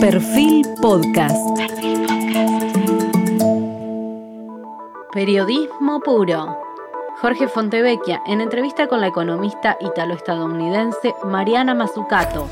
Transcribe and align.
Perfil 0.00 0.64
Podcast. 0.80 1.36
Periodismo 5.12 5.98
puro. 6.04 6.56
Jorge 7.20 7.48
Fontevecchia 7.48 8.22
en 8.28 8.40
entrevista 8.40 8.86
con 8.86 9.00
la 9.00 9.08
economista 9.08 9.76
italo-estadounidense 9.80 11.14
Mariana 11.26 11.74
Mazzucato. 11.74 12.46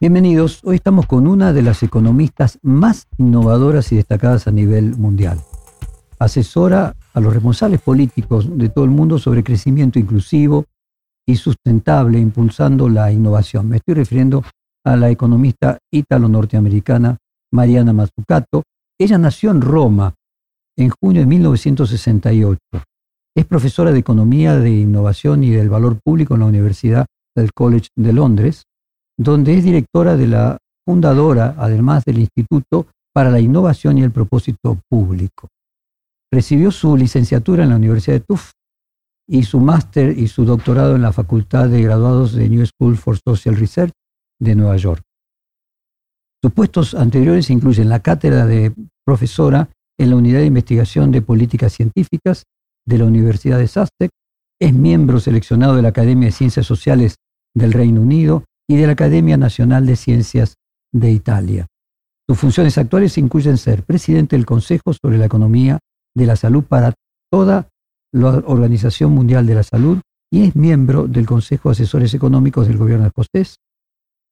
Bienvenidos, 0.00 0.60
hoy 0.64 0.76
estamos 0.76 1.06
con 1.06 1.28
una 1.28 1.52
de 1.52 1.62
las 1.62 1.84
economistas 1.84 2.58
más 2.62 3.06
innovadoras 3.16 3.92
y 3.92 3.96
destacadas 3.96 4.48
a 4.48 4.50
nivel 4.50 4.96
mundial. 4.96 5.38
Asesora 6.18 6.96
a 7.14 7.20
los 7.20 7.32
responsables 7.32 7.80
políticos 7.80 8.58
de 8.58 8.68
todo 8.70 8.84
el 8.84 8.90
mundo 8.90 9.20
sobre 9.20 9.44
crecimiento 9.44 10.00
inclusivo 10.00 10.64
y 11.24 11.36
sustentable, 11.36 12.18
impulsando 12.18 12.88
la 12.88 13.12
innovación. 13.12 13.68
Me 13.68 13.76
estoy 13.76 13.94
refiriendo 13.94 14.42
a 14.86 14.96
la 14.96 15.10
economista 15.10 15.78
ítalo-norteamericana 15.92 17.18
Mariana 17.52 17.92
Mazzucato. 17.92 18.62
Ella 18.98 19.18
nació 19.18 19.50
en 19.50 19.60
Roma 19.60 20.14
en 20.78 20.90
junio 20.90 21.22
de 21.22 21.26
1968. 21.26 22.60
Es 23.34 23.44
profesora 23.46 23.90
de 23.90 23.98
Economía 23.98 24.56
de 24.56 24.70
Innovación 24.70 25.42
y 25.42 25.50
del 25.50 25.68
Valor 25.68 25.98
Público 26.02 26.34
en 26.34 26.40
la 26.40 26.46
Universidad 26.46 27.06
del 27.34 27.52
College 27.52 27.88
de 27.96 28.12
Londres, 28.12 28.64
donde 29.18 29.58
es 29.58 29.64
directora 29.64 30.16
de 30.16 30.28
la 30.28 30.58
fundadora, 30.86 31.56
además 31.58 32.04
del 32.04 32.20
Instituto 32.20 32.86
para 33.12 33.30
la 33.30 33.40
Innovación 33.40 33.98
y 33.98 34.04
el 34.04 34.12
Propósito 34.12 34.78
Público. 34.88 35.48
Recibió 36.32 36.70
su 36.70 36.96
licenciatura 36.96 37.64
en 37.64 37.70
la 37.70 37.76
Universidad 37.76 38.16
de 38.16 38.24
Tufts 38.26 38.52
y 39.28 39.42
su 39.42 39.58
máster 39.58 40.16
y 40.16 40.28
su 40.28 40.44
doctorado 40.44 40.94
en 40.94 41.02
la 41.02 41.12
Facultad 41.12 41.68
de 41.68 41.82
Graduados 41.82 42.34
de 42.34 42.48
New 42.48 42.64
School 42.66 42.96
for 42.96 43.18
Social 43.18 43.56
Research 43.56 43.92
de 44.40 44.54
Nueva 44.54 44.76
York. 44.76 45.02
Sus 46.42 46.52
puestos 46.52 46.94
anteriores 46.94 47.50
incluyen 47.50 47.88
la 47.88 48.00
cátedra 48.00 48.46
de 48.46 48.72
profesora 49.04 49.68
en 49.98 50.10
la 50.10 50.16
Unidad 50.16 50.40
de 50.40 50.46
Investigación 50.46 51.10
de 51.10 51.22
Políticas 51.22 51.72
Científicas 51.72 52.44
de 52.86 52.98
la 52.98 53.04
Universidad 53.04 53.58
de 53.58 53.68
Sussex, 53.68 54.10
es 54.60 54.72
miembro 54.72 55.20
seleccionado 55.20 55.76
de 55.76 55.82
la 55.82 55.88
Academia 55.88 56.26
de 56.26 56.32
Ciencias 56.32 56.66
Sociales 56.66 57.16
del 57.54 57.72
Reino 57.72 58.00
Unido 58.00 58.44
y 58.68 58.76
de 58.76 58.86
la 58.86 58.92
Academia 58.92 59.36
Nacional 59.36 59.86
de 59.86 59.96
Ciencias 59.96 60.54
de 60.92 61.10
Italia. 61.10 61.66
Sus 62.28 62.38
funciones 62.38 62.76
actuales 62.78 63.18
incluyen 63.18 63.56
ser 63.58 63.84
presidente 63.84 64.36
del 64.36 64.46
Consejo 64.46 64.92
sobre 64.92 65.18
la 65.18 65.26
Economía 65.26 65.78
de 66.14 66.26
la 66.26 66.36
Salud 66.36 66.64
para 66.64 66.94
toda 67.30 67.68
la 68.12 68.42
Organización 68.46 69.12
Mundial 69.12 69.46
de 69.46 69.54
la 69.54 69.62
Salud 69.62 70.00
y 70.30 70.44
es 70.44 70.56
miembro 70.56 71.06
del 71.06 71.26
Consejo 71.26 71.68
de 71.68 71.74
Asesores 71.74 72.14
Económicos 72.14 72.66
del 72.66 72.78
Gobierno 72.78 73.04
de 73.04 73.08
Escocés, 73.08 73.56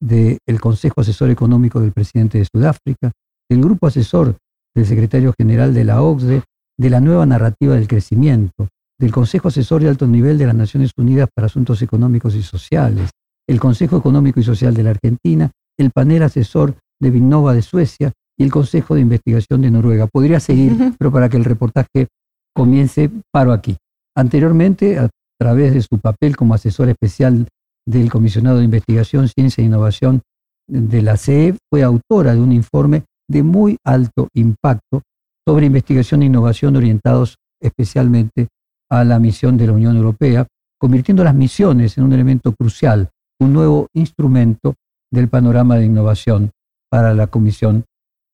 del 0.00 0.60
Consejo 0.60 1.00
Asesor 1.00 1.30
Económico 1.30 1.80
del 1.80 1.92
Presidente 1.92 2.38
de 2.38 2.46
Sudáfrica, 2.52 3.12
del 3.48 3.60
Grupo 3.60 3.86
Asesor 3.86 4.36
del 4.74 4.86
Secretario 4.86 5.32
General 5.38 5.72
de 5.72 5.84
la 5.84 6.02
OCDE, 6.02 6.42
de 6.78 6.90
la 6.90 7.00
nueva 7.00 7.24
narrativa 7.26 7.74
del 7.74 7.86
crecimiento, 7.86 8.68
del 8.98 9.12
Consejo 9.12 9.48
Asesor 9.48 9.82
de 9.82 9.88
Alto 9.88 10.06
Nivel 10.06 10.38
de 10.38 10.46
las 10.46 10.54
Naciones 10.54 10.92
Unidas 10.96 11.28
para 11.34 11.46
Asuntos 11.46 11.80
Económicos 11.82 12.34
y 12.34 12.42
Sociales, 12.42 13.10
el 13.48 13.60
Consejo 13.60 13.96
Económico 13.96 14.40
y 14.40 14.42
Social 14.42 14.74
de 14.74 14.82
la 14.82 14.90
Argentina, 14.90 15.50
el 15.78 15.90
panel 15.90 16.22
asesor 16.22 16.74
de 17.00 17.10
Vinnova 17.10 17.54
de 17.54 17.62
Suecia 17.62 18.12
y 18.38 18.44
el 18.44 18.50
Consejo 18.50 18.94
de 18.94 19.02
Investigación 19.02 19.62
de 19.62 19.70
Noruega. 19.70 20.06
Podría 20.06 20.40
seguir, 20.40 20.94
pero 20.98 21.12
para 21.12 21.28
que 21.28 21.36
el 21.36 21.44
reportaje 21.44 22.08
comience, 22.54 23.10
paro 23.32 23.52
aquí. 23.52 23.76
Anteriormente, 24.16 24.98
a 24.98 25.08
través 25.38 25.74
de 25.74 25.82
su 25.82 25.98
papel 25.98 26.36
como 26.36 26.54
asesor 26.54 26.88
especial 26.88 27.48
del 27.86 28.10
Comisionado 28.10 28.58
de 28.58 28.64
Investigación, 28.64 29.28
Ciencia 29.28 29.62
e 29.62 29.66
Innovación 29.66 30.22
de 30.66 31.02
la 31.02 31.16
CE, 31.16 31.56
fue 31.70 31.82
autora 31.82 32.34
de 32.34 32.40
un 32.40 32.52
informe 32.52 33.04
de 33.28 33.42
muy 33.42 33.76
alto 33.84 34.28
impacto 34.34 35.02
sobre 35.46 35.66
investigación 35.66 36.22
e 36.22 36.26
innovación 36.26 36.76
orientados 36.76 37.36
especialmente 37.60 38.48
a 38.90 39.04
la 39.04 39.18
misión 39.18 39.56
de 39.56 39.66
la 39.66 39.72
Unión 39.72 39.96
Europea, 39.96 40.46
convirtiendo 40.78 41.24
las 41.24 41.34
misiones 41.34 41.96
en 41.98 42.04
un 42.04 42.12
elemento 42.12 42.54
crucial, 42.54 43.10
un 43.40 43.52
nuevo 43.52 43.88
instrumento 43.94 44.74
del 45.10 45.28
panorama 45.28 45.76
de 45.76 45.86
innovación 45.86 46.50
para 46.90 47.14
la 47.14 47.26
Comisión 47.26 47.84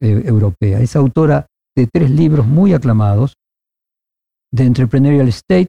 eh, 0.01 0.23
Europea. 0.25 0.81
Es 0.81 0.97
autora 0.97 1.47
de 1.77 1.87
tres 1.87 2.11
libros 2.11 2.47
muy 2.47 2.73
aclamados, 2.73 3.35
de 4.53 4.65
Entrepreneurial 4.65 5.29
State, 5.29 5.69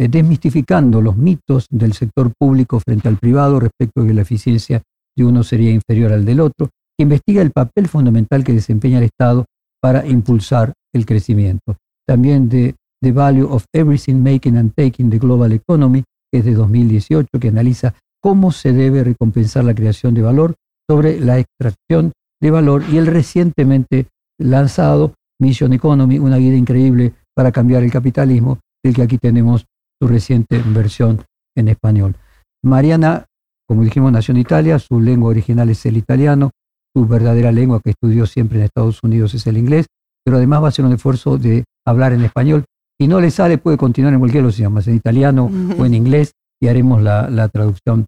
eh, 0.00 0.08
desmistificando 0.08 1.02
los 1.02 1.14
mitos 1.14 1.66
del 1.68 1.92
sector 1.92 2.32
público 2.38 2.80
frente 2.80 3.06
al 3.06 3.18
privado 3.18 3.60
respecto 3.60 4.00
de 4.00 4.08
que 4.08 4.14
la 4.14 4.22
eficiencia 4.22 4.80
de 5.14 5.24
uno 5.26 5.44
sería 5.44 5.72
inferior 5.72 6.10
al 6.10 6.24
del 6.24 6.40
otro, 6.40 6.70
que 6.96 7.02
investiga 7.02 7.42
el 7.42 7.50
papel 7.50 7.86
fundamental 7.86 8.42
que 8.42 8.54
desempeña 8.54 8.96
el 8.96 9.04
Estado 9.04 9.44
para 9.78 10.06
impulsar 10.06 10.72
el 10.94 11.04
crecimiento. 11.04 11.76
También 12.08 12.48
de 12.48 12.76
The 13.02 13.12
Value 13.12 13.46
of 13.50 13.66
Everything 13.74 14.22
Making 14.22 14.56
and 14.56 14.72
Taking 14.74 15.10
the 15.10 15.18
Global 15.18 15.52
Economy, 15.52 16.02
que 16.32 16.38
es 16.38 16.46
de 16.46 16.54
2018, 16.54 17.28
que 17.38 17.48
analiza 17.48 17.92
cómo 18.22 18.52
se 18.52 18.72
debe 18.72 19.04
recompensar 19.04 19.64
la 19.64 19.74
creación 19.74 20.14
de 20.14 20.22
valor 20.22 20.54
sobre 20.88 21.20
la 21.20 21.38
extracción 21.38 22.12
de 22.40 22.50
valor 22.50 22.84
y 22.90 22.96
el 22.96 23.06
recientemente 23.06 24.06
lanzado 24.38 25.12
Mission 25.38 25.74
Economy, 25.74 26.18
una 26.18 26.38
guía 26.38 26.56
increíble 26.56 27.12
para 27.36 27.52
cambiar 27.52 27.82
el 27.82 27.92
capitalismo, 27.92 28.60
del 28.82 28.94
que 28.94 29.02
aquí 29.02 29.18
tenemos 29.18 29.66
su 30.00 30.08
reciente 30.08 30.62
versión 30.66 31.22
en 31.56 31.68
español. 31.68 32.16
Mariana, 32.62 33.26
como 33.66 33.84
dijimos, 33.84 34.12
nació 34.12 34.32
en 34.32 34.40
Italia, 34.40 34.78
su 34.78 35.00
lengua 35.00 35.30
original 35.30 35.68
es 35.70 35.84
el 35.86 35.96
italiano, 35.96 36.50
su 36.94 37.06
verdadera 37.06 37.52
lengua 37.52 37.80
que 37.80 37.90
estudió 37.90 38.26
siempre 38.26 38.58
en 38.58 38.64
Estados 38.64 39.02
Unidos 39.02 39.34
es 39.34 39.46
el 39.46 39.56
inglés, 39.58 39.86
pero 40.24 40.38
además 40.38 40.62
va 40.62 40.66
a 40.66 40.68
hacer 40.68 40.84
un 40.84 40.92
esfuerzo 40.92 41.38
de 41.38 41.64
hablar 41.86 42.12
en 42.12 42.22
español. 42.22 42.64
Si 42.98 43.08
no 43.08 43.20
le 43.20 43.30
sale, 43.30 43.58
puede 43.58 43.76
continuar 43.76 44.12
en 44.12 44.20
cualquier 44.20 44.42
los 44.42 44.58
idiomas, 44.58 44.86
en 44.88 44.96
italiano 44.96 45.50
o 45.78 45.86
en 45.86 45.94
inglés, 45.94 46.32
y 46.60 46.68
haremos 46.68 47.02
la, 47.02 47.30
la 47.30 47.48
traducción. 47.48 48.06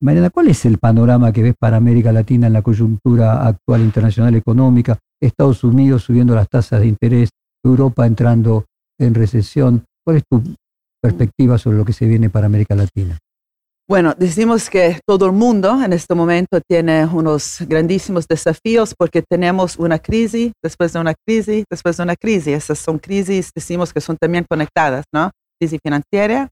Mariana, 0.00 0.30
¿cuál 0.30 0.48
es 0.48 0.64
el 0.64 0.78
panorama 0.78 1.32
que 1.32 1.42
ves 1.42 1.54
para 1.58 1.76
América 1.76 2.12
Latina 2.12 2.46
en 2.46 2.52
la 2.52 2.62
coyuntura 2.62 3.46
actual 3.46 3.80
internacional 3.80 4.34
económica? 4.36 4.98
Estados 5.20 5.64
Unidos 5.64 6.04
subiendo 6.04 6.36
las 6.36 6.48
tasas 6.48 6.80
de 6.80 6.86
interés, 6.86 7.30
Europa 7.64 8.06
entrando 8.06 8.66
en 9.00 9.14
recesión. 9.14 9.84
¿Cuál 10.04 10.18
es 10.18 10.22
tu 10.30 10.40
perspectiva 11.00 11.58
sobre 11.58 11.78
lo 11.78 11.84
que 11.84 11.92
se 11.92 12.06
viene 12.06 12.30
para 12.30 12.46
América 12.46 12.74
Latina? 12.74 13.18
Bueno, 13.88 14.14
decimos 14.18 14.68
que 14.68 15.00
todo 15.06 15.24
el 15.24 15.32
mundo 15.32 15.82
en 15.82 15.94
este 15.94 16.14
momento 16.14 16.60
tiene 16.60 17.06
unos 17.06 17.62
grandísimos 17.66 18.28
desafíos 18.28 18.94
porque 18.94 19.22
tenemos 19.22 19.76
una 19.78 19.98
crisis, 19.98 20.52
después 20.62 20.92
de 20.92 21.00
una 21.00 21.14
crisis, 21.14 21.64
después 21.70 21.96
de 21.96 22.02
una 22.02 22.14
crisis. 22.14 22.48
Esas 22.48 22.78
son 22.78 22.98
crisis, 22.98 23.50
decimos 23.54 23.94
que 23.94 24.02
son 24.02 24.18
también 24.18 24.44
conectadas, 24.46 25.06
¿no? 25.10 25.30
Crisis 25.58 25.80
financiera, 25.82 26.50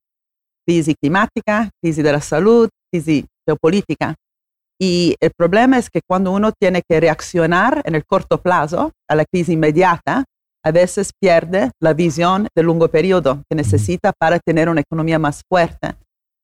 crisis 0.66 0.94
climática, 0.98 1.68
crisis 1.82 2.02
de 2.02 2.12
la 2.12 2.22
salud, 2.22 2.70
crisis 2.90 3.26
geopolítica. 3.46 4.14
Y 4.80 5.14
el 5.20 5.32
problema 5.36 5.76
es 5.76 5.90
que 5.90 6.00
cuando 6.08 6.32
uno 6.32 6.52
tiene 6.52 6.80
que 6.88 7.00
reaccionar 7.00 7.82
en 7.84 7.94
el 7.94 8.06
corto 8.06 8.40
plazo 8.40 8.92
a 9.08 9.14
la 9.14 9.26
crisis 9.26 9.50
inmediata, 9.50 10.24
a 10.66 10.72
veces 10.72 11.12
pierde 11.22 11.70
la 11.80 11.94
visión 11.94 12.48
de 12.52 12.62
largo 12.64 12.88
periodo 12.88 13.40
que 13.48 13.54
necesita 13.54 14.12
para 14.18 14.40
tener 14.40 14.68
una 14.68 14.80
economía 14.80 15.16
más 15.16 15.42
fuerte. 15.48 15.94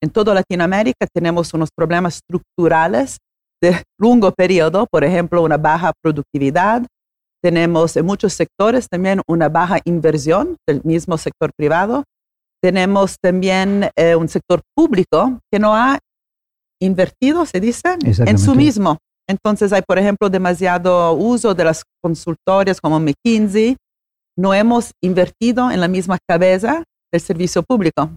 En 0.01 0.09
toda 0.09 0.33
Latinoamérica 0.33 1.05
tenemos 1.13 1.53
unos 1.53 1.69
problemas 1.75 2.15
estructurales 2.15 3.17
de 3.61 3.83
largo 3.99 4.31
periodo, 4.31 4.87
por 4.89 5.03
ejemplo, 5.03 5.43
una 5.43 5.57
baja 5.57 5.91
productividad. 6.01 6.85
Tenemos 7.43 7.97
en 7.97 8.05
muchos 8.05 8.33
sectores 8.33 8.87
también 8.89 9.19
una 9.27 9.49
baja 9.49 9.79
inversión 9.83 10.55
del 10.65 10.81
mismo 10.85 11.17
sector 11.17 11.51
privado. 11.57 12.05
Tenemos 12.61 13.17
también 13.21 13.89
eh, 13.97 14.15
un 14.15 14.29
sector 14.29 14.61
público 14.73 15.39
que 15.51 15.59
no 15.59 15.75
ha 15.75 15.99
invertido, 16.81 17.45
se 17.45 17.59
dice, 17.59 17.97
en 18.01 18.39
su 18.39 18.55
mismo. 18.55 18.99
Entonces 19.27 19.73
hay, 19.73 19.81
por 19.81 19.99
ejemplo, 19.99 20.29
demasiado 20.29 21.13
uso 21.13 21.53
de 21.53 21.65
las 21.65 21.83
consultorias 22.01 22.79
como 22.79 23.01
McKinsey. 23.01 23.75
No 24.37 24.53
hemos 24.53 24.91
invertido 25.01 25.71
en 25.71 25.79
la 25.79 25.87
misma 25.87 26.17
cabeza 26.27 26.83
del 27.11 27.21
servicio 27.21 27.63
público. 27.63 28.09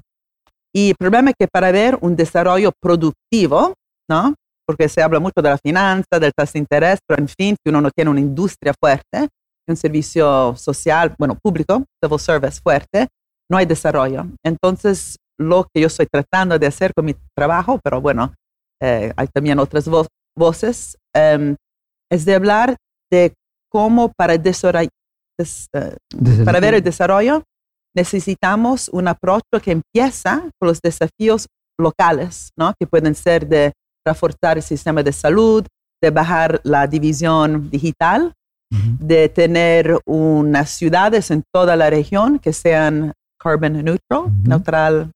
Y 0.74 0.90
el 0.90 0.96
problema 0.96 1.30
es 1.30 1.36
que 1.38 1.48
para 1.48 1.70
ver 1.72 1.98
un 2.00 2.16
desarrollo 2.16 2.72
productivo, 2.80 3.74
¿no? 4.08 4.34
Porque 4.66 4.88
se 4.88 5.02
habla 5.02 5.20
mucho 5.20 5.40
de 5.42 5.50
la 5.50 5.58
finanza, 5.58 6.18
del 6.18 6.32
tasa 6.36 6.52
de 6.54 6.58
interés, 6.58 6.98
pero 7.06 7.20
en 7.20 7.28
fin, 7.28 7.56
si 7.62 7.70
uno 7.70 7.80
no 7.80 7.90
tiene 7.90 8.10
una 8.10 8.20
industria 8.20 8.74
fuerte, 8.78 9.28
un 9.68 9.76
servicio 9.76 10.54
social, 10.56 11.14
bueno, 11.18 11.36
público, 11.42 11.84
civil 12.02 12.20
service 12.20 12.60
fuerte, 12.62 13.08
no 13.50 13.56
hay 13.56 13.66
desarrollo. 13.66 14.26
Entonces, 14.44 15.16
lo 15.38 15.66
que 15.72 15.80
yo 15.80 15.86
estoy 15.86 16.06
tratando 16.06 16.58
de 16.58 16.66
hacer 16.66 16.92
con 16.94 17.04
mi 17.04 17.14
trabajo, 17.34 17.78
pero 17.82 18.00
bueno, 18.00 18.34
eh, 18.80 19.12
hay 19.16 19.28
también 19.28 19.58
otras 19.58 19.88
voces, 20.36 20.96
em, 21.14 21.56
es 22.10 22.24
de 22.24 22.34
hablar 22.34 22.76
de 23.10 23.32
cómo 23.70 24.12
para, 24.16 24.36
eh, 25.38 25.96
para 26.44 26.60
ver 26.60 26.74
el 26.74 26.82
desarrollo 26.82 27.42
necesitamos 27.94 28.88
un 28.90 29.08
approach 29.08 29.42
que 29.62 29.72
empieza 29.72 30.50
con 30.60 30.68
los 30.68 30.80
desafíos 30.82 31.46
locales, 31.78 32.50
¿no? 32.58 32.74
que 32.78 32.86
pueden 32.86 33.14
ser 33.14 33.48
de 33.48 33.72
reforzar 34.06 34.58
el 34.58 34.62
sistema 34.62 35.02
de 35.02 35.12
salud, 35.12 35.64
de 36.02 36.10
bajar 36.10 36.60
la 36.62 36.86
división 36.86 37.70
digital, 37.70 38.34
de 38.70 39.28
tener 39.28 39.96
unas 40.06 40.70
ciudades 40.70 41.30
en 41.30 41.42
toda 41.54 41.76
la 41.76 41.88
región 41.88 42.38
que 42.38 42.52
sean 42.52 43.12
carbon 43.40 43.84
neutral, 43.84 44.32
neutral 44.42 45.10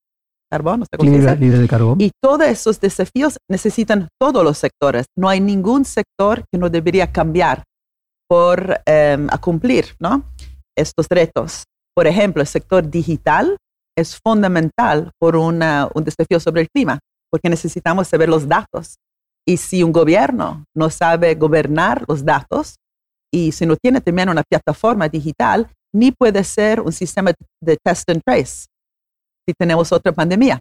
carbón, 0.51 0.81
no 0.81 0.87
sé 0.87 0.97
cómo 0.97 1.11
se 1.11 1.17
Libre, 1.17 1.33
dice. 1.33 1.45
libre 1.45 1.59
de 1.59 1.69
carbón. 1.69 2.01
Y 2.01 2.11
todos 2.23 2.47
esos 2.47 2.81
desafíos 2.81 3.39
necesitan 3.49 4.09
todos 4.21 4.45
los 4.45 4.57
sectores. 4.57 5.07
No 5.17 5.29
hay 5.29 5.41
ningún 5.41 5.85
sector 5.85 6.45
que 6.51 6.59
no 6.59 6.71
debería 6.71 7.11
cambiar 7.11 7.65
por 8.31 8.81
em, 8.87 9.27
a 9.29 9.39
cumplir 9.39 9.97
¿no? 9.99 10.23
estos 10.79 11.07
retos. 11.11 11.65
Por 11.97 12.07
ejemplo, 12.07 12.41
el 12.41 12.47
sector 12.47 12.89
digital 12.89 13.57
es 13.99 14.17
fundamental 14.25 15.11
por 15.19 15.35
una- 15.35 15.89
un 15.93 16.05
desafío 16.05 16.39
sobre 16.39 16.63
el 16.63 16.69
clima, 16.73 17.01
porque 17.29 17.51
necesitamos 17.51 18.07
saber 18.07 18.29
los 18.29 18.47
datos. 18.47 18.95
Y 19.47 19.57
si 19.57 19.83
un 19.83 19.91
gobierno 19.93 20.65
no 20.77 20.91
sabe 20.91 21.35
gobernar 21.35 22.05
los 22.07 22.25
datos 22.25 22.77
y 23.35 23.51
si 23.51 23.67
no 23.67 23.77
tiene 23.77 24.01
también 24.01 24.29
una 24.29 24.45
plataforma 24.49 25.09
digital, 25.09 25.69
ni 25.93 26.13
puede 26.13 26.45
ser 26.45 26.81
un 26.81 26.93
sistema 26.93 27.33
de 27.61 27.77
test 27.85 28.09
and 28.11 28.23
trace 28.25 28.67
si 29.49 29.55
tenemos 29.59 29.91
otra 29.91 30.13
pandemia. 30.13 30.61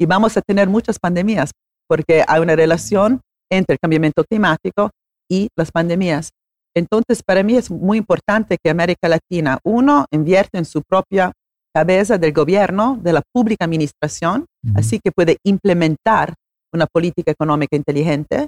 Y 0.00 0.06
vamos 0.06 0.36
a 0.36 0.42
tener 0.42 0.68
muchas 0.68 0.98
pandemias 0.98 1.52
porque 1.88 2.24
hay 2.26 2.40
una 2.40 2.56
relación 2.56 3.20
entre 3.50 3.74
el 3.74 3.78
cambiamiento 3.80 4.24
climático 4.24 4.90
y 5.30 5.48
las 5.56 5.70
pandemias. 5.70 6.30
Entonces, 6.78 7.22
para 7.22 7.42
mí 7.42 7.56
es 7.56 7.70
muy 7.70 7.98
importante 7.98 8.56
que 8.62 8.70
América 8.70 9.08
Latina, 9.08 9.58
uno, 9.64 10.06
invierte 10.10 10.58
en 10.58 10.64
su 10.64 10.82
propia 10.82 11.32
cabeza 11.74 12.18
del 12.18 12.32
gobierno, 12.32 12.98
de 13.02 13.12
la 13.12 13.22
pública 13.32 13.64
administración, 13.64 14.46
Ujú. 14.64 14.78
así 14.78 15.00
que 15.02 15.12
puede 15.12 15.36
implementar 15.44 16.34
una 16.72 16.86
política 16.86 17.30
económica 17.30 17.76
inteligente. 17.76 18.46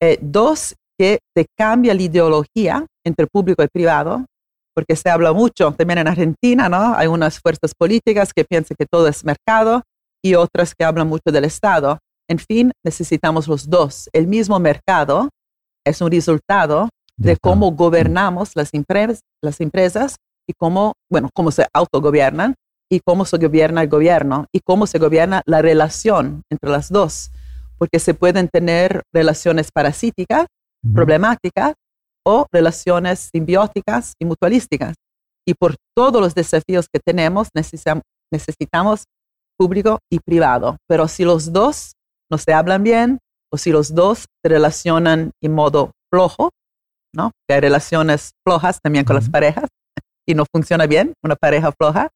Eh, 0.00 0.18
dos, 0.20 0.74
que 0.98 1.20
se 1.36 1.46
cambia 1.56 1.94
la 1.94 2.02
ideología 2.02 2.84
entre 3.06 3.26
público 3.26 3.62
y 3.62 3.68
privado, 3.68 4.24
porque 4.74 4.96
se 4.96 5.10
habla 5.10 5.32
mucho 5.32 5.72
también 5.72 5.98
en 5.98 6.08
Argentina, 6.08 6.68
¿no? 6.68 6.94
Hay 6.94 7.06
unas 7.06 7.40
fuerzas 7.40 7.72
políticas 7.76 8.32
que 8.32 8.44
piensan 8.44 8.76
que 8.78 8.86
todo 8.86 9.08
es 9.08 9.24
mercado 9.24 9.82
y 10.24 10.34
otras 10.34 10.74
que 10.74 10.84
hablan 10.84 11.08
mucho 11.08 11.32
del 11.32 11.44
Estado. 11.44 11.98
En 12.28 12.38
fin, 12.38 12.72
necesitamos 12.84 13.48
los 13.48 13.68
dos. 13.68 14.08
El 14.12 14.26
mismo 14.26 14.58
mercado 14.58 15.30
es 15.86 16.00
un 16.00 16.10
resultado 16.10 16.88
de 17.18 17.36
cómo 17.36 17.72
gobernamos 17.72 18.52
las, 18.54 18.72
impres- 18.72 19.20
las 19.42 19.60
empresas 19.60 20.16
y 20.48 20.54
cómo, 20.54 20.92
bueno, 21.10 21.28
cómo 21.34 21.50
se 21.50 21.66
autogobiernan 21.74 22.54
y 22.90 23.00
cómo 23.04 23.24
se 23.24 23.36
gobierna 23.36 23.82
el 23.82 23.88
gobierno 23.88 24.46
y 24.52 24.60
cómo 24.60 24.86
se 24.86 24.98
gobierna 24.98 25.42
la 25.44 25.60
relación 25.60 26.42
entre 26.50 26.70
las 26.70 26.88
dos. 26.88 27.30
Porque 27.76 27.98
se 27.98 28.14
pueden 28.14 28.48
tener 28.48 29.02
relaciones 29.12 29.70
parasíticas, 29.70 30.46
problemáticas 30.94 31.74
o 32.24 32.46
relaciones 32.52 33.30
simbióticas 33.32 34.14
y 34.20 34.24
mutualísticas. 34.24 34.94
Y 35.46 35.54
por 35.54 35.76
todos 35.96 36.20
los 36.20 36.34
desafíos 36.34 36.86
que 36.92 37.00
tenemos, 37.04 37.48
necesitamos, 37.54 38.02
necesitamos 38.32 39.04
público 39.56 39.98
y 40.10 40.20
privado. 40.20 40.76
Pero 40.88 41.08
si 41.08 41.24
los 41.24 41.52
dos 41.52 41.92
no 42.30 42.38
se 42.38 42.52
hablan 42.52 42.82
bien 42.82 43.18
o 43.52 43.58
si 43.58 43.70
los 43.70 43.94
dos 43.94 44.26
se 44.42 44.48
relacionan 44.48 45.30
en 45.42 45.54
modo 45.54 45.92
flojo, 46.10 46.50
¿no? 47.14 47.32
Hay 47.48 47.60
relaciones 47.60 48.32
flojas 48.46 48.80
también 48.82 49.04
con 49.04 49.16
las 49.16 49.28
parejas 49.28 49.68
y 50.26 50.34
no 50.34 50.44
funciona 50.52 50.86
bien 50.86 51.14
una 51.24 51.36
pareja 51.36 51.72
floja. 51.72 52.10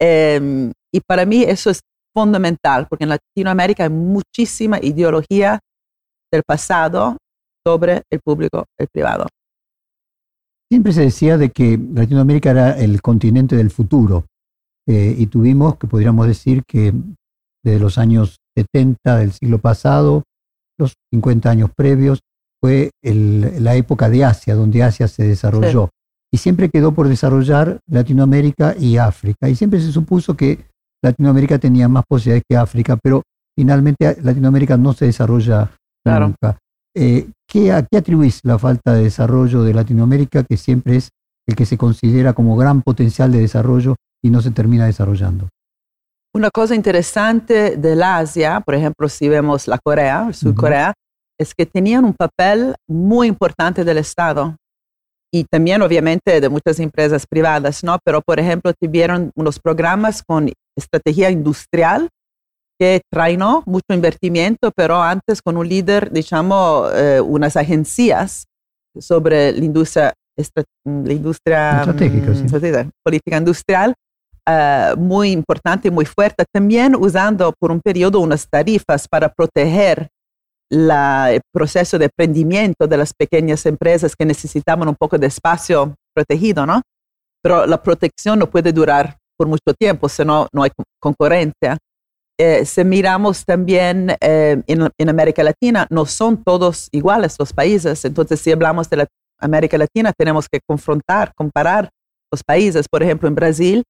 Em, 0.00 0.72
y 0.92 1.00
para 1.00 1.26
mí 1.26 1.42
eso 1.42 1.70
es 1.70 1.80
fundamental 2.14 2.86
porque 2.88 3.04
en 3.04 3.10
Latinoamérica 3.10 3.84
hay 3.84 3.90
muchísima 3.90 4.78
ideología 4.80 5.60
del 6.32 6.42
pasado 6.46 7.16
sobre 7.66 8.02
el 8.10 8.20
público 8.20 8.64
y 8.78 8.84
el 8.84 8.88
privado. 8.88 9.26
Siempre 10.70 10.92
se 10.92 11.02
decía 11.02 11.36
de 11.36 11.50
que 11.50 11.78
Latinoamérica 11.78 12.50
era 12.52 12.78
el 12.78 13.02
continente 13.02 13.56
del 13.56 13.70
futuro 13.70 14.26
eh, 14.86 15.14
y 15.18 15.26
tuvimos, 15.26 15.76
que 15.76 15.86
podríamos 15.86 16.26
decir 16.26 16.62
que 16.66 16.92
desde 17.62 17.80
los 17.80 17.98
años 17.98 18.38
70 18.56 19.16
del 19.16 19.32
siglo 19.32 19.58
pasado, 19.58 20.22
los 20.78 20.94
50 21.12 21.50
años 21.50 21.70
previos, 21.76 22.20
fue 22.60 22.90
el- 23.02 23.62
la 23.64 23.74
época 23.74 24.08
de 24.08 24.24
Asia, 24.24 24.54
donde 24.54 24.82
Asia 24.82 25.08
se 25.08 25.24
desarrolló. 25.24 25.88
Y 26.32 26.38
siempre 26.38 26.68
quedó 26.68 26.92
por 26.92 27.08
desarrollar 27.08 27.78
Latinoamérica 27.88 28.76
y 28.78 28.98
África. 28.98 29.48
Y 29.48 29.54
siempre 29.56 29.80
se 29.80 29.90
supuso 29.90 30.36
que 30.36 30.66
Latinoamérica 31.02 31.58
tenía 31.58 31.88
más 31.88 32.04
posibilidades 32.08 32.44
que 32.48 32.56
África, 32.56 32.96
pero 33.02 33.22
finalmente 33.58 34.16
Latinoamérica 34.22 34.76
no 34.76 34.92
se 34.92 35.06
desarrolla 35.06 35.70
Claro. 36.04 36.28
nunca. 36.28 36.58
Eh, 36.94 37.28
¿qué, 37.48 37.72
¿A 37.72 37.82
qué 37.84 37.98
atribuís 37.98 38.40
la 38.44 38.58
falta 38.58 38.94
de 38.94 39.04
desarrollo 39.04 39.62
de 39.62 39.74
Latinoamérica, 39.74 40.44
que 40.44 40.56
siempre 40.56 40.96
es 40.96 41.10
el 41.48 41.56
que 41.56 41.66
se 41.66 41.76
considera 41.78 42.32
como 42.32 42.56
gran 42.56 42.82
potencial 42.82 43.32
de 43.32 43.40
desarrollo 43.40 43.96
y 44.22 44.30
no 44.30 44.40
se 44.40 44.50
termina 44.50 44.86
desarrollando? 44.86 45.48
Una 46.34 46.50
cosa 46.50 46.74
interesante 46.76 47.76
del 47.76 48.02
Asia, 48.02 48.60
por 48.60 48.74
ejemplo, 48.76 49.08
si 49.08 49.28
vemos 49.28 49.66
la 49.66 49.78
Corea, 49.82 50.26
el 50.28 50.34
Sur 50.34 50.52
Ujú. 50.52 50.60
Corea, 50.60 50.92
es 51.40 51.54
que 51.54 51.64
tenían 51.64 52.04
un 52.04 52.12
papel 52.12 52.74
muy 52.86 53.26
importante 53.26 53.82
del 53.82 53.96
Estado 53.96 54.56
y 55.32 55.44
también 55.44 55.80
obviamente 55.80 56.40
de 56.40 56.48
muchas 56.50 56.78
empresas 56.80 57.26
privadas, 57.26 57.82
¿no? 57.82 57.98
Pero, 58.04 58.20
por 58.20 58.38
ejemplo, 58.38 58.72
tuvieron 58.78 59.30
unos 59.34 59.58
programas 59.58 60.22
con 60.22 60.52
estrategia 60.76 61.30
industrial 61.30 62.10
que 62.78 63.00
trainó 63.10 63.62
mucho 63.64 63.94
invertimiento, 63.94 64.70
pero 64.74 65.00
antes 65.00 65.40
con 65.40 65.56
un 65.56 65.66
líder, 65.68 66.10
digamos, 66.10 66.92
eh, 66.94 67.20
unas 67.20 67.56
agencias 67.56 68.44
sobre 68.98 69.52
la 69.52 69.64
industria, 69.64 70.12
la 70.84 71.12
industria 71.12 71.80
Estratégica, 71.80 72.30
mm, 72.30 72.84
sí. 72.84 72.90
política 73.02 73.36
industrial, 73.38 73.94
eh, 74.46 74.94
muy 74.98 75.30
importante 75.30 75.88
y 75.88 75.90
muy 75.90 76.04
fuerte, 76.04 76.44
también 76.52 76.94
usando 76.96 77.52
por 77.58 77.70
un 77.70 77.80
periodo 77.80 78.20
unas 78.20 78.46
tarifas 78.48 79.06
para 79.08 79.28
proteger 79.28 80.08
la- 80.70 81.32
el 81.32 81.40
proceso 81.52 81.98
de 81.98 82.06
emprendimiento 82.06 82.86
de 82.86 82.96
las 82.96 83.12
pequeñas 83.12 83.66
empresas 83.66 84.14
que 84.16 84.24
necesitaban 84.24 84.88
un 84.88 84.94
poco 84.94 85.18
de 85.18 85.26
espacio 85.26 85.94
protegido, 86.14 86.64
¿no? 86.66 86.82
Pero 87.42 87.66
la 87.66 87.82
protección 87.82 88.38
no 88.38 88.48
puede 88.50 88.72
durar 88.72 89.16
por 89.38 89.48
mucho 89.48 89.74
tiempo, 89.78 90.08
si 90.08 90.24
no, 90.24 90.46
no 90.52 90.62
hay 90.62 90.70
con- 90.70 90.84
concurrencia. 91.00 91.78
Eh, 92.38 92.64
si 92.64 92.84
miramos 92.84 93.44
también 93.44 94.10
eh, 94.20 94.62
en, 94.66 94.88
en 94.98 95.08
América 95.08 95.42
Latina, 95.42 95.86
no 95.90 96.06
son 96.06 96.42
todos 96.42 96.88
iguales 96.92 97.36
los 97.38 97.52
países. 97.52 98.04
Entonces, 98.04 98.40
si 98.40 98.52
hablamos 98.52 98.88
de 98.88 98.96
la 98.98 99.06
América 99.40 99.76
Latina, 99.78 100.12
tenemos 100.16 100.46
que 100.50 100.60
confrontar, 100.66 101.32
comparar 101.34 101.90
los 102.32 102.42
países. 102.44 102.86
Por 102.90 103.02
ejemplo, 103.02 103.28
en 103.28 103.34
Brasil 103.34 103.82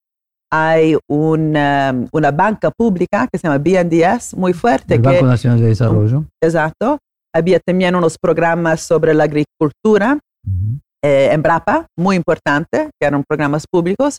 hay 0.53 0.97
una, 1.09 1.95
una 2.13 2.31
banca 2.33 2.71
pública 2.71 3.29
que 3.31 3.39
se 3.39 3.47
llama 3.47 3.59
BNDES, 3.59 4.35
muy 4.37 4.53
fuerte, 4.53 4.95
El 4.95 5.03
que 5.03 5.09
Banco 5.09 5.27
Nacional 5.27 5.61
de 5.61 5.67
Desarrollo. 5.67 6.25
Exacto. 6.43 6.99
Había 7.35 7.61
también 7.61 7.95
unos 7.95 8.17
programas 8.19 8.81
sobre 8.81 9.15
la 9.15 9.25
agricultura, 9.25 10.19
Ujú. 10.45 10.81
eh, 11.05 11.29
Embrapa, 11.33 11.87
muy 11.97 12.17
importante, 12.17 12.91
que 13.01 13.07
eran 13.07 13.23
programas 13.29 13.65
públicos, 13.71 14.19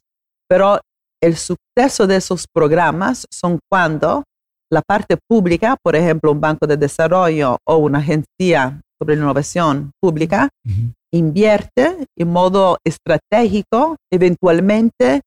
pero 0.50 0.80
el 1.22 1.36
suceso 1.36 2.08
de 2.08 2.16
esos 2.16 2.46
programas 2.54 3.28
son 3.32 3.60
cuando 3.70 4.24
la 4.72 4.82
parte 4.82 5.18
pública, 5.30 5.76
por 5.84 5.98
ejemplo, 5.98 6.32
un 6.32 6.40
banco 6.40 6.66
de 6.66 6.78
desarrollo 6.78 7.58
o 7.68 7.76
una 7.78 8.00
agencia 8.00 8.80
sobre 8.98 9.16
la 9.18 9.24
innovación 9.24 9.92
pública, 10.02 10.48
Ujú. 10.66 10.94
invierte 11.14 12.08
en 12.18 12.32
modo 12.32 12.78
estratégico, 12.86 13.98
eventualmente 14.10 15.22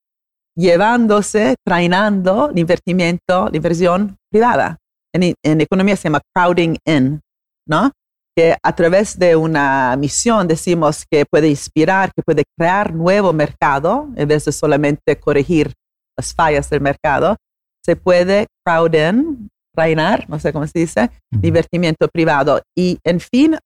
llevándose, 0.56 1.56
trainando 1.66 2.50
el 2.50 2.58
invertimiento, 2.58 3.48
la 3.50 3.56
inversión 3.56 4.16
privada. 4.30 4.78
En, 5.14 5.34
en 5.44 5.60
economía 5.60 5.96
se 5.96 6.04
llama 6.04 6.20
crowding 6.34 6.76
in, 6.86 7.20
¿no? 7.68 7.90
Que 8.36 8.56
a 8.62 8.74
través 8.74 9.18
de 9.18 9.36
una 9.36 9.96
misión 9.96 10.48
decimos 10.48 11.04
que 11.08 11.24
puede 11.24 11.48
inspirar, 11.48 12.10
que 12.14 12.22
puede 12.22 12.42
crear 12.58 12.92
nuevo 12.92 13.32
mercado, 13.32 14.08
en 14.16 14.28
vez 14.28 14.44
de 14.44 14.52
solamente 14.52 15.18
corregir 15.20 15.72
las 16.18 16.34
fallas 16.34 16.68
del 16.68 16.80
mercado, 16.80 17.36
se 17.84 17.96
puede 17.96 18.46
crowd 18.64 18.94
in, 18.94 19.48
trainar, 19.74 20.28
no 20.28 20.38
sé 20.38 20.52
cómo 20.52 20.66
se 20.66 20.78
dice, 20.78 21.10
Ujú. 21.32 21.46
invertimiento 21.46 22.08
privado. 22.08 22.60
Y, 22.76 22.98
en 23.04 23.20
fin, 23.20 23.56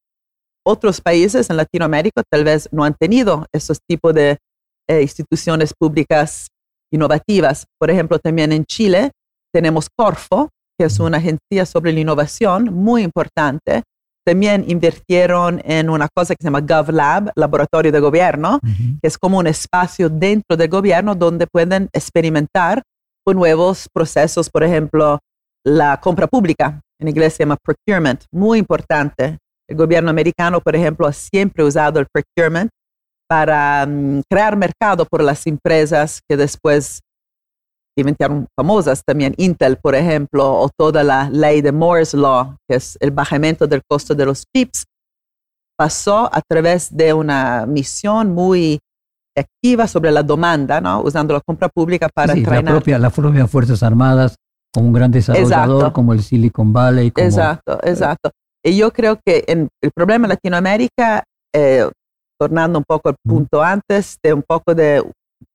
otros 0.67 1.01
países 1.01 1.49
en 1.49 1.57
Latinoamérica 1.57 2.23
tal 2.31 2.45
vez 2.45 2.69
no 2.73 2.85
han 2.85 2.95
tenido 2.95 3.47
esos 3.55 3.79
tipos 3.89 4.13
de 4.15 4.39
eh, 4.89 5.03
instituciones 5.03 5.73
públicas 5.79 6.49
innovativas. 6.93 7.67
Por 7.79 7.91
ejemplo, 7.91 8.19
también 8.19 8.53
en 8.53 8.65
Chile 8.65 9.11
tenemos 9.53 9.89
Corfo, 9.95 10.51
que 10.79 10.87
es 10.87 11.01
una 11.01 11.19
agencia 11.19 11.67
sobre 11.67 11.93
la 11.93 12.01
innovación 12.01 12.73
muy 12.73 13.03
importante. 13.03 13.83
También 14.27 14.65
invirtieron 14.69 15.61
en 15.65 15.89
una 15.89 16.09
cosa 16.15 16.35
que 16.35 16.43
se 16.43 16.47
llama 16.49 16.61
GovLab, 16.61 17.33
Laboratorio 17.35 17.91
de 17.91 18.01
Gobierno, 18.01 18.61
Ujú. 18.63 18.99
que 19.01 19.09
es 19.09 19.17
como 19.17 19.39
un 19.39 19.47
espacio 19.47 20.09
dentro 20.09 20.57
del 20.57 20.69
gobierno 20.69 21.15
donde 21.15 21.47
pueden 21.47 21.89
experimentar 21.93 22.83
con 23.25 23.37
nuevos 23.37 23.89
procesos, 23.93 24.51
por 24.51 24.63
ejemplo, 24.63 25.19
la 25.65 25.99
compra 26.01 26.27
pública, 26.27 26.81
en 27.01 27.09
inglés 27.09 27.35
se 27.35 27.43
llama 27.43 27.57
procurement, 27.63 28.25
muy 28.33 28.59
importante. 28.59 29.39
El 29.69 29.77
gobierno 29.77 30.11
americano, 30.11 30.61
por 30.61 30.75
ejemplo, 30.75 31.07
ha 31.07 31.13
siempre 31.13 31.65
usado 31.65 32.01
el 32.01 32.07
procurement 32.13 32.71
para 33.29 33.85
um, 33.87 34.23
crear 34.29 34.57
mercado 34.57 35.05
por 35.05 35.23
las 35.23 35.47
empresas 35.47 36.21
que 36.29 36.37
después 36.37 37.01
inventaron 37.97 38.47
famosas 38.57 39.03
también, 39.05 39.35
Intel, 39.37 39.77
por 39.77 39.95
ejemplo, 39.95 40.53
o 40.53 40.69
toda 40.77 41.03
la 41.03 41.29
ley 41.31 41.61
de 41.61 41.73
Moore's 41.73 42.15
Law, 42.15 42.57
que 42.69 42.77
es 42.77 42.97
el 43.01 43.11
bajamiento 43.11 43.67
del 43.67 43.83
costo 43.89 44.15
de 44.15 44.25
los 44.25 44.45
chips, 44.55 44.85
pasó 45.77 46.31
a 46.33 46.41
través 46.49 46.97
de 46.97 47.13
una 47.13 47.67
misión 47.67 48.33
muy 48.33 48.79
activa 49.37 49.87
sobre 49.87 50.11
la 50.11 50.23
demanda, 50.23 50.81
¿no? 50.81 51.03
usando 51.03 51.35
la 51.35 51.41
compra 51.41 51.69
pública 51.69 52.09
para 52.13 52.35
sí, 52.35 52.45
la 52.45 52.63
propia, 52.63 52.99
las 52.99 53.13
propias 53.13 53.51
Fuerzas 53.51 53.83
Armadas, 53.83 54.35
como 54.73 54.89
un 54.89 54.93
gran 54.93 55.11
desarrollador, 55.11 55.93
como 55.93 56.13
el 56.13 56.23
Silicon 56.23 56.73
Valley. 56.73 57.13
exacto, 57.17 57.75
eh, 57.83 57.91
exacto. 57.91 58.31
Y 58.65 58.77
yo 58.77 58.93
creo 58.93 59.19
que 59.25 59.45
en 59.47 59.69
el 59.83 59.91
problema 59.95 60.27
en 60.27 60.31
Latinoamérica, 60.31 61.25
eh, 61.55 61.89
tornando 62.39 62.79
un 62.79 62.85
poco 62.87 63.09
al 63.09 63.17
punto 63.23 63.63
antes, 63.63 64.19
de 64.23 64.33
un 64.33 64.43
poco 64.43 64.75
de, 64.75 65.03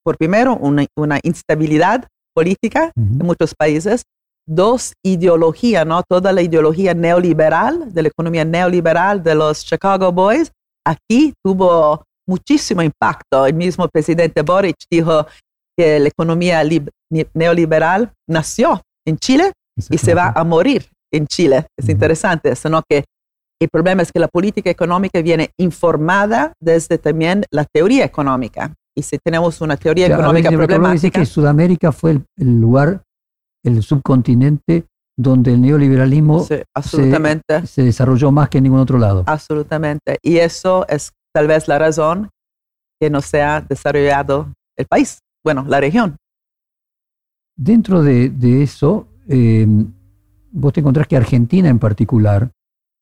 por 0.04 0.18
primero, 0.18 0.56
una, 0.58 0.86
una 0.98 1.20
instabilidad 1.24 2.08
política 2.36 2.92
en 2.96 3.26
muchos 3.26 3.54
países, 3.56 4.04
dos, 4.48 4.94
ideología, 5.04 5.86
¿no? 5.86 6.04
Toda 6.04 6.32
la 6.32 6.42
ideología 6.42 6.94
neoliberal, 6.94 7.94
de 7.94 8.02
la 8.02 8.08
economía 8.10 8.44
neoliberal 8.44 9.24
de 9.24 9.36
los 9.36 9.64
Chicago 9.66 10.12
Boys, 10.12 10.52
aquí 10.86 11.34
tuvo 11.44 12.04
muchísimo 12.28 12.82
impacto. 12.82 13.46
El 13.46 13.54
mismo 13.54 13.88
presidente 13.88 14.42
Boric 14.42 14.76
dijo 14.90 15.26
que 15.78 16.00
la 16.00 16.08
economía 16.08 16.62
neoliberal 17.34 18.12
nació 18.30 18.82
en 19.06 19.18
Chile 19.18 19.52
y 19.90 19.98
se 19.98 20.14
va 20.14 20.32
a 20.36 20.44
morir 20.44 20.90
en 21.12 21.28
Chile. 21.28 21.66
Es 21.78 21.90
interesante, 21.90 22.56
sino 22.56 22.82
que 22.88 23.06
el 23.64 23.70
problema 23.70 24.02
es 24.02 24.12
que 24.12 24.20
la 24.20 24.28
política 24.28 24.70
económica 24.70 25.22
viene 25.22 25.52
informada 25.58 26.54
desde 26.60 26.98
también 26.98 27.44
la 27.52 27.66
teoría 27.66 28.06
económica. 28.06 28.74
Y 28.96 29.02
si 29.02 29.18
tenemos 29.18 29.62
una 29.62 29.78
teoría 29.78 30.08
económica 30.08 30.50
problemática... 30.50 30.94
Dice 30.94 31.12
que 31.12 31.26
Sudamérica 31.26 31.92
fue 31.92 32.22
el, 32.38 32.60
lugar, 32.60 33.04
el 33.64 33.82
subcontinente 33.82 34.86
donde 35.18 35.54
el 35.54 35.62
neoliberalismo 35.62 36.44
Se, 36.44 36.66
se, 37.66 37.84
desarrolló 37.84 38.32
más 38.32 38.50
que 38.50 38.60
en 38.60 38.66
ningún 38.66 38.80
otro 38.80 38.98
lado. 38.98 39.24
Absolutamente. 39.28 40.18
Y 40.22 40.38
eso 40.38 40.86
es 40.88 41.12
tal 41.34 41.48
vez 41.48 41.68
la 41.68 41.80
razón 41.80 42.30
que 43.00 43.10
no 43.10 43.22
se 43.22 43.42
ha 43.42 43.62
desarrollado 43.62 44.54
el 44.78 44.86
país, 44.86 45.20
bueno, 45.44 45.66
la 45.68 45.80
región. 45.80 46.16
Dentro 47.56 48.02
de, 48.02 48.64
eso, 48.64 49.08
eh, 49.28 49.68
vos 50.52 50.74
te 50.74 50.80
encontrás 50.80 51.08
que 51.08 51.18
Argentina 51.18 51.70
en 51.70 51.80
particular 51.80 52.52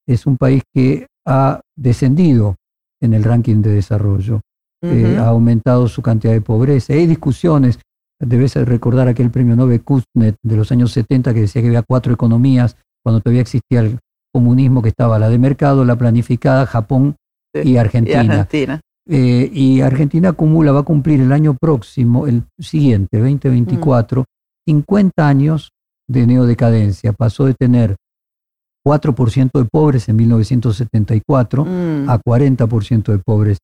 es 0.08 0.26
un 0.26 0.38
país 0.38 0.64
que 0.74 1.08
ha 1.26 1.62
descendido 1.76 2.56
en 3.02 3.14
el 3.14 3.24
ranking 3.24 3.62
de 3.62 3.72
desarrollo, 3.72 4.42
eh, 4.84 5.18
ha 5.20 5.28
aumentado 5.28 5.88
su 5.88 6.02
cantidad 6.02 6.34
de 6.34 6.42
pobreza. 6.42 6.94
Hay 6.94 7.08
discusiones, 7.08 7.80
debes 8.20 8.56
recordar 8.56 9.08
aquel 9.08 9.30
premio 9.30 9.56
Nobel 9.56 9.84
Kuznets 9.84 10.38
de 10.44 10.56
los 10.56 10.72
años 10.72 10.92
70 10.92 11.34
que 11.34 11.42
decía 11.42 11.62
que 11.62 11.68
había 11.68 11.84
cuatro 11.84 12.14
economías 12.14 12.78
cuando 13.04 13.22
todavía 13.22 13.42
existía 13.42 13.82
el 13.82 14.00
comunismo, 14.34 14.82
que 14.82 14.90
estaba 14.90 15.20
la 15.20 15.30
de 15.30 15.38
mercado, 15.38 15.84
la 15.86 15.98
planificada, 15.98 16.66
Japón 16.66 17.16
y 17.54 17.78
Argentina. 17.78 18.24
Y 18.24 18.28
Argentina. 18.28 18.82
Eh, 19.10 19.50
y 19.52 19.82
Argentina 19.82 20.30
acumula, 20.30 20.72
va 20.72 20.82
a 20.82 20.84
cumplir 20.84 21.22
el 21.22 21.32
año 21.32 21.56
próximo, 21.60 22.28
el 22.28 22.44
siguiente, 22.60 23.18
2024, 23.18 24.26
50 24.68 25.28
años 25.28 25.72
de 26.08 26.28
neodecadencia. 26.28 27.12
Pasó 27.14 27.46
de 27.46 27.56
tener 27.56 27.98
4% 28.86 29.52
de 29.54 29.66
pobres 29.66 30.10
en 30.10 30.16
1974 30.16 31.66
mm. 31.66 32.10
a 32.10 32.20
40% 32.20 33.04
de 33.12 33.18
pobres 33.20 33.58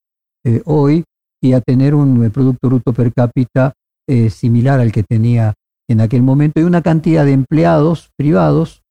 eh, 0.46 0.62
hoy 0.66 1.04
y 1.42 1.54
a 1.54 1.62
tener 1.62 1.96
un 1.96 2.24
eh, 2.24 2.30
Producto 2.30 2.68
Bruto 2.68 2.94
per 2.94 3.14
cápita 3.14 3.74
eh, 4.08 4.30
similar 4.30 4.80
al 4.80 4.92
que 4.92 5.04
tenía 5.04 5.54
en 5.90 6.02
aquel 6.02 6.22
momento 6.22 6.60
y 6.60 6.64
una 6.64 6.82
cantidad 6.82 7.26
de 7.26 7.34
empleados 7.34 8.10
privados, 8.18 8.82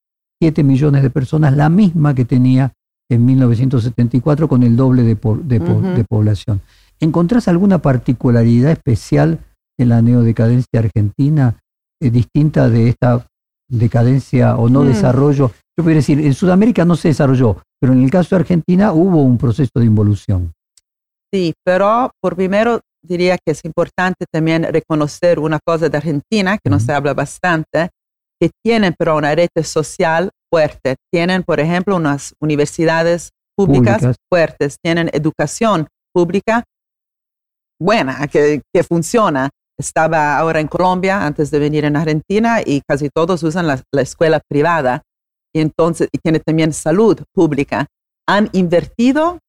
7 0.41 0.63
millones 0.63 1.03
de 1.03 1.09
personas, 1.09 1.55
la 1.55 1.69
misma 1.69 2.15
que 2.15 2.25
tenía 2.25 2.73
en 3.09 3.25
1974 3.25 4.47
con 4.47 4.63
el 4.63 4.75
doble 4.75 5.03
de, 5.03 5.15
de 5.15 6.05
población. 6.09 6.61
¿Encontrás 6.99 7.47
alguna 7.47 7.81
particularidad 7.81 8.71
especial 8.71 9.39
en 9.79 9.89
la 9.89 10.01
neodecadencia 10.01 10.79
argentina 10.79 11.59
distinta 11.99 12.69
de 12.69 12.89
esta 12.89 13.27
decadencia 13.69 14.55
o 14.55 14.69
no 14.69 14.83
mm. 14.83 14.87
desarrollo. 14.87 15.51
Yo 15.77 15.83
podría 15.83 15.97
decir, 15.97 16.19
en 16.19 16.33
Sudamérica 16.33 16.85
no 16.85 16.95
se 16.95 17.09
desarrolló, 17.09 17.61
pero 17.79 17.93
en 17.93 18.03
el 18.03 18.09
caso 18.09 18.35
de 18.35 18.41
Argentina 18.41 18.93
hubo 18.93 19.21
un 19.21 19.37
proceso 19.37 19.71
de 19.75 19.85
involución. 19.85 20.53
Sí, 21.31 21.53
pero 21.63 22.09
por 22.19 22.35
primero 22.35 22.81
diría 23.03 23.37
que 23.37 23.51
es 23.51 23.63
importante 23.63 24.25
también 24.31 24.63
reconocer 24.63 25.39
una 25.39 25.59
cosa 25.63 25.89
de 25.89 25.97
Argentina, 25.97 26.57
que 26.57 26.69
no 26.69 26.79
se 26.79 26.93
habla 26.93 27.13
bastante, 27.13 27.89
que 28.39 28.49
tienen 28.63 28.95
pero 28.97 29.17
una 29.17 29.35
red 29.35 29.49
social 29.63 30.31
fuerte. 30.51 30.95
Tienen, 31.11 31.43
por 31.43 31.59
ejemplo, 31.59 31.95
unas 31.95 32.33
universidades 32.41 33.31
públicas, 33.55 34.15
fuertes, 34.31 34.77
tienen 34.81 35.09
educación 35.13 35.87
pública 36.13 36.63
buena, 37.79 38.27
que, 38.27 38.61
que 38.73 38.83
funciona. 38.83 39.49
Estaba 39.79 40.37
ahora 40.37 40.59
en 40.59 40.67
Colombia 40.67 41.25
antes 41.25 41.51
de 41.51 41.59
venir 41.59 41.85
en 41.85 41.95
Argentina 41.95 42.61
y 42.65 42.81
casi 42.81 43.09
todos 43.09 43.43
usan 43.43 43.67
la, 43.67 43.83
escuela 44.01 44.41
privada 44.49 45.03
y 45.53 45.61
entonces 45.61 46.09
y 46.11 46.17
tiene 46.19 46.39
también 46.39 46.73
salud 46.73 47.21
pública. 47.33 47.87
Han 48.27 48.49
invertido 48.53 49.39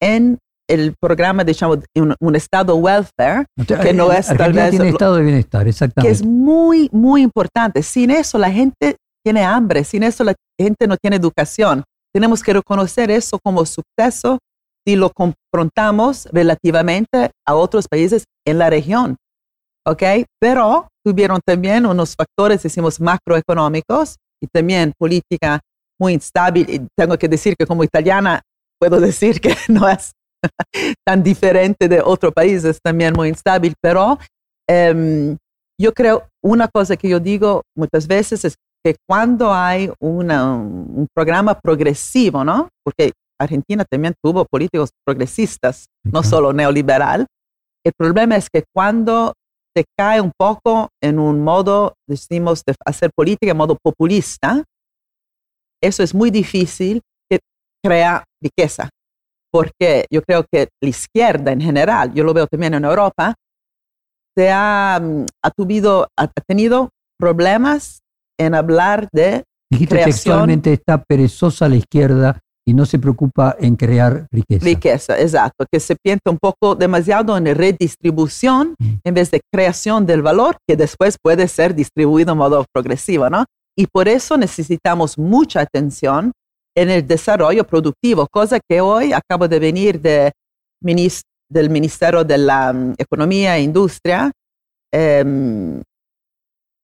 en 0.00 0.38
el 0.68 0.94
programa 1.00 1.44
de 1.44 1.56
un, 1.96 2.14
un, 2.20 2.36
estado 2.36 2.76
welfare 2.76 3.46
que 3.66 3.92
no 3.92 4.10
es 4.12 4.28
tal 4.28 4.52
vez 4.52 4.70
tiene 4.70 4.88
estado 4.88 5.16
de 5.16 5.22
bienestar, 5.22 5.68
exactamente. 5.68 6.08
Que 6.08 6.12
es 6.12 6.24
muy 6.24 6.88
muy 6.92 7.22
importante. 7.22 7.82
Sin 7.82 8.10
eso 8.10 8.38
la 8.38 8.50
gente 8.50 8.96
tiene 9.24 9.44
hambre, 9.44 9.84
sin 9.84 10.02
eso 10.02 10.24
la 10.24 10.34
gente 10.58 10.86
no 10.86 10.96
tiene 10.96 11.16
educación. 11.16 11.84
Tenemos 12.12 12.42
que 12.42 12.52
reconocer 12.52 13.10
eso 13.10 13.38
como 13.42 13.64
suceso 13.66 14.38
si 14.86 14.96
lo 14.96 15.10
confrontamos 15.10 16.26
relativamente 16.32 17.30
a 17.46 17.54
otros 17.54 17.86
países 17.88 18.24
en 18.46 18.58
la 18.58 18.68
región. 18.70 19.16
¿ok? 19.86 20.02
Pero 20.40 20.88
tuvieron 21.04 21.40
también 21.44 21.86
unos 21.86 22.14
factores, 22.14 22.62
decimos, 22.62 23.00
macroeconómicos 23.00 24.16
y 24.42 24.46
también 24.48 24.92
política 24.98 25.60
muy 25.98 26.14
instable. 26.14 26.66
Y 26.68 26.86
tengo 26.98 27.16
que 27.16 27.28
decir 27.28 27.54
que 27.56 27.66
como 27.66 27.84
italiana 27.84 28.42
puedo 28.78 29.00
decir 29.00 29.40
que 29.40 29.54
no 29.68 29.88
es 29.88 30.12
tan 31.06 31.22
diferente 31.22 31.88
de 31.88 32.02
otros 32.02 32.32
países, 32.32 32.78
también 32.82 33.14
muy 33.14 33.28
instable, 33.28 33.72
pero 33.80 34.18
em, 34.68 35.36
yo 35.80 35.92
creo, 35.92 36.28
una 36.42 36.68
cosa 36.68 36.96
que 36.96 37.08
yo 37.08 37.20
digo 37.20 37.62
muchas 37.76 38.06
veces 38.06 38.44
es 38.44 38.56
que 38.84 38.96
cuando 39.08 39.52
hay 39.52 39.90
un 40.00 41.06
programa 41.14 41.58
progresivo, 41.58 42.44
¿no? 42.44 42.68
Porque 42.84 43.12
Argentina 43.40 43.84
también 43.88 44.14
tuvo 44.22 44.44
políticos 44.44 44.90
progresistas, 45.04 45.86
no 46.04 46.22
solo 46.22 46.52
neoliberal. 46.52 47.26
El 47.84 47.92
problema 47.96 48.36
es 48.36 48.48
que 48.50 48.64
cuando 48.74 49.34
se 49.74 49.84
cae 49.98 50.20
un 50.20 50.32
poco 50.36 50.90
en 51.02 51.18
un 51.18 51.42
modo, 51.42 51.94
decimos, 52.08 52.62
de 52.66 52.74
hacer 52.84 53.10
política 53.14 53.52
en 53.52 53.56
modo 53.56 53.76
populista, 53.82 54.64
eso 55.82 56.02
es 56.02 56.14
muy 56.14 56.30
difícil 56.30 57.00
que 57.30 57.40
crea 57.84 58.24
riqueza, 58.42 58.90
porque 59.50 60.06
yo 60.10 60.22
creo 60.22 60.44
que 60.50 60.68
la 60.82 60.88
izquierda 60.88 61.52
en 61.52 61.60
general, 61.60 62.12
yo 62.14 62.24
lo 62.24 62.34
veo 62.34 62.46
también 62.46 62.74
en 62.74 62.84
Europa, 62.84 63.34
se 64.36 64.50
ha, 64.50 65.00
mm, 65.02 65.26
ha, 65.42 65.50
ha 66.16 66.28
tenido 66.46 66.90
problemas 67.18 68.00
en 68.38 68.54
hablar 68.54 69.08
de 69.12 69.44
Dijiste 69.70 69.94
creación. 69.94 70.14
Textualmente 70.14 70.72
está 70.72 71.02
perezosa 71.02 71.68
la 71.68 71.76
izquierda 71.76 72.40
y 72.66 72.74
no 72.74 72.86
se 72.86 72.98
preocupa 72.98 73.56
en 73.58 73.76
crear 73.76 74.26
riqueza. 74.30 74.64
Riqueza, 74.64 75.20
exacto, 75.20 75.64
que 75.70 75.80
se 75.80 75.96
piensa 75.96 76.30
un 76.30 76.38
poco 76.38 76.74
demasiado 76.74 77.36
en 77.36 77.46
redistribución 77.54 78.74
mm. 78.78 78.94
en 79.04 79.14
vez 79.14 79.30
de 79.30 79.40
creación 79.52 80.06
del 80.06 80.22
valor 80.22 80.56
que 80.66 80.76
después 80.76 81.16
puede 81.20 81.48
ser 81.48 81.74
distribuido 81.74 82.32
de 82.32 82.38
modo 82.38 82.64
progresivo, 82.72 83.28
¿no? 83.28 83.44
Y 83.76 83.86
por 83.86 84.06
eso 84.06 84.36
necesitamos 84.36 85.18
mucha 85.18 85.60
atención 85.60 86.32
en 86.76 86.90
el 86.90 87.06
desarrollo 87.06 87.64
productivo, 87.64 88.26
cosa 88.30 88.60
que 88.68 88.80
hoy 88.80 89.12
acabo 89.12 89.48
de 89.48 89.58
venir 89.58 90.00
de, 90.00 90.32
del 91.50 91.70
Ministerio 91.70 92.24
de 92.24 92.38
la 92.38 92.72
mm, 92.72 92.94
Economía 92.98 93.56
e 93.56 93.62
Industria, 93.62 94.30
eh, 94.92 95.82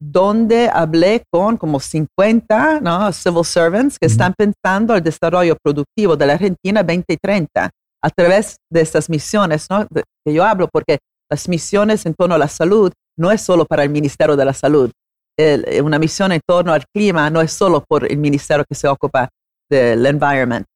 donde 0.00 0.70
hablé 0.72 1.24
con 1.30 1.56
como 1.56 1.80
50 1.80 2.80
¿no? 2.80 3.12
civil 3.12 3.44
servants 3.44 3.98
que 3.98 4.06
están 4.06 4.32
pensando 4.34 4.94
el 4.94 5.02
desarrollo 5.02 5.56
productivo 5.62 6.16
de 6.16 6.26
la 6.26 6.34
Argentina 6.34 6.82
2030 6.82 7.70
a 8.02 8.10
través 8.10 8.58
de 8.70 8.80
estas 8.80 9.10
misiones 9.10 9.66
¿no? 9.70 9.86
que 9.88 10.32
yo 10.32 10.44
hablo, 10.44 10.68
porque 10.72 10.98
las 11.30 11.48
misiones 11.48 12.06
en 12.06 12.14
torno 12.14 12.36
a 12.36 12.38
la 12.38 12.48
salud 12.48 12.92
no 13.18 13.30
es 13.32 13.42
solo 13.42 13.64
para 13.64 13.82
el 13.82 13.90
Ministerio 13.90 14.36
de 14.36 14.44
la 14.44 14.54
Salud. 14.54 14.90
Eh, 15.38 15.80
una 15.82 15.98
misión 15.98 16.32
en 16.32 16.40
torno 16.46 16.72
al 16.72 16.84
clima 16.94 17.28
no 17.30 17.40
es 17.40 17.52
solo 17.52 17.84
por 17.86 18.10
el 18.10 18.18
ministerio 18.18 18.64
que 18.68 18.74
se 18.74 18.88
ocupa 18.88 19.28
del 19.70 20.04
environment. 20.06 20.66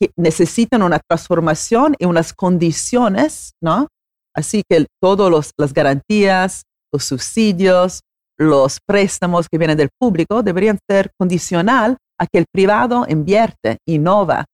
que 0.00 0.10
necesitan 0.16 0.82
una 0.82 0.98
transformación 0.98 1.94
y 1.98 2.06
unas 2.06 2.32
condiciones, 2.32 3.52
¿no? 3.62 3.88
Así 4.34 4.62
que 4.66 4.86
todas 5.02 5.52
las 5.58 5.74
garantías, 5.74 6.62
los 6.92 7.04
subsidios, 7.04 8.00
los 8.40 8.80
préstamos 8.86 9.48
que 9.50 9.58
vienen 9.58 9.76
del 9.76 9.90
público 9.98 10.42
deberían 10.42 10.78
ser 10.88 11.10
condicional 11.18 11.98
a 12.18 12.26
que 12.26 12.38
el 12.38 12.46
privado 12.50 13.04
invierte, 13.06 13.78
innova, 13.86 14.46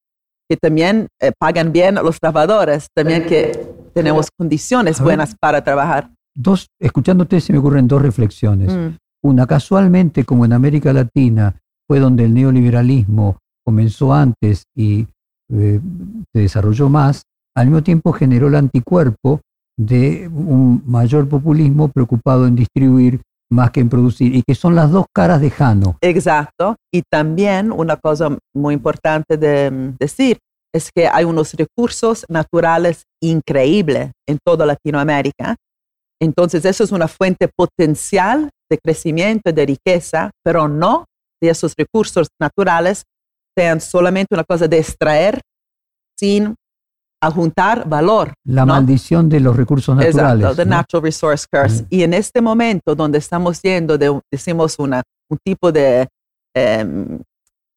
que 0.49 0.57
también 0.57 1.07
eh, 1.21 1.31
pagan 1.39 1.73
bien 1.73 1.97
a 1.97 2.03
los 2.03 2.19
trabajadores, 2.19 2.89
también 2.95 3.27
que 3.27 3.67
tenemos 3.95 4.29
condiciones 4.37 5.01
buenas 5.01 5.37
para 5.41 5.63
trabajar. 5.63 6.11
Dos, 6.35 6.67
escuchándote 6.81 7.41
se 7.41 7.53
me 7.53 7.61
ocurren 7.61 7.87
dos 7.87 8.03
reflexiones. 8.03 8.75
Mm, 8.75 8.97
Una, 9.25 9.47
casualmente, 9.47 10.25
como 10.25 10.45
en 10.45 10.53
América 10.53 10.93
Latina 10.93 11.55
fue 11.89 12.01
donde 12.01 12.25
el 12.25 12.35
neoliberalismo 12.35 13.39
comenzó 13.65 14.13
antes 14.13 14.65
y 14.77 15.07
eh, 15.53 15.81
se 16.33 16.41
desarrolló 16.41 16.89
más, 16.89 17.23
al 17.57 17.67
mismo 17.67 17.83
tiempo 17.83 18.13
generó 18.13 18.49
el 18.49 18.57
anticuerpo 18.57 19.41
de 19.79 20.29
un 20.29 20.83
mayor 20.87 21.29
populismo 21.29 21.89
preocupado 21.89 22.47
en 22.47 22.57
distribuir 22.57 23.21
más 23.51 23.71
que 23.71 23.81
en 23.81 23.89
producir, 23.89 24.35
y 24.35 24.43
que 24.43 24.55
son 24.55 24.75
las 24.75 24.91
dos 24.91 25.07
caras 25.15 25.41
de 25.41 25.51
Jano. 25.51 25.99
Exacto. 26.01 26.77
Y 26.93 27.03
también 27.03 27.73
una 27.73 27.97
cosa 27.97 28.37
muy 28.55 28.75
importante 28.75 29.37
de 29.37 29.71
mm, 29.71 29.97
decir 29.99 30.39
es 30.75 30.91
que 30.95 31.09
hay 31.09 31.25
unos 31.25 31.55
recursos 31.55 32.27
naturales 32.29 33.05
increíbles 33.23 34.13
en 34.29 34.39
toda 34.45 34.67
Latinoamérica. 34.67 35.57
Entonces, 36.21 36.65
eso 36.65 36.85
es 36.85 36.93
una 36.93 37.09
fuente 37.09 37.49
potencial 37.49 38.51
de 38.71 38.79
crecimiento 38.79 39.51
y 39.51 39.53
de 39.53 39.67
riqueza, 39.67 40.31
pero 40.45 40.69
no 40.69 41.07
de 41.41 41.51
esos 41.51 41.75
recursos 41.77 42.29
naturales 42.41 43.05
sean 43.57 43.81
solamente 43.81 44.35
una 44.35 44.45
cosa 44.45 44.69
de 44.69 44.79
extraer 44.79 45.41
sin 46.19 46.55
adjuntar 47.23 47.89
valor. 47.89 48.33
La 48.45 48.65
¿no? 48.67 48.75
maldición 48.75 49.29
de 49.29 49.41
los 49.41 49.57
recursos 49.57 49.97
naturales. 49.97 50.41
Exacto, 50.45 50.57
the 50.57 50.65
¿no? 50.65 50.71
natural 50.77 51.03
resource 51.05 51.47
curse. 51.51 51.85
Y 51.91 52.03
en 52.03 52.15
este 52.15 52.41
momento 52.41 52.95
donde 52.95 53.19
estamos 53.19 53.61
yendo 53.63 53.97
de, 53.99 54.21
decimos, 54.33 54.79
una, 54.79 55.03
un 55.31 55.39
tipo 55.45 55.73
de 55.73 56.07
em, 56.55 57.19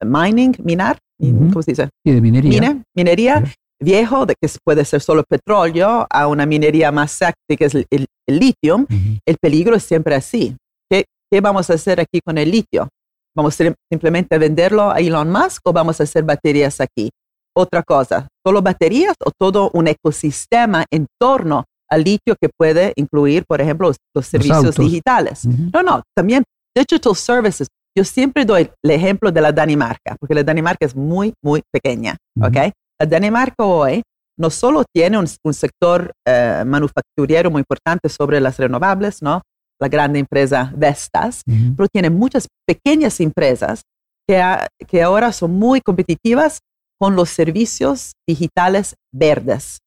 mining, 0.03 0.55
minar. 0.63 0.97
¿cómo 1.21 1.61
se 1.61 1.71
dice? 1.71 1.89
Sí, 2.05 2.13
de 2.13 2.21
minería. 2.21 2.49
Mine- 2.61 2.83
minería 2.95 3.43
viejo, 3.81 4.25
de 4.25 4.35
que 4.41 4.49
puede 4.63 4.83
ser 4.85 5.01
solo 5.01 5.23
petróleo, 5.27 6.05
a 6.09 6.27
una 6.27 6.45
minería 6.45 6.91
más 6.91 7.11
sexy, 7.11 7.57
que 7.57 7.65
es 7.65 7.75
el, 7.75 7.85
el- 7.91 8.07
el 8.27 8.39
litio, 8.39 8.85
el 9.25 9.37
peligro 9.41 9.75
es 9.75 9.83
siempre 9.83 10.15
así. 10.15 10.55
¿Qué, 10.89 11.05
qué 11.31 11.41
vamos 11.41 11.69
a 11.69 11.73
hacer 11.73 11.99
aquí 11.99 12.19
con 12.25 12.37
el 12.37 12.51
litio? 12.51 12.87
¿Vamos 13.35 13.55
sim- 13.55 13.73
simplemente 13.91 14.35
a 14.35 14.37
venderlo 14.37 14.91
a 14.91 14.99
Elon 14.99 15.31
Musk 15.31 15.61
o 15.65 15.73
vamos 15.73 15.99
a 15.99 16.03
hacer 16.03 16.23
baterías 16.23 16.79
aquí? 16.81 17.09
Otra 17.55 17.83
cosa, 17.83 18.27
¿solo 18.45 18.61
baterías 18.61 19.15
o 19.25 19.31
todo 19.37 19.69
un 19.73 19.87
ecosistema 19.87 20.85
en 20.91 21.07
torno 21.19 21.65
al 21.89 22.03
litio 22.03 22.35
que 22.39 22.49
puede 22.57 22.93
incluir, 22.95 23.43
por 23.47 23.59
ejemplo, 23.61 23.87
los, 23.87 23.97
los 24.15 24.25
servicios 24.27 24.57
autos. 24.57 24.77
digitales? 24.85 25.45
Ujú. 25.45 25.69
No, 25.73 25.83
no, 25.83 26.03
también 26.15 26.43
digital 26.75 27.15
services. 27.15 27.67
Yo 27.97 28.03
siempre 28.05 28.45
doy 28.45 28.69
el 28.83 28.91
ejemplo 28.91 29.31
de 29.31 29.41
la 29.41 29.51
Danimarca, 29.51 30.15
porque 30.19 30.35
la 30.35 30.43
Danimarca 30.43 30.85
es 30.85 30.95
muy, 30.95 31.33
muy 31.43 31.61
pequeña, 31.73 32.15
Ujú. 32.37 32.47
¿ok? 32.47 32.55
La 32.99 33.05
Danimarca 33.07 33.63
hoy 33.65 34.03
no 34.37 34.49
solo 34.49 34.83
tiene 34.93 35.17
un, 35.17 35.25
un 35.43 35.53
sector 35.53 36.13
eh, 36.25 36.63
manufacturero 36.65 37.49
muy 37.51 37.59
importante 37.61 38.07
sobre 38.07 38.39
las 38.39 38.57
renovables, 38.57 39.21
¿no? 39.21 39.41
La 39.81 39.87
grande 39.89 40.19
empresa 40.19 40.71
Vestas, 40.75 41.41
Ujú. 41.47 41.75
pero 41.75 41.87
tiene 41.91 42.09
muchas 42.09 42.47
pequeñas 42.67 43.19
empresas 43.19 43.81
que, 44.27 44.37
a- 44.37 44.67
que 44.87 45.01
ahora 45.01 45.31
son 45.33 45.51
muy 45.57 45.81
competitivas 45.81 46.59
con 46.99 47.15
los 47.15 47.29
servicios 47.29 48.13
digitales 48.27 48.95
verdes 49.13 49.79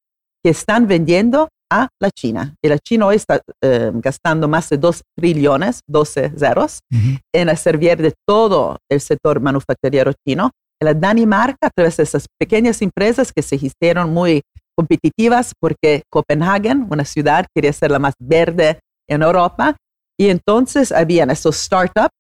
que 0.44 0.50
están 0.50 0.86
vendiendo 0.86 1.48
a 1.70 1.88
la 2.00 2.10
China. 2.10 2.54
Y 2.62 2.68
la 2.68 2.78
China 2.78 3.06
hoy 3.06 3.16
está 3.16 3.40
eh, 3.62 3.90
gastando 3.94 4.48
más 4.48 4.68
de 4.68 4.76
2 4.76 5.02
trillones, 5.16 5.80
12 5.88 6.32
ceros, 6.38 6.80
Ujú. 6.92 7.18
en 7.34 7.48
hacer 7.48 7.78
verde 7.78 8.12
todo 8.26 8.78
el 8.90 9.00
sector 9.00 9.40
manufacturero 9.40 10.12
chino. 10.26 10.50
En 10.80 10.86
la 10.86 10.94
Danimarca, 10.94 11.68
a 11.68 11.70
través 11.70 11.96
de 11.96 12.02
esas 12.02 12.26
pequeñas 12.38 12.82
empresas 12.82 13.32
que 13.32 13.42
se 13.42 13.56
hicieron 13.56 14.12
muy 14.12 14.42
competitivas 14.76 15.52
porque 15.60 16.02
Copenhagen, 16.10 16.86
una 16.90 17.04
ciudad, 17.04 17.46
quería 17.54 17.72
ser 17.72 17.90
la 17.90 17.98
más 17.98 18.14
verde 18.18 18.80
en 19.08 19.22
Europa. 19.22 19.76
Y 20.18 20.28
entonces 20.28 20.92
habían 20.92 21.30
esos 21.30 21.56
startups 21.56 22.10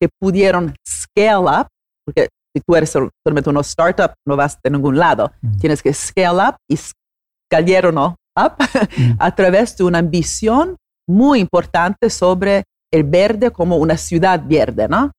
que 0.00 0.08
pudieron 0.20 0.74
scale 0.86 1.38
up, 1.60 1.68
porque 2.04 2.28
si 2.54 2.62
tú 2.66 2.74
eres 2.76 2.90
sol- 2.90 3.10
solamente 3.24 3.50
una 3.50 3.60
startup, 3.60 4.12
no 4.26 4.36
vas 4.36 4.58
de 4.62 4.70
ningún 4.70 4.98
lado. 4.98 5.32
Mm. 5.42 5.58
Tienes 5.58 5.82
que 5.82 5.92
scale 5.94 6.42
up 6.48 6.56
y 6.68 6.74
escalaron 6.74 7.98
up 7.98 8.16
Mm. 8.96 9.16
a 9.18 9.34
través 9.34 9.76
de 9.76 9.84
una 9.84 9.98
ambición 9.98 10.76
muy 11.08 11.40
importante 11.40 12.08
sobre 12.10 12.64
el 12.92 13.04
verde 13.04 13.50
como 13.50 13.76
una 13.76 13.96
ciudad 13.96 14.40
verde, 14.46 14.88
¿no? 14.88 15.10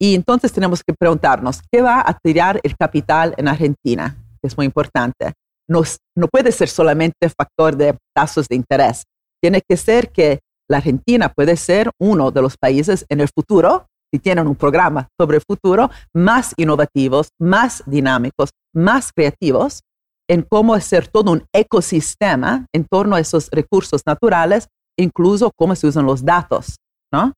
Y 0.00 0.14
entonces 0.14 0.52
tenemos 0.52 0.82
que 0.86 0.94
preguntarnos, 0.98 1.60
¿qué 1.70 1.80
va 1.80 2.00
a 2.06 2.16
tirar 2.22 2.60
el 2.62 2.76
capital 2.76 3.34
en 3.36 3.48
Argentina? 3.48 4.16
Es 4.42 4.56
muy 4.56 4.66
importante. 4.66 5.32
No, 5.68 5.82
no 6.16 6.26
puede 6.28 6.52
ser 6.52 6.68
solamente 6.68 7.28
factor 7.30 7.76
de 7.76 7.96
tasas 8.14 8.46
de 8.48 8.56
interés. 8.56 9.04
Tiene 9.42 9.60
que 9.66 9.76
ser 9.76 10.10
que 10.10 10.40
la 10.68 10.78
Argentina 10.78 11.28
puede 11.28 11.56
ser 11.56 11.90
uno 12.00 12.30
de 12.30 12.42
los 12.42 12.56
países 12.56 13.04
en 13.08 13.20
el 13.20 13.28
futuro, 13.34 13.86
si 14.12 14.18
tienen 14.18 14.46
un 14.46 14.56
programa 14.56 15.08
sobre 15.18 15.38
el 15.38 15.42
futuro, 15.42 15.90
más 16.14 16.52
innovativos, 16.56 17.30
más 17.40 17.82
dinámicos, 17.86 18.50
más 18.74 19.12
creativos 19.12 19.82
en 20.28 20.42
cómo 20.42 20.74
hacer 20.74 21.08
todo 21.08 21.32
un 21.32 21.44
ecosistema 21.52 22.66
en 22.74 22.84
torno 22.84 23.16
a 23.16 23.20
esos 23.20 23.48
recursos 23.50 24.02
naturales, 24.06 24.68
incluso 24.98 25.50
cómo 25.56 25.74
se 25.74 25.86
usan 25.86 26.06
los 26.06 26.24
datos, 26.24 26.76
¿no? 27.12 27.32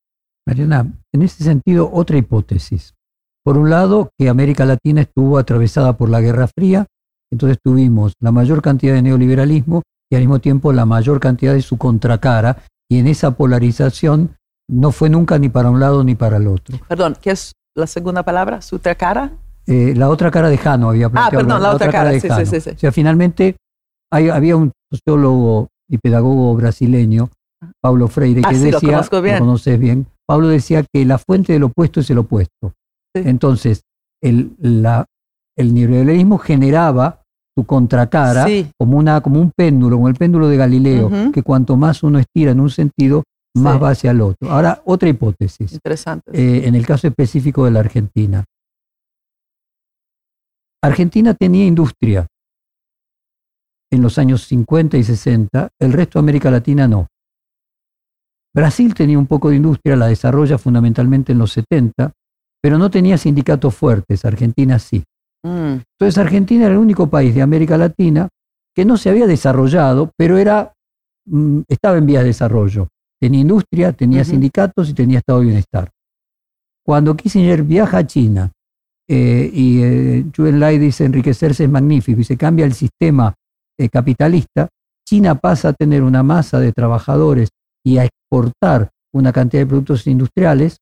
Mariana, 0.46 0.92
en 1.12 1.22
ese 1.22 1.42
sentido, 1.44 1.90
otra 1.92 2.18
hipótesis. 2.18 2.94
Por 3.44 3.56
un 3.56 3.70
lado, 3.70 4.10
que 4.18 4.28
América 4.28 4.64
Latina 4.64 5.02
estuvo 5.02 5.38
atravesada 5.38 5.96
por 5.96 6.10
la 6.10 6.20
Guerra 6.20 6.48
Fría, 6.48 6.86
entonces 7.32 7.58
tuvimos 7.62 8.14
la 8.20 8.32
mayor 8.32 8.62
cantidad 8.62 8.94
de 8.94 9.02
neoliberalismo 9.02 9.82
y 10.10 10.16
al 10.16 10.22
mismo 10.22 10.40
tiempo 10.40 10.72
la 10.72 10.86
mayor 10.86 11.20
cantidad 11.20 11.54
de 11.54 11.62
su 11.62 11.78
contracara, 11.78 12.62
y 12.90 12.98
en 12.98 13.06
esa 13.06 13.32
polarización 13.32 14.36
no 14.68 14.92
fue 14.92 15.10
nunca 15.10 15.38
ni 15.38 15.48
para 15.48 15.70
un 15.70 15.80
lado 15.80 16.04
ni 16.04 16.14
para 16.14 16.36
el 16.38 16.46
otro. 16.48 16.78
Perdón, 16.88 17.16
¿qué 17.20 17.30
es 17.32 17.52
la 17.76 17.86
segunda 17.86 18.22
palabra? 18.22 18.62
¿Sutracara? 18.62 19.32
Eh, 19.66 19.94
la 19.96 20.08
otra 20.08 20.30
cara 20.30 20.48
de 20.48 20.58
Jano 20.58 20.90
había 20.90 21.08
planteado. 21.08 21.44
perdón, 21.44 21.62
la 21.62 21.70
otra 21.74 21.90
cara, 21.90 22.10
de 22.10 22.20
sí, 22.20 22.28
Jano. 22.28 22.46
sí, 22.46 22.60
sí. 22.60 22.70
O 22.70 22.78
sea, 22.78 22.92
finalmente 22.92 23.56
hay- 24.12 24.28
había 24.28 24.56
un 24.56 24.72
sociólogo 24.92 25.68
y 25.88 25.98
pedagogo 25.98 26.54
brasileño, 26.54 27.30
Paulo 27.82 28.08
Freire, 28.08 28.42
que 28.42 28.48
Ah, 28.48 28.54
sí, 28.54 28.70
lo 28.70 28.78
decía, 28.78 28.90
conozco 28.92 29.22
bien. 29.22 29.38
conoces 29.38 29.78
bien, 29.78 30.06
Pablo 30.26 30.48
decía 30.48 30.84
que 30.92 31.04
la 31.04 31.18
fuente 31.18 31.52
del 31.54 31.64
opuesto 31.64 32.00
es 32.00 32.10
el 32.10 32.18
opuesto. 32.18 32.72
Entonces, 33.14 33.82
el, 34.22 34.52
la- 34.58 35.06
el 35.56 35.72
neoliberalismo 35.74 36.38
generaba 36.38 37.22
su 37.56 37.64
contracara 37.64 38.46
como, 38.78 38.98
una, 38.98 39.20
como 39.20 39.40
un 39.40 39.52
péndulo, 39.56 39.96
como 39.96 40.08
el 40.08 40.14
péndulo 40.14 40.48
de 40.48 40.56
Galileo, 40.56 41.06
Ujú. 41.06 41.32
que 41.32 41.42
cuanto 41.42 41.76
más 41.76 42.02
uno 42.02 42.18
estira 42.18 42.50
en 42.50 42.60
un 42.60 42.70
sentido, 42.70 43.22
más 43.56 43.74
Sí. 43.74 43.80
va 43.80 43.90
hacia 43.90 44.10
el 44.10 44.20
otro. 44.20 44.50
Ahora, 44.50 44.82
otra 44.84 45.08
hipótesis 45.08 45.72
Interesante. 45.72 46.30
eh, 46.32 46.66
en 46.66 46.74
el 46.74 46.86
caso 46.86 47.06
específico 47.08 47.64
de 47.64 47.70
la 47.70 47.80
Argentina. 47.80 48.44
Argentina 50.82 51.34
tenía 51.34 51.64
industria 51.64 52.26
en 53.90 54.02
los 54.02 54.18
años 54.18 54.44
50 54.46 54.96
y 54.98 55.04
60, 55.04 55.68
el 55.80 55.92
resto 55.92 56.18
de 56.18 56.24
América 56.24 56.50
Latina 56.50 56.88
no. 56.88 57.06
Brasil 58.54 58.92
tenía 58.94 59.18
un 59.18 59.26
poco 59.26 59.50
de 59.50 59.56
industria, 59.56 59.96
la 59.96 60.06
desarrolla 60.08 60.58
fundamentalmente 60.58 61.32
en 61.32 61.38
los 61.38 61.52
70, 61.52 62.12
pero 62.60 62.76
no 62.78 62.90
tenía 62.90 63.16
sindicatos 63.18 63.74
fuertes, 63.74 64.24
Argentina 64.24 64.78
sí. 64.78 65.02
Mm, 65.44 65.78
Entonces 65.98 66.18
Argentina 66.18 66.64
era 66.64 66.74
el 66.74 66.80
único 66.80 67.08
país 67.08 67.34
de 67.34 67.42
América 67.42 67.76
Latina 67.78 68.28
que 68.74 68.84
no 68.84 68.96
se 68.96 69.10
había 69.10 69.26
desarrollado, 69.26 70.10
pero 70.16 70.38
era, 70.38 70.72
mm, 71.26 71.60
estaba 71.68 71.96
en 71.98 72.06
vías 72.06 72.22
de 72.22 72.28
desarrollo. 72.28 72.88
Tenía 73.24 73.40
industria, 73.40 73.90
tenía 73.94 74.22
sindicatos 74.22 74.90
y 74.90 74.92
tenía 74.92 75.20
estado 75.20 75.38
de 75.38 75.46
bienestar. 75.46 75.90
Cuando 76.84 77.16
Kissinger 77.16 77.62
viaja 77.62 77.96
a 77.96 78.06
China 78.06 78.52
eh, 79.08 79.50
y 79.50 79.82
eh, 79.82 80.26
Zhou 80.30 80.44
Enlai 80.44 80.78
dice 80.78 81.06
enriquecerse 81.06 81.64
es 81.64 81.70
magnífico 81.70 82.20
y 82.20 82.24
se 82.24 82.36
cambia 82.36 82.66
el 82.66 82.74
sistema 82.74 83.32
eh, 83.78 83.88
capitalista, 83.88 84.68
China 85.08 85.36
pasa 85.36 85.70
a 85.70 85.72
tener 85.72 86.02
una 86.02 86.22
masa 86.22 86.60
de 86.60 86.72
trabajadores 86.72 87.48
y 87.82 87.96
a 87.96 88.04
exportar 88.04 88.90
una 89.14 89.32
cantidad 89.32 89.62
de 89.62 89.68
productos 89.68 90.06
industriales 90.06 90.76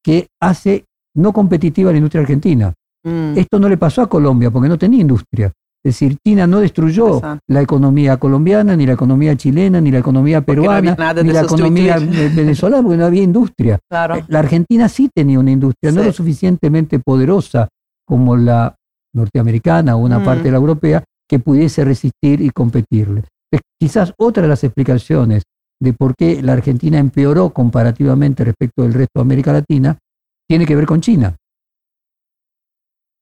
que 0.00 0.28
hace 0.40 0.84
no 1.16 1.32
competitiva 1.32 1.90
la 1.90 1.98
industria 1.98 2.20
argentina. 2.20 2.72
mm, 3.04 3.36
Esto 3.36 3.58
no 3.58 3.68
le 3.68 3.76
pasó 3.76 4.02
a 4.02 4.08
Colombia 4.08 4.52
porque 4.52 4.68
no 4.68 4.78
tenía 4.78 5.00
industria. 5.00 5.52
Es 5.84 5.94
decir, 5.94 6.16
China 6.26 6.46
no 6.46 6.58
destruyó 6.60 7.20
la 7.48 7.62
economía 7.62 8.16
colombiana, 8.16 8.76
ni 8.76 8.84
la 8.84 8.92
economía 8.94 9.36
chilena, 9.36 9.80
ni 9.80 9.90
la 9.90 9.98
economía 9.98 10.40
no 10.40 10.44
peruana, 10.46 10.96
ni 11.22 11.32
la 11.32 11.42
economía 11.42 11.98
venezolana, 11.98 12.82
porque 12.82 12.98
no 12.98 13.04
había 13.06 13.22
industria. 13.22 13.78
claro. 13.88 14.16
Eh, 14.16 14.24
La 14.28 14.40
Argentina 14.40 14.88
sí 14.88 15.08
tenía 15.14 15.38
una 15.38 15.50
industria, 15.52 15.92
no 15.92 16.02
lo 16.02 16.12
suficientemente 16.12 16.98
poderosa 16.98 17.68
como 18.06 18.36
la 18.36 18.74
norteamericana 19.14 19.96
o 19.96 20.00
una 20.00 20.18
Mm. 20.18 20.24
parte 20.24 20.42
de 20.44 20.50
la 20.50 20.56
europea 20.58 21.04
que 21.28 21.38
pudiese 21.38 21.84
resistir 21.84 22.40
y 22.40 22.50
competirle. 22.50 23.22
Quizás 23.80 24.12
otra 24.18 24.42
de 24.42 24.48
las 24.48 24.64
explicaciones 24.64 25.44
de 25.80 25.92
por 25.92 26.14
qué 26.16 26.42
la 26.42 26.54
Argentina 26.54 26.98
empeoró 26.98 27.50
comparativamente 27.50 28.44
respecto 28.44 28.82
del 28.82 28.94
resto 28.94 29.12
de 29.16 29.20
América 29.22 29.52
Latina 29.52 29.96
tiene 30.48 30.66
que 30.66 30.74
ver 30.74 30.86
con 30.86 31.00
China. 31.00 31.34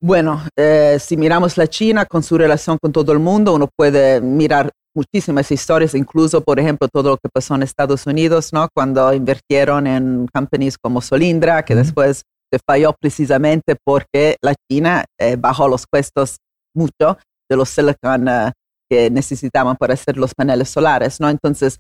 Bueno, 0.01 0.43
eh, 0.57 0.99
si 1.01 1.17
miramos 1.17 1.57
la 1.57 1.67
China 1.67 2.05
con 2.05 2.23
su 2.23 2.37
relación 2.37 2.77
con 2.81 2.93
todo 2.93 3.13
el 3.13 3.19
mundo, 3.19 3.55
uno 3.55 3.69
puede 3.75 4.21
mirar 4.21 4.71
muchísimas 4.95 5.51
historias, 5.51 5.95
incluso, 5.95 6.43
por 6.43 6.61
ejemplo, 6.61 6.89
todo 6.89 7.11
lo 7.11 7.17
que 7.17 7.31
pasó 7.33 7.55
en 7.55 7.63
Estados 7.63 8.07
Unidos, 8.07 8.53
¿no? 8.53 8.69
Cuando 8.75 9.13
invirtieron 9.15 9.87
en 9.87 10.27
companies 10.33 10.77
como 10.77 11.01
Solindra, 11.01 11.65
que 11.65 11.75
después 11.75 12.25
se 12.53 12.59
falló 12.67 12.95
precisamente 12.99 13.75
porque 13.85 14.37
la 14.43 14.55
China 14.71 15.05
eh, 15.19 15.37
bajó 15.37 15.67
los 15.67 15.87
puestos 15.91 16.37
mucho 16.75 17.19
de 17.49 17.57
los 17.57 17.69
silicon 17.71 18.29
eh, 18.29 18.53
que 18.91 19.11
necesitaban 19.11 19.77
para 19.77 19.95
hacer 19.95 20.19
los 20.19 20.35
paneles 20.35 20.69
solares, 20.69 21.21
¿no? 21.21 21.31
Entonces, 21.31 21.79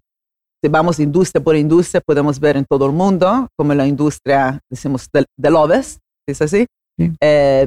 si 0.62 0.70
vamos 0.70 0.98
industria 1.00 1.44
por 1.44 1.54
industria, 1.54 2.00
podemos 2.00 2.40
ver 2.40 2.56
en 2.56 2.64
todo 2.64 2.86
el 2.86 2.92
mundo 2.92 3.48
como 3.56 3.74
la 3.74 3.86
industria, 3.86 4.58
decimos, 4.70 5.06
del, 5.12 5.26
del 5.38 5.54
Oves, 5.54 5.98
¿es 6.26 6.40
así? 6.40 6.66
Sí. 6.98 7.12
Eh, 7.20 7.66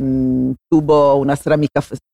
tuvo 0.72 1.16
unas 1.16 1.44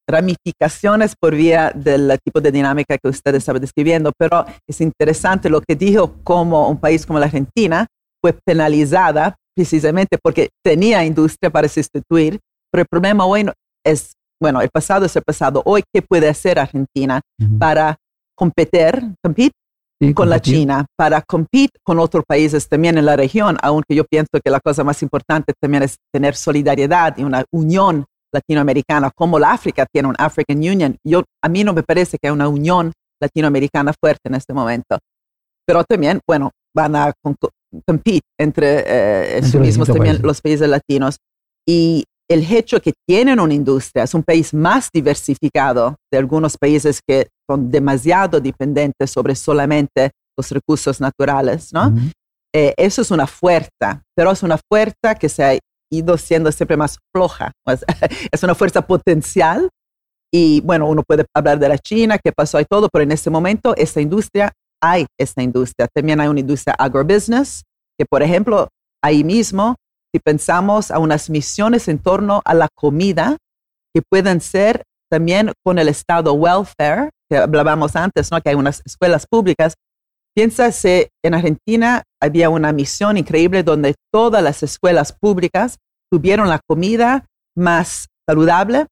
ramificaciones 0.08 1.14
por 1.18 1.34
vía 1.34 1.72
del 1.74 2.18
tipo 2.24 2.40
de 2.40 2.52
dinámica 2.52 2.96
que 2.98 3.08
usted 3.08 3.34
estaba 3.34 3.58
describiendo, 3.58 4.12
pero 4.18 4.44
es 4.68 4.80
interesante 4.80 5.48
lo 5.48 5.60
que 5.60 5.74
dijo 5.76 6.14
como 6.22 6.68
un 6.68 6.78
país 6.78 7.06
como 7.06 7.18
la 7.18 7.26
Argentina 7.26 7.86
fue 8.22 8.34
penalizada 8.44 9.36
precisamente 9.56 10.18
porque 10.22 10.50
tenía 10.64 11.04
industria 11.04 11.50
para 11.50 11.68
sustituir, 11.68 12.38
pero 12.70 12.82
el 12.82 12.88
problema 12.90 13.24
hoy 13.24 13.44
no- 13.44 13.52
es, 13.84 14.12
bueno, 14.42 14.60
el 14.60 14.68
pasado 14.68 15.06
es 15.06 15.16
el 15.16 15.22
pasado. 15.22 15.62
Hoy, 15.64 15.82
¿qué 15.94 16.02
puede 16.02 16.28
hacer 16.28 16.58
Argentina 16.58 17.20
Ujú. 17.40 17.58
para 17.58 17.96
competir, 18.36 19.14
compete 19.22 19.52
Sí, 20.00 20.12
con 20.12 20.28
la 20.28 20.36
competir. 20.36 20.54
China, 20.60 20.86
para 20.96 21.22
competir 21.22 21.70
con 21.82 21.98
otros 21.98 22.24
países 22.26 22.68
también 22.68 22.98
en 22.98 23.06
la 23.06 23.16
región, 23.16 23.56
aunque 23.62 23.94
yo 23.94 24.04
pienso 24.04 24.38
que 24.44 24.50
la 24.50 24.60
cosa 24.60 24.84
más 24.84 25.02
importante 25.02 25.54
también 25.60 25.82
es 25.82 25.96
tener 26.12 26.34
solidaridad 26.34 27.16
y 27.16 27.24
una 27.24 27.44
unión 27.50 28.04
latinoamericana, 28.32 29.10
como 29.14 29.38
la 29.38 29.52
África 29.52 29.86
tiene 29.90 30.08
un 30.08 30.14
African 30.18 30.58
Union. 30.58 30.96
Yo, 31.04 31.22
a 31.42 31.48
mí 31.48 31.64
no 31.64 31.72
me 31.72 31.82
parece 31.82 32.18
que 32.20 32.28
hay 32.28 32.32
una 32.32 32.48
unión 32.48 32.92
latinoamericana 33.20 33.94
fuerte 33.98 34.28
en 34.28 34.34
este 34.34 34.52
momento. 34.52 34.98
Pero 35.66 35.82
también, 35.84 36.20
bueno, 36.26 36.50
van 36.74 36.94
a 36.94 37.12
competir 37.22 38.20
entre, 38.38 38.80
eh, 38.80 39.36
Entre 39.36 39.50
sí 39.50 39.58
mismos 39.58 39.88
también 39.88 40.16
países. 40.16 40.24
los 40.26 40.40
países 40.42 40.68
latinos. 40.68 41.16
Y 41.66 42.04
el 42.28 42.52
hecho 42.52 42.80
que 42.80 42.92
tienen 43.06 43.38
una 43.40 43.54
industria, 43.54 44.04
es 44.04 44.14
un 44.14 44.22
país 44.22 44.52
más 44.52 44.90
diversificado 44.92 45.96
de 46.12 46.18
algunos 46.18 46.56
países 46.56 47.00
que 47.06 47.28
son 47.48 47.70
demasiado 47.70 48.40
dependientes 48.40 49.10
sobre 49.10 49.34
solamente 49.34 50.10
los 50.36 50.50
recursos 50.50 51.00
naturales, 51.00 51.72
¿no? 51.72 51.94
Eh, 52.54 52.74
eso 52.76 53.02
es 53.02 53.10
una 53.10 53.26
fuerza, 53.26 54.02
pero 54.16 54.30
es 54.32 54.42
una 54.42 54.58
fuerza 54.70 55.14
que 55.18 55.28
se 55.28 55.44
ha 55.44 55.58
ido 55.92 56.18
siendo 56.18 56.50
siempre 56.52 56.76
más 56.76 56.98
floja. 57.14 57.52
Pues, 57.64 57.84
es 58.32 58.42
una 58.42 58.54
fuerza 58.54 58.82
potencial 58.82 59.68
y 60.32 60.60
bueno, 60.60 60.88
uno 60.88 61.02
puede 61.06 61.24
hablar 61.34 61.58
de 61.58 61.68
la 61.68 61.78
China, 61.78 62.18
qué 62.18 62.32
pasó 62.32 62.60
y 62.60 62.64
todo, 62.64 62.88
pero 62.92 63.02
en 63.02 63.12
este 63.12 63.30
momento 63.30 63.74
esta 63.76 64.00
industria, 64.00 64.52
hay 64.82 65.06
esta 65.18 65.42
industria. 65.42 65.88
También 65.92 66.20
hay 66.20 66.28
una 66.28 66.40
industria 66.40 66.74
agrobusiness, 66.78 67.62
que 67.98 68.04
por 68.04 68.22
ejemplo, 68.22 68.68
ahí 69.02 69.24
mismo, 69.24 69.76
si 70.16 70.20
pensamos 70.20 70.90
a 70.90 70.98
unas 70.98 71.28
misiones 71.28 71.88
en 71.88 71.98
torno 71.98 72.40
a 72.46 72.54
la 72.54 72.68
comida, 72.74 73.36
que 73.94 74.00
pueden 74.00 74.40
ser 74.40 74.82
también 75.10 75.52
con 75.62 75.78
el 75.78 75.88
estado 75.88 76.32
welfare, 76.32 77.10
que 77.30 77.36
hablábamos 77.36 77.96
antes, 77.96 78.30
¿no? 78.30 78.40
que 78.40 78.48
hay 78.48 78.54
unas 78.54 78.80
escuelas 78.86 79.26
públicas. 79.26 79.74
Piensa 80.34 80.72
si 80.72 81.06
en 81.22 81.34
Argentina 81.34 82.02
había 82.18 82.48
una 82.48 82.72
misión 82.72 83.18
increíble 83.18 83.62
donde 83.62 83.94
todas 84.10 84.42
las 84.42 84.62
escuelas 84.62 85.12
públicas 85.12 85.76
tuvieron 86.10 86.48
la 86.48 86.60
comida 86.66 87.26
más 87.54 88.06
saludable, 88.26 88.86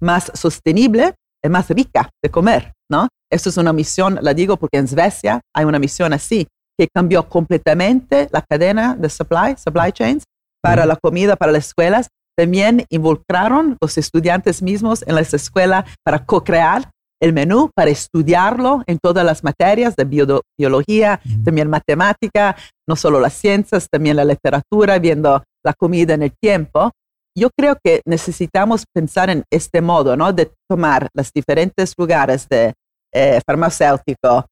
más 0.00 0.32
sostenible 0.34 1.14
y 1.44 1.48
más 1.48 1.70
rica 1.70 2.10
de 2.24 2.30
comer, 2.30 2.72
¿no? 2.90 3.06
Eso 3.30 3.50
es 3.50 3.56
una 3.56 3.72
misión, 3.72 4.18
la 4.20 4.34
digo 4.34 4.56
porque 4.56 4.78
en 4.78 4.88
Suecia 4.88 5.40
hay 5.54 5.64
una 5.64 5.78
misión 5.78 6.12
así, 6.12 6.48
que 6.76 6.88
cambió 6.92 7.28
completamente 7.28 8.28
la 8.32 8.42
cadena 8.42 8.96
de 8.96 9.08
supply, 9.08 9.56
supply 9.56 9.92
chains, 9.92 10.24
para 10.70 10.86
la 10.86 10.96
comida, 10.96 11.36
para 11.36 11.52
las 11.52 11.66
escuelas. 11.68 12.08
También 12.36 12.84
involucraron 12.90 13.76
los 13.80 13.96
estudiantes 13.98 14.62
mismos 14.62 15.02
en 15.06 15.14
las 15.14 15.32
escuelas 15.32 15.84
para 16.04 16.24
co-crear 16.26 16.90
el 17.22 17.32
menú, 17.32 17.70
para 17.74 17.90
estudiarlo 17.90 18.82
en 18.86 18.98
todas 19.02 19.24
las 19.24 19.42
materias 19.42 19.96
de 19.96 20.04
bio- 20.04 20.42
biología, 20.58 21.20
Ujú. 21.24 21.44
también 21.44 21.70
matemática, 21.70 22.56
no 22.86 22.94
solo 22.94 23.20
las 23.20 23.32
ciencias, 23.32 23.88
también 23.90 24.16
la 24.16 24.24
literatura, 24.24 24.98
viendo 24.98 25.42
la 25.64 25.72
comida 25.72 26.12
en 26.14 26.22
el 26.24 26.32
tiempo. 26.38 26.90
Yo 27.34 27.48
creo 27.58 27.76
que 27.82 28.02
necesitamos 28.06 28.84
pensar 28.94 29.30
en 29.30 29.44
este 29.50 29.80
modo, 29.80 30.14
¿no? 30.16 30.32
De 30.32 30.52
tomar 30.70 31.08
los 31.14 31.30
diferentes 31.34 31.94
lugares 31.96 32.46
de 32.50 32.74
eh, 33.14 33.40
farmacéutico, 33.46 34.44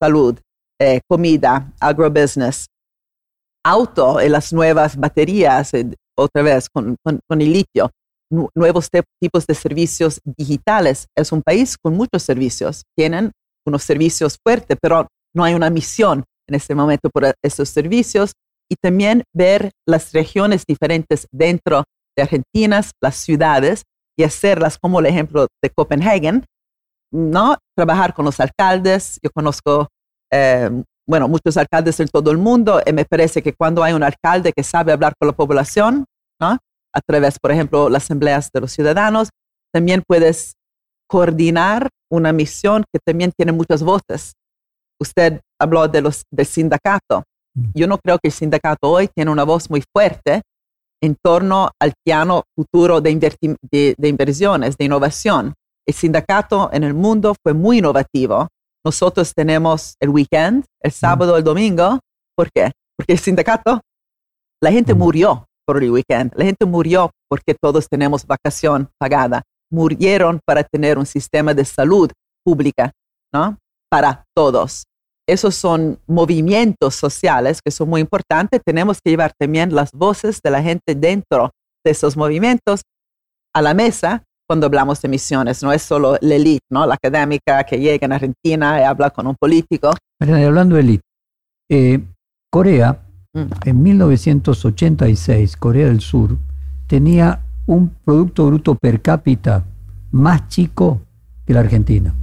salud, 0.00 0.38
eh, 0.80 1.00
comida, 1.10 1.72
agrobusiness, 1.80 2.66
auto 3.66 4.20
y 4.22 4.28
las 4.28 4.52
nuevas 4.52 4.96
baterías, 4.96 5.74
eh, 5.74 5.86
otra 6.16 6.42
vez 6.42 6.68
con, 6.68 6.96
con- 7.04 7.20
el 7.28 7.52
litio, 7.52 7.90
nu- 8.30 8.48
nuevos 8.54 8.88
tipos 9.20 9.46
de 9.46 9.54
servicios 9.54 10.20
digitales. 10.24 11.06
Es 11.16 11.32
un 11.32 11.42
país 11.42 11.76
con 11.76 11.94
muchos 11.96 12.22
servicios, 12.22 12.82
tienen 12.96 13.32
unos 13.66 13.82
servicios 13.82 14.38
fuertes, 14.42 14.76
pero 14.80 15.08
no 15.34 15.44
hay 15.44 15.54
una 15.54 15.70
misión 15.70 16.24
en 16.48 16.54
este 16.54 16.74
momento 16.74 17.10
por 17.10 17.34
esos 17.44 17.68
servicios 17.68 18.32
y 18.70 18.76
también 18.76 19.24
ver 19.34 19.70
las 19.86 20.12
regiones 20.12 20.64
diferentes 20.66 21.26
dentro 21.32 21.84
de 22.16 22.22
Argentina, 22.22 22.80
las 23.02 23.16
ciudades 23.16 23.82
y 24.18 24.22
hacerlas 24.24 24.78
como 24.78 25.00
el 25.00 25.06
ejemplo 25.06 25.46
de 25.62 25.70
Copenhague, 25.70 26.42
¿no? 27.12 27.56
Trabajar 27.76 28.14
con 28.14 28.24
los 28.24 28.38
alcaldes. 28.40 29.18
Yo 29.22 29.30
conozco, 29.34 29.88
eh, 30.32 30.70
bueno, 31.08 31.28
muchos 31.28 31.56
alcaldes 31.56 32.00
en 32.00 32.08
todo 32.08 32.30
el 32.30 32.38
mundo 32.38 32.80
y 32.84 32.92
me 32.92 33.04
parece 33.04 33.42
que 33.42 33.52
cuando 33.52 33.82
hay 33.82 33.92
un 33.92 34.02
alcalde 34.02 34.52
que 34.52 34.62
sabe 34.62 34.92
hablar 34.92 35.14
con 35.18 35.28
la 35.28 35.32
población, 35.34 36.04
¿no? 36.40 36.58
A 36.92 37.00
través, 37.06 37.38
por 37.38 37.50
ejemplo, 37.52 37.88
las 37.88 38.04
asambleas 38.04 38.50
de 38.52 38.60
los 38.60 38.72
ciudadanos, 38.72 39.28
también 39.72 40.02
puedes 40.06 40.54
coordinar 41.08 41.88
una 42.10 42.32
misión 42.32 42.84
que 42.92 42.98
también 43.04 43.32
tiene 43.36 43.52
muchas 43.52 43.82
voces. 43.82 44.32
Usted 45.00 45.40
habló 45.60 45.86
de 45.88 46.00
los, 46.00 46.24
del 46.32 46.46
sindicato. 46.46 47.22
Mm. 47.54 47.64
Yo 47.74 47.86
no 47.86 47.98
creo 47.98 48.18
que 48.18 48.28
el 48.28 48.32
sindicato 48.32 48.90
hoy 48.90 49.08
tiene 49.14 49.30
una 49.30 49.44
voz 49.44 49.70
muy 49.70 49.82
fuerte 49.94 50.42
en 51.02 51.14
torno 51.22 51.70
al 51.80 51.92
piano 52.04 52.44
futuro 52.56 53.00
de, 53.00 53.14
de- 53.70 53.94
de 53.96 54.08
inversiones, 54.08 54.76
de 54.76 54.84
innovación. 54.86 55.54
El 55.86 55.94
sindicato 55.94 56.70
en 56.72 56.82
el 56.84 56.94
mundo 56.94 57.34
fue 57.42 57.52
muy 57.52 57.78
innovativo. 57.78 58.48
Nosotros 58.86 59.34
tenemos 59.34 59.96
el 59.98 60.10
weekend, 60.10 60.64
el 60.80 60.92
sábado, 60.92 61.36
el 61.36 61.42
domingo. 61.42 61.98
¿Por 62.36 62.52
qué? 62.52 62.70
Porque 62.96 63.14
el 63.14 63.18
sindicato, 63.18 63.80
la 64.62 64.70
gente 64.70 64.94
murió 64.94 65.44
por 65.66 65.82
el 65.82 65.90
weekend. 65.90 66.32
La 66.36 66.44
gente 66.44 66.64
murió 66.66 67.10
porque 67.28 67.56
todos 67.60 67.88
tenemos 67.88 68.24
vacación 68.24 68.88
pagada. 68.96 69.42
Murieron 69.72 70.38
para 70.46 70.62
tener 70.62 70.98
un 70.98 71.06
sistema 71.06 71.52
de 71.52 71.64
salud 71.64 72.12
pública, 72.44 72.92
¿no? 73.34 73.58
Para 73.90 74.24
todos. 74.36 74.84
Esos 75.28 75.56
son 75.56 75.98
movimientos 76.06 76.94
sociales 76.94 77.58
que 77.60 77.72
son 77.72 77.88
muy 77.88 78.00
importantes. 78.00 78.60
Tenemos 78.64 79.00
que 79.02 79.10
llevar 79.10 79.32
también 79.36 79.74
las 79.74 79.90
voces 79.90 80.40
de 80.44 80.50
la 80.52 80.62
gente 80.62 80.94
dentro 80.94 81.50
de 81.84 81.90
esos 81.90 82.16
movimientos 82.16 82.82
a 83.52 83.62
la 83.62 83.74
mesa 83.74 84.22
cuando 84.48 84.66
hablamos 84.66 85.00
de 85.02 85.08
misiones. 85.08 85.62
No 85.62 85.72
es 85.72 85.82
solo 85.82 86.16
la 86.20 86.34
elite, 86.34 86.64
¿no? 86.70 86.86
La 86.86 86.94
académica 86.94 87.64
que 87.64 87.78
llega 87.78 88.04
en 88.06 88.12
Argentina 88.12 88.80
y 88.80 88.84
habla 88.84 89.10
con 89.10 89.26
un 89.26 89.34
político. 89.34 89.92
Mariana, 90.20 90.42
y 90.42 90.44
hablando 90.44 90.74
de 90.76 90.80
élite, 90.80 91.02
eh, 91.70 92.00
Corea, 92.50 93.02
Mm. 93.34 93.50
en 93.66 93.82
1986, 93.82 95.56
Corea 95.58 95.86
del 95.88 96.00
Sur, 96.00 96.38
tenía 96.86 97.40
un 97.66 97.90
Producto 98.04 98.46
Bruto 98.46 98.74
per 98.76 99.02
cápita 99.02 99.64
más 100.12 100.48
chico 100.48 101.02
que 101.44 101.52
la 101.52 101.60
Argentina. 101.60 102.14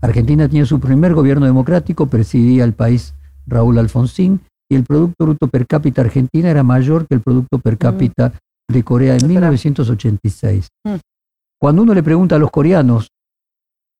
Argentina 0.00 0.48
tenía 0.48 0.66
su 0.66 0.80
primer 0.80 1.14
gobierno 1.14 1.46
democrático, 1.46 2.06
presidía 2.06 2.64
el 2.64 2.72
país 2.72 3.14
Raúl 3.46 3.78
Alfonsín, 3.78 4.40
y 4.68 4.74
el 4.74 4.82
Producto 4.84 5.26
Bruto 5.26 5.46
per 5.46 5.66
cápita 5.66 6.00
argentina 6.00 6.50
era 6.50 6.62
mayor 6.64 7.06
que 7.06 7.14
el 7.14 7.20
Producto 7.20 7.58
per 7.58 7.78
cápita 7.78 8.32
de 8.68 8.82
Corea 8.82 9.10
en 9.12 9.16
Espera. 9.18 9.50
1986. 9.50 10.68
Mm. 10.84 10.94
Cuando 11.62 11.82
uno 11.82 11.94
le 11.94 12.02
pregunta 12.02 12.34
a 12.34 12.38
los 12.40 12.50
coreanos 12.50 13.12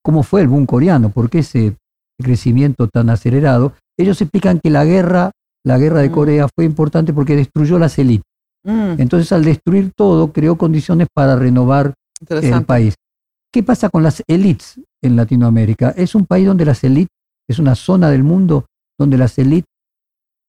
cómo 0.03 0.25
fue 0.25 0.41
el 0.41 0.49
boom 0.49 0.67
coreano, 0.67 1.11
por 1.11 1.31
qué 1.31 1.39
ese 1.39 1.77
crecimiento 2.21 2.89
tan 2.89 3.09
acelerado, 3.09 3.75
ellos 3.97 4.21
explican 4.21 4.59
que 4.59 4.69
la 4.69 4.85
guerra, 4.85 5.31
la 5.65 5.79
guerra 5.79 6.01
de 6.01 6.09
Mm. 6.09 6.13
Corea 6.13 6.49
fue 6.53 6.65
importante 6.65 7.13
porque 7.13 7.37
destruyó 7.37 7.79
las 7.79 7.97
élites. 8.01 8.25
Mm, 8.65 9.01
Entonces, 9.01 9.31
al 9.31 9.45
destruir 9.45 9.93
todo, 9.97 10.33
creó 10.33 10.59
condiciones 10.59 11.07
para 11.15 11.37
renovar 11.37 11.95
el 12.29 12.65
país. 12.65 12.97
¿Qué 13.53 13.63
pasa 13.63 13.91
con 13.91 14.03
las 14.03 14.25
élites 14.27 14.81
en 15.01 15.15
Latinoamérica? 15.15 15.91
Es 15.91 16.17
un 16.17 16.27
país 16.27 16.49
donde 16.49 16.65
las 16.65 16.83
élites, 16.83 17.15
es 17.49 17.61
una 17.61 17.77
zona 17.77 18.11
del 18.11 18.25
mundo 18.25 18.67
donde 18.99 19.17
las 19.19 19.39
élites, 19.39 19.71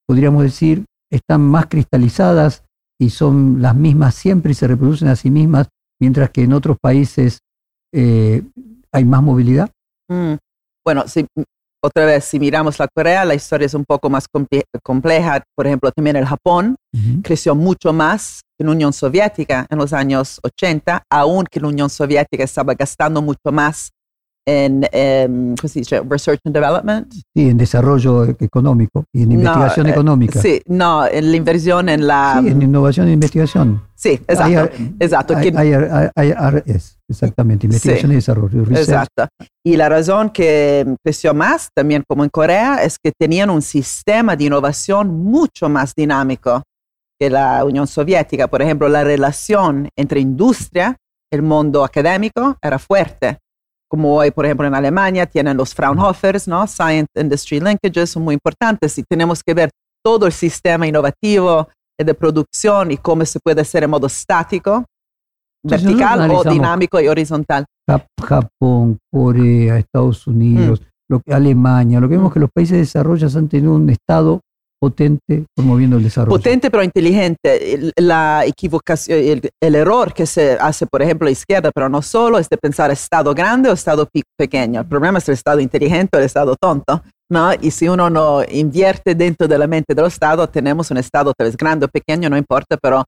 podríamos 0.07 0.41
decir, 0.41 0.85
están 1.11 1.41
más 1.41 1.67
cristalizadas 1.67 2.63
y 2.99 3.11
son 3.11 3.61
las 3.61 3.75
mismas 3.75 4.15
siempre 4.15 4.53
y 4.53 4.55
se 4.55 4.67
reproducen 4.67 5.09
a 5.09 5.15
sí 5.15 5.29
mismas, 5.29 5.69
mientras 5.99 6.29
que 6.29 6.43
en 6.43 6.53
otros 6.53 6.77
países 6.79 7.39
eh, 7.93 8.43
hay 8.91 9.05
más 9.05 9.21
movilidad. 9.21 9.69
Mm. 10.09 10.35
Bueno, 10.85 11.07
si, 11.07 11.25
otra 11.85 12.05
vez, 12.05 12.23
si 12.23 12.39
miramos 12.39 12.79
la 12.79 12.87
Corea, 12.87 13.25
la 13.25 13.35
historia 13.35 13.65
es 13.65 13.73
un 13.73 13.83
poco 13.83 14.09
más 14.09 14.25
compleja. 14.81 15.43
Por 15.55 15.67
ejemplo, 15.67 15.91
también 15.91 16.15
el 16.15 16.25
Japón 16.25 16.77
creció 17.23 17.55
mucho 17.55 17.91
más 17.91 18.41
que 18.57 18.63
la 18.63 18.71
Unión 18.71 18.93
Soviética 18.93 19.67
en 19.69 19.77
los 19.79 19.91
años 19.91 20.39
80, 20.43 21.03
aún 21.09 21.45
que 21.49 21.59
la 21.59 21.67
Unión 21.67 21.89
Soviética 21.89 22.45
estaba 22.45 22.73
gastando 22.73 23.21
mucho 23.21 23.51
más 23.51 23.91
en, 24.45 24.87
em, 24.91 25.55
¿cómo 25.55 25.67
se 25.69 25.79
dice? 25.79 26.01
Research 26.01 26.39
and 26.45 26.53
Development. 26.53 27.11
Sí, 27.13 27.49
en 27.49 27.57
desarrollo 27.57 28.25
económico 28.25 29.05
y 29.13 29.23
en 29.23 29.31
investigación 29.31 29.87
eh, 29.87 29.91
económica. 29.91 30.41
Sí, 30.41 30.61
no, 30.67 31.05
en 31.07 31.31
la 31.31 31.37
inversión 31.37 31.89
en 31.89 32.07
la... 32.07 32.39
Sí, 32.41 32.49
en 32.49 32.61
innovación 32.61 33.07
e 33.07 33.13
investigación. 33.13 33.81
Sí, 33.95 34.19
exacto. 34.27 34.83
exacto. 34.99 35.33
IRS, 35.41 36.97
exactamente, 37.07 37.67
investigación 37.67 38.11
y 38.11 38.15
desarrollo. 38.15 38.63
Exacto. 38.63 39.27
Y 39.65 39.77
la 39.77 39.87
razón 39.87 40.29
que 40.29 40.95
creció 41.03 41.33
más, 41.33 41.69
también 41.73 42.03
como 42.07 42.25
en 42.25 42.29
Corea, 42.29 42.83
es 42.83 42.97
que 43.01 43.13
tenían 43.17 43.49
un 43.49 43.61
sistema 43.61 44.35
de 44.35 44.43
innovación 44.45 45.23
mucho 45.23 45.69
más 45.69 45.93
dinámico 45.95 46.63
que 47.17 47.29
la 47.29 47.63
Unión 47.63 47.87
Soviética. 47.87 48.47
Por 48.47 48.61
ejemplo, 48.61 48.89
la 48.89 49.05
relación 49.05 49.87
entre 49.97 50.19
industria, 50.19 50.97
el 51.31 51.43
mundo 51.43 51.85
académico, 51.85 52.57
era 52.61 52.77
fuerte 52.77 53.37
como 53.93 54.15
hoy, 54.15 54.31
por 54.31 54.43
ejemplo, 54.43 54.65
en 54.65 54.73
Alemania 54.73 55.27
tienen 55.27 55.55
los 55.55 55.75
Fraunhofers, 55.75 56.47
¿no? 56.47 56.65
Science 56.65 57.11
Industry 57.15 57.59
Linkages 57.59 58.09
son 58.09 58.23
muy 58.23 58.33
importantes 58.33 58.97
y 58.97 59.03
tenemos 59.03 59.43
que 59.43 59.53
ver 59.53 59.69
todo 60.03 60.25
el 60.25 60.31
sistema 60.31 60.87
innovativo 60.87 61.67
de 61.99 62.13
producción 62.15 62.89
y 62.89 62.97
cómo 62.97 63.23
se 63.23 63.39
puede 63.39 63.61
hacer 63.61 63.83
en 63.83 63.91
modo 63.91 64.07
estático, 64.07 64.83
vertical 65.63 66.31
o 66.31 66.43
dinámico 66.43 66.99
y 66.99 67.07
horizontal. 67.07 67.65
Japón, 68.19 68.97
Corea, 69.11 69.77
Estados 69.77 70.25
Unidos, 70.25 70.81
mm. 70.81 70.85
lo 71.09 71.19
que, 71.19 71.31
Alemania, 71.31 71.99
lo 71.99 72.09
que 72.09 72.15
vemos 72.15 72.31
mm. 72.31 72.33
que 72.33 72.39
los 72.39 72.49
países 72.51 72.79
desarrollados 72.79 73.35
han 73.35 73.47
tenido 73.47 73.75
un 73.75 73.91
Estado 73.91 74.41
potente 74.83 75.45
promoviendo 75.55 75.95
el 75.95 76.03
desarrollo. 76.03 76.35
Potente 76.35 76.69
pero 76.69 76.83
inteligente. 76.83 77.93
La 77.95 78.43
equivocación, 78.45 79.17
el, 79.61 79.75
error 79.75 80.13
que 80.13 80.25
se 80.25 80.57
hace, 80.59 80.85
por 80.87 81.01
ejemplo, 81.01 81.25
la 81.25 81.31
izquierda, 81.31 81.71
pero 81.73 81.87
no 81.87 82.01
solo, 82.01 82.37
es 82.37 82.49
de 82.49 82.57
pensar 82.57 82.91
Estado 82.91 83.33
grande 83.33 83.69
o 83.69 83.73
Estado 83.73 84.09
pequeño. 84.37 84.81
El 84.81 84.87
problema 84.87 85.19
es 85.19 85.29
el 85.29 85.35
Estado 85.35 85.61
inteligente 85.61 86.17
o 86.17 86.19
el 86.19 86.25
Estado 86.25 86.57
tonto. 86.59 87.01
¿no? 87.31 87.53
Y 87.61 87.71
si 87.71 87.87
uno 87.87 88.09
no 88.09 88.43
invierte 88.43 89.15
dentro 89.15 89.47
de 89.47 89.57
la 89.57 89.67
mente 89.67 89.95
del 89.95 90.07
Estado, 90.07 90.49
tenemos 90.49 90.91
un 90.91 90.97
Estado 90.97 91.31
tal 91.37 91.47
vez 91.47 91.55
grande 91.55 91.85
o 91.85 91.87
pequeño, 91.87 92.29
no 92.29 92.37
importa, 92.37 92.75
pero 92.75 93.05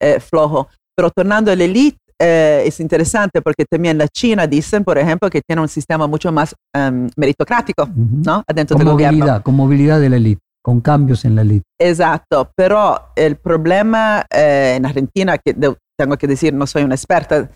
eh, 0.00 0.20
flojo. 0.20 0.68
Pero 0.96 1.10
tornando 1.10 1.52
a 1.52 1.56
la 1.56 1.64
élite, 1.64 1.98
eh, 2.18 2.62
es 2.64 2.80
interesante 2.80 3.42
porque 3.42 3.66
también 3.70 3.98
la 3.98 4.08
China 4.08 4.46
dicen, 4.46 4.82
por 4.82 4.96
ejemplo, 4.96 5.28
que 5.28 5.42
tiene 5.46 5.60
un 5.60 5.68
sistema 5.68 6.06
mucho 6.06 6.32
más 6.32 6.54
um, 6.74 7.06
meritocrático, 7.16 7.86
¿no? 7.94 8.42
Adentro 8.48 8.76
con 8.76 8.86
del 8.86 8.92
movilidad, 8.94 9.12
gobierno. 9.12 9.42
Con 9.42 9.54
movilidad 9.56 10.00
de 10.00 10.08
la 10.08 10.16
élite 10.16 10.47
con 10.68 10.82
cambios 10.82 11.24
en 11.24 11.34
la 11.34 11.44
ley. 11.44 11.62
Exacto, 11.78 12.52
pero 12.54 13.12
el 13.16 13.36
problema 13.36 14.26
eh, 14.28 14.74
en 14.76 14.84
Argentina, 14.84 15.38
que 15.38 15.54
tengo 15.54 16.18
que 16.18 16.26
decir, 16.26 16.52
no 16.52 16.66
soy 16.66 16.82
una 16.82 16.94
experta 16.94 17.50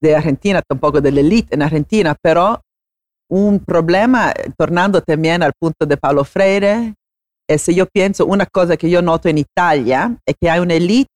de 0.00 0.16
Argentina, 0.16 0.60
tampoco 0.68 1.00
de 1.00 1.12
la 1.12 1.20
élite 1.20 1.54
en 1.54 1.62
Argentina, 1.62 2.16
pero 2.20 2.60
un 3.30 3.60
problema, 3.60 4.34
tornando 4.58 5.00
también 5.00 5.44
al 5.44 5.52
punto 5.56 5.86
de 5.86 5.96
Paulo 5.96 6.24
Freire, 6.24 6.94
es 7.48 7.66
yo 7.66 7.86
pienso, 7.86 8.26
una 8.26 8.46
cosa 8.46 8.76
que 8.76 8.90
yo 8.90 9.00
noto 9.00 9.28
en 9.28 9.38
Italia 9.38 10.18
es 10.26 10.34
que 10.40 10.50
hay 10.50 10.58
una 10.58 10.74
élite 10.74 11.08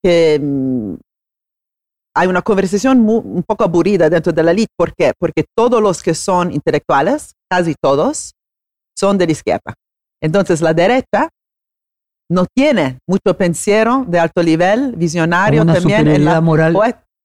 que 0.00 0.38
mm, 0.40 0.94
hay 2.14 2.28
una 2.28 2.42
conversación 2.42 3.08
un 3.08 3.42
poco 3.42 3.64
aburrida 3.64 4.08
dentro 4.08 4.32
de 4.32 4.42
la 4.44 4.52
élite. 4.52 4.72
¿Por 4.76 4.94
qué? 4.94 5.14
Porque 5.18 5.46
todos 5.52 5.82
los 5.82 6.00
que 6.00 6.14
son 6.14 6.52
intelectuales, 6.52 7.32
casi 7.50 7.74
todos, 7.74 8.34
son 9.00 9.16
de 9.16 9.26
la 9.26 9.32
izquierda. 9.32 9.74
Entonces 10.22 10.60
la 10.60 10.74
derecha 10.74 11.30
no 12.30 12.46
tiene 12.54 12.98
mucho 13.08 13.36
pensiero 13.36 14.04
de 14.06 14.20
alto 14.20 14.42
nivel, 14.42 14.94
visionario 14.96 15.62
una 15.62 15.74
también. 15.74 16.00
Superioridad 16.00 16.42
moral, 16.42 16.76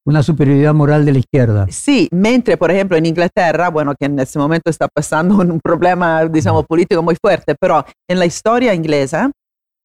una 0.08 0.24
superioridad 0.24 0.74
moral 0.74 1.06
de 1.06 1.14
la 1.14 1.20
izquierda. 1.20 1.68
Sí, 1.70 2.08
mientras, 2.12 2.58
por 2.58 2.72
ejemplo, 2.72 2.96
en 2.96 3.06
Inglaterra, 3.06 3.70
bueno, 3.70 3.94
que 4.00 4.06
en 4.06 4.18
este 4.20 4.40
momento 4.40 4.70
está 4.70 4.88
pasando 4.88 5.36
un 5.38 5.60
problema, 5.60 6.26
digamos, 6.26 6.66
político 6.66 7.04
muy 7.04 7.16
fuerte, 7.22 7.56
pero 7.60 7.84
en 8.10 8.20
la 8.20 8.26
historia 8.26 8.74
inglesa 8.74 9.32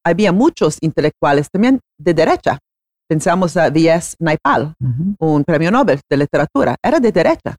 había 0.05 0.31
muchos 0.31 0.77
intelectuales 0.81 1.47
también 1.51 1.79
de 1.99 2.13
derecha. 2.13 2.57
Pensamos 3.07 3.57
a 3.57 3.67
V.S. 3.67 4.15
Naipaul, 4.19 4.73
un 5.19 5.43
premio 5.43 5.69
Nobel 5.69 5.99
de 6.09 6.17
literatura, 6.17 6.75
era 6.81 6.99
de 6.99 7.11
derecha, 7.11 7.57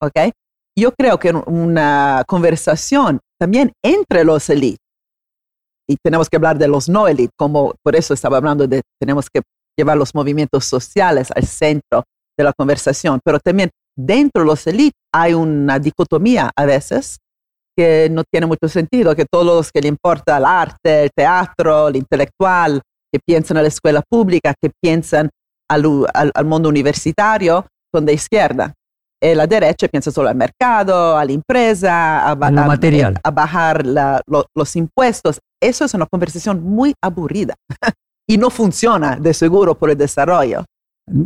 ¿ok? 0.00 0.32
Yo 0.76 0.92
creo 0.92 1.18
que 1.18 1.30
una 1.30 2.24
conversación 2.26 3.20
también 3.38 3.72
entre 3.82 4.24
los 4.24 4.48
élites 4.50 4.78
y 5.88 5.96
tenemos 6.02 6.28
que 6.28 6.36
hablar 6.36 6.58
de 6.58 6.68
los 6.68 6.88
no 6.88 7.08
élites, 7.08 7.34
como 7.36 7.74
por 7.82 7.96
eso 7.96 8.14
estaba 8.14 8.38
hablando 8.38 8.66
de 8.66 8.82
tenemos 9.00 9.28
que 9.30 9.42
llevar 9.78 9.96
los 9.96 10.14
movimientos 10.14 10.64
sociales 10.64 11.30
al 11.34 11.44
centro 11.44 12.04
de 12.38 12.44
la 12.44 12.52
conversación, 12.52 13.20
pero 13.24 13.38
también 13.38 13.70
dentro 13.96 14.42
de 14.42 14.46
los 14.46 14.66
élites 14.66 14.98
hay 15.12 15.34
una 15.34 15.78
dicotomía 15.78 16.50
a 16.56 16.64
veces 16.64 17.18
que 17.76 18.08
no 18.10 18.22
tiene 18.30 18.46
mucho 18.46 18.68
sentido, 18.68 19.16
que 19.16 19.26
todos 19.30 19.44
los 19.44 19.72
que 19.72 19.80
le 19.80 19.88
importa 19.88 20.36
el 20.38 20.44
arte, 20.44 21.04
el 21.04 21.10
teatro, 21.14 21.88
el 21.88 21.96
intelectual, 21.96 22.80
que 23.12 23.18
piensan 23.24 23.56
en 23.56 23.64
la 23.64 23.68
escuela 23.68 24.02
pública, 24.08 24.54
que 24.60 24.70
piensan 24.80 25.28
al, 25.68 25.84
al 26.12 26.44
mundo 26.44 26.68
universitario, 26.68 27.66
son 27.92 28.06
de 28.06 28.14
izquierda. 28.14 28.74
Eh, 29.24 29.34
la 29.34 29.46
derecha 29.46 29.88
piensa 29.88 30.10
solo 30.10 30.28
al 30.28 30.36
mercado, 30.36 31.16
a 31.16 31.24
la 31.24 31.32
empresa, 31.32 32.28
a, 32.28 32.36
material. 32.36 33.18
a 33.24 33.30
bajar 33.30 33.82
los 33.86 34.76
impuestos. 34.76 35.40
Eso 35.58 35.86
es 35.86 35.94
una 35.94 36.04
conversación 36.04 36.62
muy 36.62 36.92
aburrida 37.02 37.54
y 38.28 38.36
no 38.36 38.50
funciona 38.50 39.16
de 39.16 39.32
seguro 39.32 39.76
por 39.76 39.88
el 39.88 39.96
desarrollo. 39.96 40.66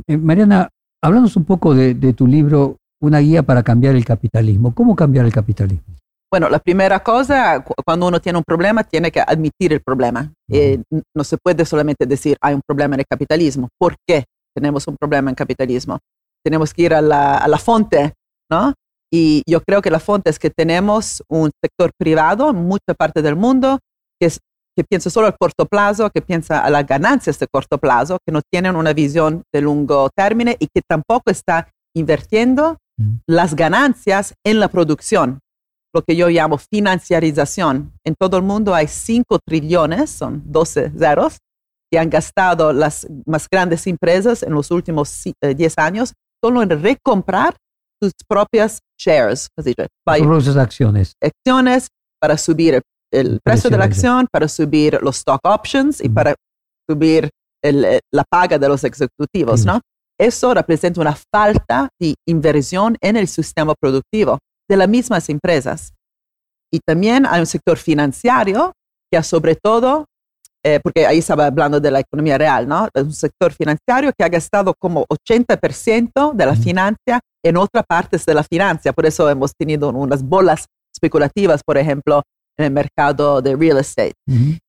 Eh, 0.06 0.16
Mariana, 0.16 0.68
háblanos 1.02 1.34
un 1.34 1.44
poco 1.44 1.74
de, 1.74 2.12
tu 2.12 2.28
libro 2.28 2.76
Una 3.02 3.18
guía 3.18 3.42
para 3.42 3.64
cambiar 3.64 3.96
el 3.96 4.04
capitalismo. 4.04 4.72
¿Cómo 4.72 4.94
cambiar 4.94 5.24
el 5.24 5.32
capitalismo? 5.32 5.96
Bueno, 6.30 6.48
la 6.48 6.61
primera 6.61 7.02
cosa, 7.02 7.64
cuando 7.84 8.06
uno 8.06 8.20
tiene 8.20 8.38
un 8.38 8.44
problema, 8.44 8.84
tiene 8.84 9.11
que 9.11 9.20
admitir 9.20 9.72
el 9.72 9.80
problema. 9.80 10.32
Eh, 10.48 10.80
no 11.16 11.24
se 11.24 11.37
puede 11.37 11.64
solamente 11.64 12.06
decir 12.06 12.37
hay 12.40 12.54
un 12.54 12.61
problema 12.64 12.94
en 12.94 13.00
el 13.00 13.06
capitalismo. 13.11 13.68
¿Por 13.76 13.96
qué 14.06 14.24
tenemos 14.54 14.87
un 14.87 14.94
problema 14.96 15.30
en 15.30 15.32
el 15.32 15.37
capitalismo? 15.37 15.98
Tenemos 16.44 16.72
que 16.72 16.83
ir 16.83 16.94
a 16.94 17.01
la, 17.01 17.38
a 17.38 17.48
la 17.48 17.59
fuente, 17.59 18.14
¿no? 18.51 18.74
Y 19.11 19.42
yo 19.46 19.62
creo 19.62 19.81
que 19.81 19.90
la 19.90 20.01
fuente 20.01 20.31
es 20.31 20.38
que 20.38 20.51
tenemos 20.51 21.22
un 21.29 21.51
sector 21.62 21.90
privado 21.98 22.51
en 22.51 22.57
mucha 22.57 22.94
parte 22.96 23.22
del 23.22 23.37
mundo 23.37 23.79
que, 24.20 24.27
es, 24.27 24.40
que 24.77 24.85
piensa 24.85 25.09
solo 25.09 25.27
al 25.27 25.37
corto 25.38 25.66
plazo, 25.66 26.11
que 26.11 26.20
piensa 26.20 26.61
a 26.61 26.70
las 26.70 26.87
ganancias 26.87 27.38
de 27.38 27.46
corto 27.51 27.79
plazo, 27.79 28.18
que 28.24 28.33
no 28.33 28.40
tienen 28.51 28.77
una 28.77 28.92
visión 28.92 29.42
de 29.53 29.62
largo 29.62 30.11
término 30.14 30.53
y 30.59 30.66
que 30.66 30.83
tampoco 30.87 31.31
está 31.31 31.70
invirtiendo 31.96 32.77
mm. 32.98 33.16
las 33.27 33.55
ganancias 33.55 34.35
en 34.44 34.61
la 34.61 34.68
producción, 34.68 35.40
lo 35.94 36.03
que 36.03 36.14
yo 36.14 36.29
llamo 36.29 36.59
financiarización. 36.59 37.92
En 38.05 38.14
todo 38.14 38.37
el 38.37 38.42
mundo 38.42 38.74
hay 38.74 38.88
5 38.88 39.38
trillones, 39.44 40.11
son 40.11 40.42
12 40.44 40.92
ceros, 40.98 41.38
que 41.90 41.98
han 41.98 42.11
gastado 42.11 42.74
las 42.74 43.09
más 43.24 43.48
grandes 43.51 43.87
empresas 43.87 44.42
en 44.42 44.53
los 44.53 44.70
últimos 44.70 45.24
10 45.24 45.35
eh, 45.42 45.81
años 45.81 46.12
solo 46.42 46.62
en 46.62 46.70
recomprar 46.70 47.57
sus 48.01 48.12
propias 48.27 48.81
shares, 48.98 49.48
así 49.57 49.74
sus 50.40 50.57
acciones. 50.57 51.12
Acciones 51.22 51.88
para 52.20 52.37
subir 52.38 52.81
el, 53.12 53.40
precio, 53.42 53.70
de 53.70 53.79
la 53.79 53.85
acción, 53.85 54.27
para 54.31 54.48
subir 54.48 54.98
los 55.03 55.16
stock 55.18 55.40
options 55.44 56.03
y 56.03 56.09
para 56.09 56.35
subir 56.88 57.31
eh, 57.64 58.01
la 58.12 58.24
paga 58.31 58.59
de 58.59 58.68
los 58.68 58.85
ejecutivos, 58.85 59.64
¿no? 59.64 59.81
Eso 60.20 60.53
representa 60.53 61.01
una 61.01 61.16
falta 61.33 61.88
de 62.01 62.14
inversión 62.27 62.96
en 63.01 63.16
el 63.16 63.29
sistema 63.29 63.74
productivo 63.81 64.38
de 64.68 64.77
las 64.77 64.88
mismas 64.88 65.29
empresas. 65.29 65.92
Y 66.72 66.81
también 66.81 67.24
hay 67.24 67.40
un 67.40 67.46
sector 67.46 67.79
financiero 67.79 68.72
que 69.11 69.22
sobre 69.22 69.57
todo 69.57 70.07
eh, 70.74 70.81
porque 70.83 71.07
ahí 71.07 71.18
estaba 71.18 71.46
hablando 71.46 71.81
de 71.81 71.90
la 71.90 72.00
economía 72.00 72.37
real, 72.37 72.68
¿no? 72.68 72.88
Es 72.92 73.02
un 73.02 73.12
sector 73.12 73.52
financiero 73.52 74.11
que 74.16 74.24
ha 74.24 74.28
gastado 74.28 74.74
como 74.78 75.07
80% 75.07 76.35
de 76.35 76.46
la 76.46 76.54
financia 76.57 77.20
en 77.42 77.57
otras 77.57 77.85
partes 77.87 78.26
de 78.26 78.35
la 78.35 78.42
financia. 78.42 78.92
Por 78.92 79.07
eso 79.07 79.28
hemos 79.31 79.52
tenido 79.57 79.88
unas 79.88 80.22
bolas 80.22 80.66
especulativas, 80.92 81.62
por 81.64 81.78
ejemplo, 81.78 82.22
en 82.59 82.66
el 82.66 82.72
mercado 82.72 83.40
de 83.40 83.57
real 83.57 83.78
estate. 83.78 84.14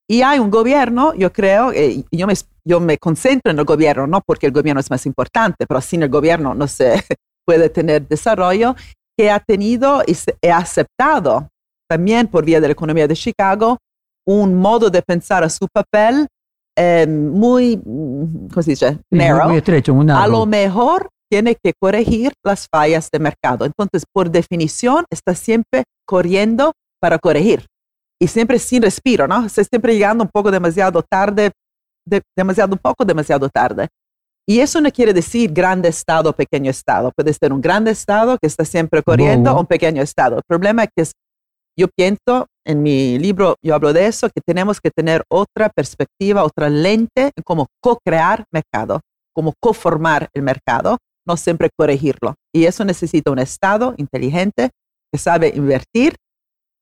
Y 0.08 0.22
hay 0.22 0.40
un 0.40 0.50
gobierno, 0.50 1.14
yo 1.16 1.34
creo, 1.34 1.72
eh, 1.74 2.04
yo, 2.12 2.28
me, 2.28 2.34
yo 2.64 2.80
me 2.80 2.98
concentro 2.98 3.52
en 3.52 3.60
el 3.60 3.66
gobierno, 3.66 4.08
no 4.08 4.22
porque 4.26 4.46
el 4.46 4.52
gobierno 4.52 4.80
es 4.80 4.90
más 4.90 5.06
importante, 5.06 5.66
pero 5.68 5.82
sin 5.82 6.04
el 6.04 6.10
gobierno 6.10 6.54
no 6.54 6.68
se 6.68 7.04
puede 7.46 7.70
tener 7.70 8.08
desarrollo, 8.08 8.76
que 9.18 9.30
ha 9.30 9.40
tenido 9.40 10.02
y 10.08 10.48
ha 10.48 10.58
aceptado 10.58 11.50
también 11.90 12.28
por 12.28 12.46
vía 12.46 12.62
de 12.62 12.68
la 12.68 12.74
economía 12.74 13.08
de 13.08 13.16
Chicago 13.16 13.80
un 14.30 14.56
modo 14.56 14.90
de 14.92 15.02
pensar 15.02 15.44
a 15.44 15.50
su 15.50 15.68
papel 15.74 16.28
eh, 16.78 17.08
muy, 17.08 17.78
¿cómo 17.84 18.62
se 18.62 18.72
dice? 18.72 19.00
Narrow. 19.10 19.50
Muy 19.50 19.58
estrecho, 19.58 20.00
a 20.10 20.28
lo 20.28 20.46
mejor 20.46 21.10
tiene 21.32 21.56
que 21.56 21.74
corregir 21.80 22.34
las 22.46 22.68
fallas 22.72 23.10
de 23.12 23.20
mercado. 23.20 23.66
Entonces, 23.66 24.04
por 24.12 24.30
definición, 24.30 25.06
está 25.10 25.34
siempre 25.34 25.84
corriendo 26.06 26.74
para 27.02 27.18
corregir 27.18 27.66
y 28.22 28.28
siempre 28.28 28.60
sin 28.60 28.84
respiro, 28.84 29.28
¿no? 29.28 29.46
Está 29.46 29.64
siempre 29.64 29.94
llegando 29.94 30.24
un 30.24 30.30
poco 30.32 30.52
demasiado 30.52 31.02
tarde, 31.02 31.52
demasiado 32.38 32.76
poco, 32.78 33.04
demasiado 33.04 33.50
tarde. 33.50 33.88
Y 34.48 34.60
eso 34.60 34.80
no 34.80 34.92
quiere 34.92 35.14
decir 35.14 35.52
grande 35.52 35.90
estado 35.90 36.30
o 36.30 36.34
pequeño 36.34 36.70
estado. 36.70 37.12
Puede 37.16 37.34
ser 37.34 37.52
un 37.52 37.62
grande 37.62 37.92
estado 37.92 38.38
que 38.40 38.48
está 38.48 38.64
siempre 38.64 39.02
corriendo 39.04 39.54
o 39.54 39.60
un 39.60 39.66
pequeño 39.66 40.02
estado. 40.02 40.38
El 40.38 40.44
problema 40.48 40.84
es 40.84 40.90
que 40.96 41.12
yo 41.80 41.88
pienso, 41.96 42.48
en 42.70 42.84
mi 42.84 43.18
libro 43.18 43.56
yo 43.66 43.74
hablo 43.74 43.94
de 43.94 44.06
eso, 44.06 44.30
que 44.30 44.42
tenemos 44.46 44.80
que 44.80 44.92
tener 44.92 45.24
otra 45.28 45.70
perspectiva, 45.70 46.44
otra 46.44 46.70
lente 46.70 47.32
en 47.36 47.44
cómo 47.44 47.66
co-crear 47.82 48.46
mercado, 48.54 49.02
cómo 49.34 49.54
co-formar 49.60 50.30
el 50.36 50.44
mercado, 50.44 51.00
no 51.28 51.36
siempre 51.36 51.70
corregirlo. 51.76 52.36
Y 52.54 52.66
eso 52.66 52.86
necesita 52.86 53.32
un 53.32 53.40
Estado 53.40 53.96
inteligente 53.98 54.70
que 55.12 55.18
sabe 55.18 55.52
invertir 55.56 56.16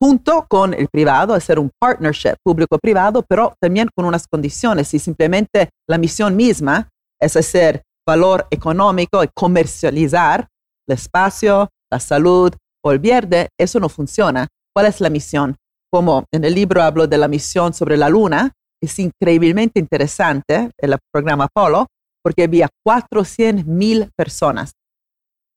junto 0.02 0.45
con 0.50 0.73
el 0.73 0.89
privado, 0.89 1.34
hacer 1.34 1.58
un 1.58 1.71
partnership 1.80 2.36
público-privado, 2.43 3.23
pero 3.23 3.54
también 3.62 3.88
con 3.95 4.06
unas 4.06 4.28
condiciones. 4.28 4.89
Si 4.89 5.00
simplemente 5.00 5.69
la 5.88 5.97
misión 5.97 6.36
misma 6.36 6.89
es 7.19 7.38
hacer 7.38 7.82
valor 8.06 8.45
económico 8.52 9.23
y 9.23 9.30
comercializar 9.34 10.50
el 10.86 10.95
espacio, 10.95 11.69
la 11.89 12.02
salud 12.02 12.54
o 12.84 12.91
el 12.91 13.00
verde, 13.00 13.47
eso 13.58 13.80
no 13.80 13.88
funciona. 13.88 14.47
¿Cuál 14.76 14.88
es 14.88 15.00
la 15.00 15.10
misión? 15.10 15.56
Como 15.91 16.26
en 16.34 16.43
el 16.43 16.54
libro 16.54 16.82
hablo 16.82 17.08
de 17.08 17.17
la 17.17 17.28
misión 17.28 17.73
sobre 17.73 17.97
la 17.97 18.10
luna, 18.10 18.52
es 18.82 19.00
increíblemente 19.00 19.80
interesante 19.80 20.69
el 20.78 20.95
programa 21.12 21.45
Apolo, 21.45 21.88
porque 22.23 22.43
había 22.43 22.67
400 22.86 23.65
mil 23.65 24.10
personas 24.15 24.73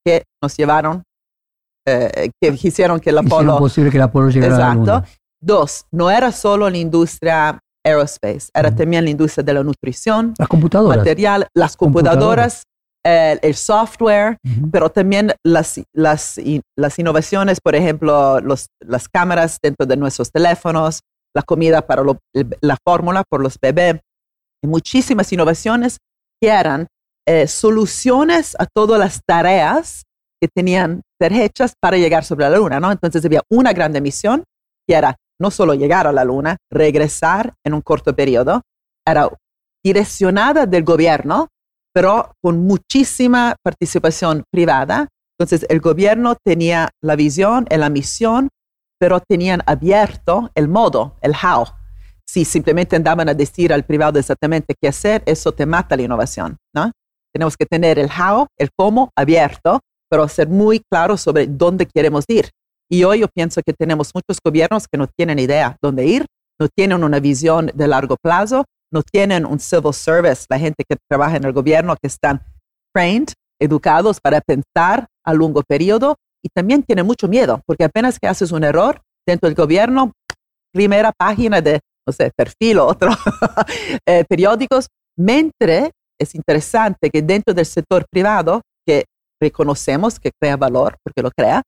que 0.04 0.24
nos 0.42 0.56
llevaron, 0.56 1.02
eh, 1.86 2.30
que 2.40 2.56
hicieron 2.62 3.00
que 3.00 3.10
el 3.10 3.18
Apolo... 3.18 3.58
posible 3.58 3.90
que 3.90 3.96
el 3.96 4.04
Apolo 4.04 4.30
llegara 4.30 4.54
Exacto. 4.54 4.82
a 4.82 4.84
la 4.84 5.00
luna. 5.00 5.08
Dos, 5.42 5.86
no 5.90 6.10
era 6.10 6.32
solo 6.32 6.68
la 6.68 6.76
industria 6.76 7.58
aerospace, 7.84 8.50
era 8.54 8.74
también 8.74 9.04
la 9.04 9.10
industria 9.10 9.42
de 9.42 9.54
la 9.54 9.64
nutrición, 9.64 10.34
las 10.38 10.48
computadoras, 10.48 10.98
material, 10.98 11.48
las 11.54 11.76
computadoras, 11.76 12.64
el, 13.04 13.54
software, 13.54 14.38
pero 14.70 14.90
también 14.90 15.32
las, 15.44 15.80
las, 15.94 16.40
las 16.76 16.98
innovaciones, 16.98 17.60
por 17.60 17.74
ejemplo, 17.74 18.40
los, 18.40 18.66
las 18.80 19.08
cámaras 19.08 19.58
dentro 19.62 19.86
de 19.86 19.96
nuestros 19.96 20.30
teléfonos, 20.30 21.00
la 21.34 21.42
comida 21.42 21.86
para 21.86 22.02
la 22.60 22.76
fórmula 22.84 23.24
por 23.28 23.42
los 23.42 23.56
bebés, 23.60 24.00
y 24.62 24.66
muchísimas 24.66 25.32
innovaciones 25.32 25.98
que 26.40 26.48
eran 26.48 26.86
eh, 27.26 27.46
soluciones 27.46 28.56
a 28.58 28.66
todas 28.66 28.98
las 28.98 29.20
tareas 29.26 30.02
que 30.40 30.48
tenían 30.48 31.02
ser 31.20 31.32
hechas 31.32 31.74
para 31.80 31.96
llegar 31.96 32.24
sobre 32.24 32.48
la 32.48 32.56
luna, 32.56 32.80
¿no? 32.80 32.90
Entonces 32.90 33.24
había 33.24 33.42
una 33.50 33.72
gran 33.72 33.92
misión 34.02 34.44
que 34.88 34.94
era 34.94 35.16
no 35.40 35.50
solo 35.50 35.74
llegar 35.74 36.06
a 36.06 36.12
la 36.12 36.24
luna, 36.24 36.56
regresar 36.70 37.54
en 37.64 37.74
un 37.74 37.80
corto 37.80 38.14
periodo, 38.14 38.62
era 39.06 39.30
direccionada 39.82 40.66
del 40.66 40.84
gobierno 40.84 41.48
pero 41.92 42.32
con 42.42 42.66
muchísima 42.66 43.56
participación 43.62 44.44
privada. 44.50 45.08
Entonces, 45.38 45.66
el 45.68 45.80
gobierno 45.80 46.36
tenía 46.44 46.90
la 47.02 47.16
visión 47.16 47.66
y 47.70 47.76
la 47.76 47.88
misión, 47.88 48.48
pero 48.98 49.20
tenían 49.20 49.62
abierto 49.66 50.50
el 50.54 50.68
modo, 50.68 51.16
el 51.22 51.32
how. 51.32 51.66
Si 52.28 52.44
simplemente 52.44 52.96
andaban 52.96 53.28
a 53.28 53.34
decir 53.34 53.72
al 53.72 53.84
privado 53.84 54.18
exactamente 54.18 54.74
qué 54.80 54.88
hacer, 54.88 55.22
eso 55.26 55.52
te 55.52 55.66
mata 55.66 55.96
la 55.96 56.02
innovación, 56.02 56.58
¿no? 56.74 56.92
Tenemos 57.32 57.56
que 57.56 57.66
tener 57.66 57.98
el 57.98 58.08
how, 58.08 58.46
el 58.58 58.68
cómo 58.76 59.10
abierto, 59.16 59.80
pero 60.08 60.28
ser 60.28 60.48
muy 60.48 60.82
claro 60.90 61.16
sobre 61.16 61.46
dónde 61.46 61.86
queremos 61.86 62.24
ir. 62.28 62.50
Y 62.90 63.04
hoy 63.04 63.20
yo 63.20 63.28
pienso 63.28 63.62
que 63.64 63.72
tenemos 63.72 64.10
muchos 64.14 64.38
gobiernos 64.44 64.86
que 64.88 64.98
no 64.98 65.06
tienen 65.06 65.38
idea 65.38 65.76
dónde 65.80 66.06
ir, 66.06 66.26
no 66.60 66.68
tienen 66.68 67.02
una 67.02 67.20
visión 67.20 67.70
de 67.74 67.88
largo 67.88 68.16
plazo 68.22 68.64
no 68.92 69.02
tienen 69.02 69.46
un 69.46 69.58
civil 69.60 69.94
service, 69.94 70.46
la 70.48 70.58
gente 70.58 70.84
que 70.88 70.96
trabaja 71.08 71.36
en 71.36 71.44
el 71.44 71.52
gobierno 71.52 71.96
que 71.96 72.08
están 72.08 72.42
trained, 72.94 73.28
educados 73.60 74.20
para 74.20 74.40
pensar 74.40 75.06
a 75.24 75.32
largo 75.32 75.62
periodo 75.62 76.16
y 76.42 76.48
también 76.48 76.82
tienen 76.82 77.06
mucho 77.06 77.28
miedo, 77.28 77.62
porque 77.66 77.84
apenas 77.84 78.18
que 78.18 78.26
haces 78.26 78.52
un 78.52 78.64
error 78.64 79.02
dentro 79.26 79.48
del 79.48 79.54
gobierno, 79.54 80.12
primera 80.72 81.12
página 81.12 81.60
de, 81.60 81.80
no 82.06 82.12
sé, 82.12 82.30
perfil 82.34 82.78
o 82.78 82.86
otro 82.86 83.10
eh, 84.06 84.24
periódicos, 84.28 84.88
mientras 85.16 85.90
es 86.18 86.34
interesante 86.34 87.10
que 87.10 87.22
dentro 87.22 87.54
del 87.54 87.66
sector 87.66 88.06
privado, 88.10 88.62
que 88.86 89.04
reconocemos 89.40 90.18
que 90.18 90.30
crea 90.38 90.56
valor, 90.56 90.96
porque 91.04 91.22
lo 91.22 91.30
crea, 91.30 91.62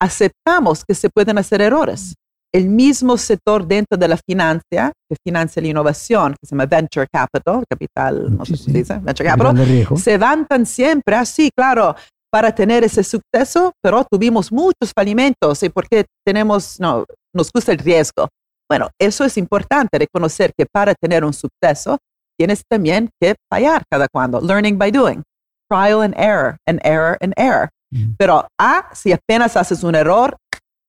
aceptamos 0.00 0.84
que 0.84 0.94
se 0.94 1.08
pueden 1.10 1.38
hacer 1.38 1.60
errores 1.60 2.14
el 2.54 2.68
mismo 2.68 3.16
sector 3.16 3.66
dentro 3.66 3.96
de 3.96 4.08
la 4.08 4.16
financia, 4.16 4.92
que 5.08 5.16
financia 5.24 5.62
la 5.62 5.68
innovación, 5.68 6.32
que 6.32 6.46
se 6.46 6.50
llama 6.54 6.66
Venture 6.66 7.06
Capital, 7.10 7.64
capital, 7.68 8.36
no 8.36 8.44
sé 8.44 8.56
se 8.56 8.70
dice, 8.70 8.98
Venture 8.98 9.28
Capital, 9.28 9.98
se 9.98 10.10
levantan 10.12 10.66
siempre 10.66 11.16
así, 11.16 11.50
claro, 11.56 11.96
para 12.30 12.54
tener 12.54 12.84
ese 12.84 13.02
suceso, 13.04 13.72
pero 13.82 14.04
tuvimos 14.10 14.52
muchos 14.52 14.92
falimentos 14.94 15.62
y 15.62 15.68
porque 15.70 16.04
tenemos, 16.24 16.78
no, 16.78 17.04
nos 17.34 17.50
gusta 17.52 17.72
el 17.72 17.78
riesgo. 17.78 18.28
Bueno, 18.68 18.88
eso 18.98 19.24
es 19.24 19.36
importante, 19.36 19.98
reconocer 19.98 20.52
que 20.56 20.66
para 20.66 20.94
tener 20.94 21.24
un 21.24 21.32
suceso 21.32 21.98
tienes 22.38 22.62
también 22.68 23.10
que 23.20 23.34
fallar 23.50 23.82
cada 23.90 24.08
cuando, 24.08 24.40
learning 24.40 24.78
by 24.78 24.90
doing, 24.90 25.22
trial 25.70 26.02
and 26.02 26.14
error, 26.18 26.56
and 26.66 26.80
error 26.84 27.16
and 27.20 27.34
error. 27.36 27.68
Mm. 27.90 28.14
Pero, 28.18 28.46
ah, 28.58 28.88
si 28.94 29.12
apenas 29.12 29.56
haces 29.56 29.84
un 29.84 29.94
error, 29.94 30.36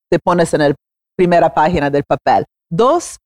te 0.09 0.19
pones 0.19 0.53
en 0.53 0.61
el 0.61 0.75
primera 1.15 1.53
página 1.53 1.89
del 1.89 2.03
papel. 2.03 2.45
Dos, 2.69 3.17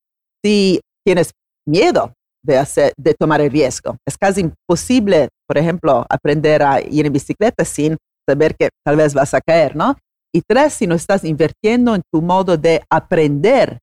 si 0.43 0.79
tienes 1.05 1.31
miedo 1.65 2.13
de, 2.43 2.57
hacer, 2.57 2.93
de 2.97 3.13
tomar 3.13 3.41
el 3.41 3.51
riesgo. 3.51 3.97
Es 4.05 4.17
casi 4.17 4.41
imposible, 4.41 5.29
por 5.47 5.57
ejemplo, 5.57 6.05
aprender 6.09 6.63
a 6.63 6.81
ir 6.81 7.05
en 7.05 7.13
bicicleta 7.13 7.65
sin 7.65 7.97
saber 8.27 8.55
que 8.55 8.69
tal 8.85 8.95
vez 8.95 9.13
vas 9.13 9.33
a 9.33 9.41
caer, 9.41 9.75
¿no? 9.75 9.95
Y 10.33 10.41
tres, 10.41 10.73
si 10.73 10.87
no 10.87 10.95
estás 10.95 11.23
invirtiendo 11.23 11.95
en 11.95 12.01
tu 12.11 12.21
modo 12.21 12.57
de 12.57 12.83
aprender 12.89 13.79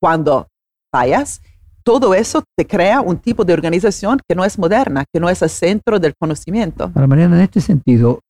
cuando 0.00 0.48
fallas, 0.92 1.40
todo 1.84 2.14
eso 2.14 2.42
te 2.56 2.66
crea 2.66 3.00
un 3.00 3.18
tipo 3.18 3.44
de 3.44 3.52
organización 3.52 4.20
que 4.28 4.34
no 4.34 4.44
es 4.44 4.58
moderna, 4.58 5.04
que 5.12 5.20
no 5.20 5.28
es 5.28 5.42
el 5.42 5.50
centro 5.50 5.98
del 5.98 6.14
conocimiento. 6.18 6.90
Para 6.92 7.06
Mariana, 7.06 7.36
en 7.36 7.42
este 7.42 7.60
sentido, 7.60 8.20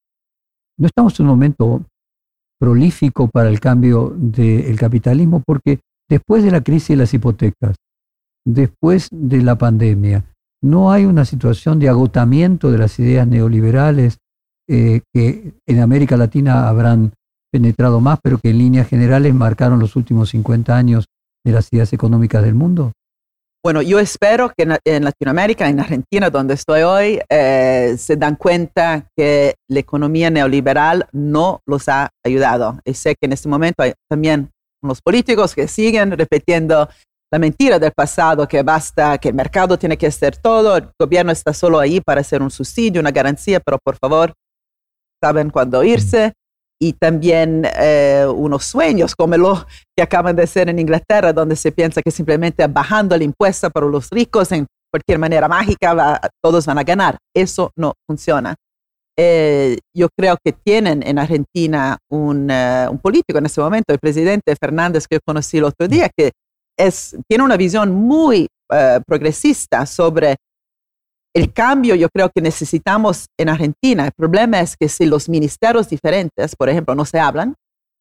no 0.79 0.87
estamos 0.87 1.19
en 1.19 1.27
un 1.27 1.31
momento 1.31 1.83
prolífico 2.62 3.27
para 3.27 3.48
el 3.48 3.59
cambio 3.59 4.14
del 4.16 4.79
capitalismo, 4.79 5.42
porque 5.44 5.81
después 6.09 6.44
de 6.44 6.53
la 6.53 6.61
crisis 6.61 6.90
de 6.90 6.96
las 6.96 7.12
hipotecas, 7.12 7.75
después 8.46 9.09
de 9.11 9.42
la 9.42 9.59
pandemia, 9.59 10.25
no 10.62 10.92
hay 10.92 11.05
una 11.05 11.25
situación 11.25 11.81
de 11.81 11.88
agotamiento 11.88 12.70
de 12.70 12.79
las 12.79 12.96
ideas 13.01 13.27
neoliberales 13.27 14.18
eh, 14.68 15.01
que 15.12 15.55
en 15.66 15.81
América 15.81 16.16
Latina 16.16 16.68
habrán 16.68 17.14
penetrado 17.51 18.01
más, 18.01 18.20
pero 18.22 18.38
que 18.38 18.51
en 18.51 18.59
líneas 18.59 18.87
generales 18.87 19.35
marcaron 19.35 19.81
los 19.81 19.96
últimos 19.96 20.31
50 20.31 20.77
años 20.77 21.07
de 21.44 21.51
las 21.51 21.66
ideas 21.72 21.92
económicas 21.92 22.44
del 22.44 22.55
mundo? 22.55 22.92
Bueno, 23.64 23.81
yo 23.81 24.01
espero 24.01 24.51
que 24.51 24.66
en, 24.85 25.05
Latinoamérica, 25.05 25.68
en 25.68 25.78
Argentina, 25.78 26.30
donde 26.30 26.55
estoy 26.55 26.82
hoy, 26.82 27.20
eh, 27.28 27.95
se 27.97 28.16
dan 28.16 28.34
cuenta 28.34 29.09
que 29.16 29.55
la 29.68 29.78
economía 29.78 30.30
neoliberal 30.30 31.07
no 31.12 31.61
los 31.64 31.89
ha 31.89 32.11
ayudado. 32.24 32.80
Y 32.84 32.95
sé 32.95 33.14
que 33.14 33.26
en 33.26 33.34
este 33.34 33.49
momento 33.49 33.84
hay 33.84 33.93
también 34.11 34.51
unos 34.82 35.01
políticos 35.01 35.55
que 35.55 35.68
siguen 35.68 36.11
repitiendo 36.11 36.89
la 37.32 37.39
mentira 37.39 37.78
del 37.78 37.93
pasado, 37.93 38.49
que 38.49 38.64
basta, 38.64 39.16
que 39.18 39.28
el 39.28 39.34
mercado 39.34 39.78
tiene 39.78 39.97
que 39.97 40.09
hacer 40.09 40.37
todo, 40.37 40.76
el 40.76 40.91
gobierno 40.99 41.30
está 41.30 41.55
solo 41.55 41.78
ahí 41.78 42.01
para 42.01 42.20
hacer 42.20 42.43
un 42.43 42.51
subsidio, 42.51 43.01
una 43.01 43.12
garantía, 43.12 43.61
pero 43.61 43.78
por 43.78 43.97
favor, 43.97 44.34
saben 45.22 45.51
cuándo 45.51 45.84
irse 45.84 46.32
y 46.83 46.95
también 46.95 47.64
eh, 47.78 48.26
unos 48.28 48.64
sueños 48.64 49.14
como 49.14 49.37
lo 49.37 49.64
que 49.97 50.03
acaban 50.03 50.35
de 50.35 50.43
hacer 50.43 50.68
en 50.68 50.80
Inglaterra, 50.80 51.33
donde 51.33 51.55
se 51.55 51.70
piensa 51.70 52.03
que 52.03 52.11
simplemente 52.11 52.66
bajando 52.66 53.14
el 53.14 53.22
impuesto 53.22 53.70
para 53.70 53.87
los 53.87 54.11
ricos 54.11 54.51
en 54.51 54.66
cualquier 54.91 55.20
manera 55.20 55.47
mágica 55.47 56.20
todos 56.43 56.66
van 56.66 56.78
a 56.78 56.83
ganar. 56.83 57.18
Eso 57.33 57.70
no 57.76 57.93
funciona. 58.05 58.57
Eh, 59.16 59.78
yo 59.97 60.09
creo 60.18 60.37
que 60.45 60.53
tienen 60.53 61.07
en 61.07 61.20
Argentina 61.20 61.99
un, 62.11 62.51
eh, 62.51 62.89
un, 62.91 62.99
político 62.99 63.39
en 63.39 63.47
ese 63.47 63.61
momento, 63.61 63.93
el 63.93 64.01
presidente 64.01 64.57
Fernández 64.61 65.07
que 65.07 65.16
yo 65.16 65.20
conocí 65.24 65.59
el 65.59 65.64
otro 65.64 65.87
día, 65.87 66.11
que 66.16 66.33
es, 66.76 67.16
tiene 67.28 67.45
una 67.45 67.57
visión 67.57 67.93
muy 67.93 68.49
progresista 69.07 69.85
sobre 69.85 70.37
el 71.35 71.53
cambio 71.53 71.95
yo 71.95 72.09
creo 72.11 72.30
que 72.35 72.43
necesitamos 72.43 73.26
en 73.39 73.49
Argentina. 73.49 74.07
El 74.07 74.12
problema 74.12 74.61
es 74.61 74.76
que 74.76 74.89
si 74.89 75.07
los 75.07 75.28
ministerios 75.28 75.89
diferentes, 75.89 76.55
por 76.57 76.68
ejemplo, 76.68 76.95
no 76.95 77.05
se 77.05 77.18
hablan, 77.18 77.55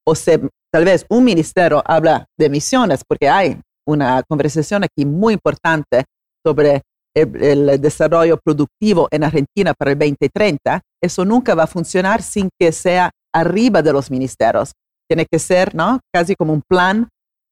o 0.06 0.16
se, 0.16 0.40
tal 0.72 0.86
vez 0.86 1.06
un 1.10 1.24
ministerio 1.24 1.82
habla 1.86 2.26
de 2.38 2.48
emisiones, 2.48 3.04
porque 3.08 3.30
hay 3.30 3.60
una 3.88 4.24
conversación 4.24 4.84
aquí 4.84 5.06
muy 5.06 5.34
importante 5.34 6.06
sobre 6.46 6.82
el, 7.16 7.80
desarrollo 7.80 8.38
productivo 8.38 9.08
en 9.12 9.24
Argentina 9.24 9.74
para 9.74 9.92
el 9.92 10.00
2030, 10.00 10.82
eso 11.02 11.26
nunca 11.26 11.56
va 11.56 11.64
a 11.64 11.68
funcionar 11.68 12.22
sin 12.22 12.50
que 12.60 12.72
sea 12.72 13.12
arriba 13.34 13.82
de 13.82 13.94
los 13.94 14.10
ministerios. 14.10 14.72
Tiene 15.10 15.26
que 15.30 15.40
ser, 15.40 15.76
¿no? 15.76 16.00
Casi 16.14 16.36
como 16.36 16.54
un 16.54 16.62
plan, 16.62 17.10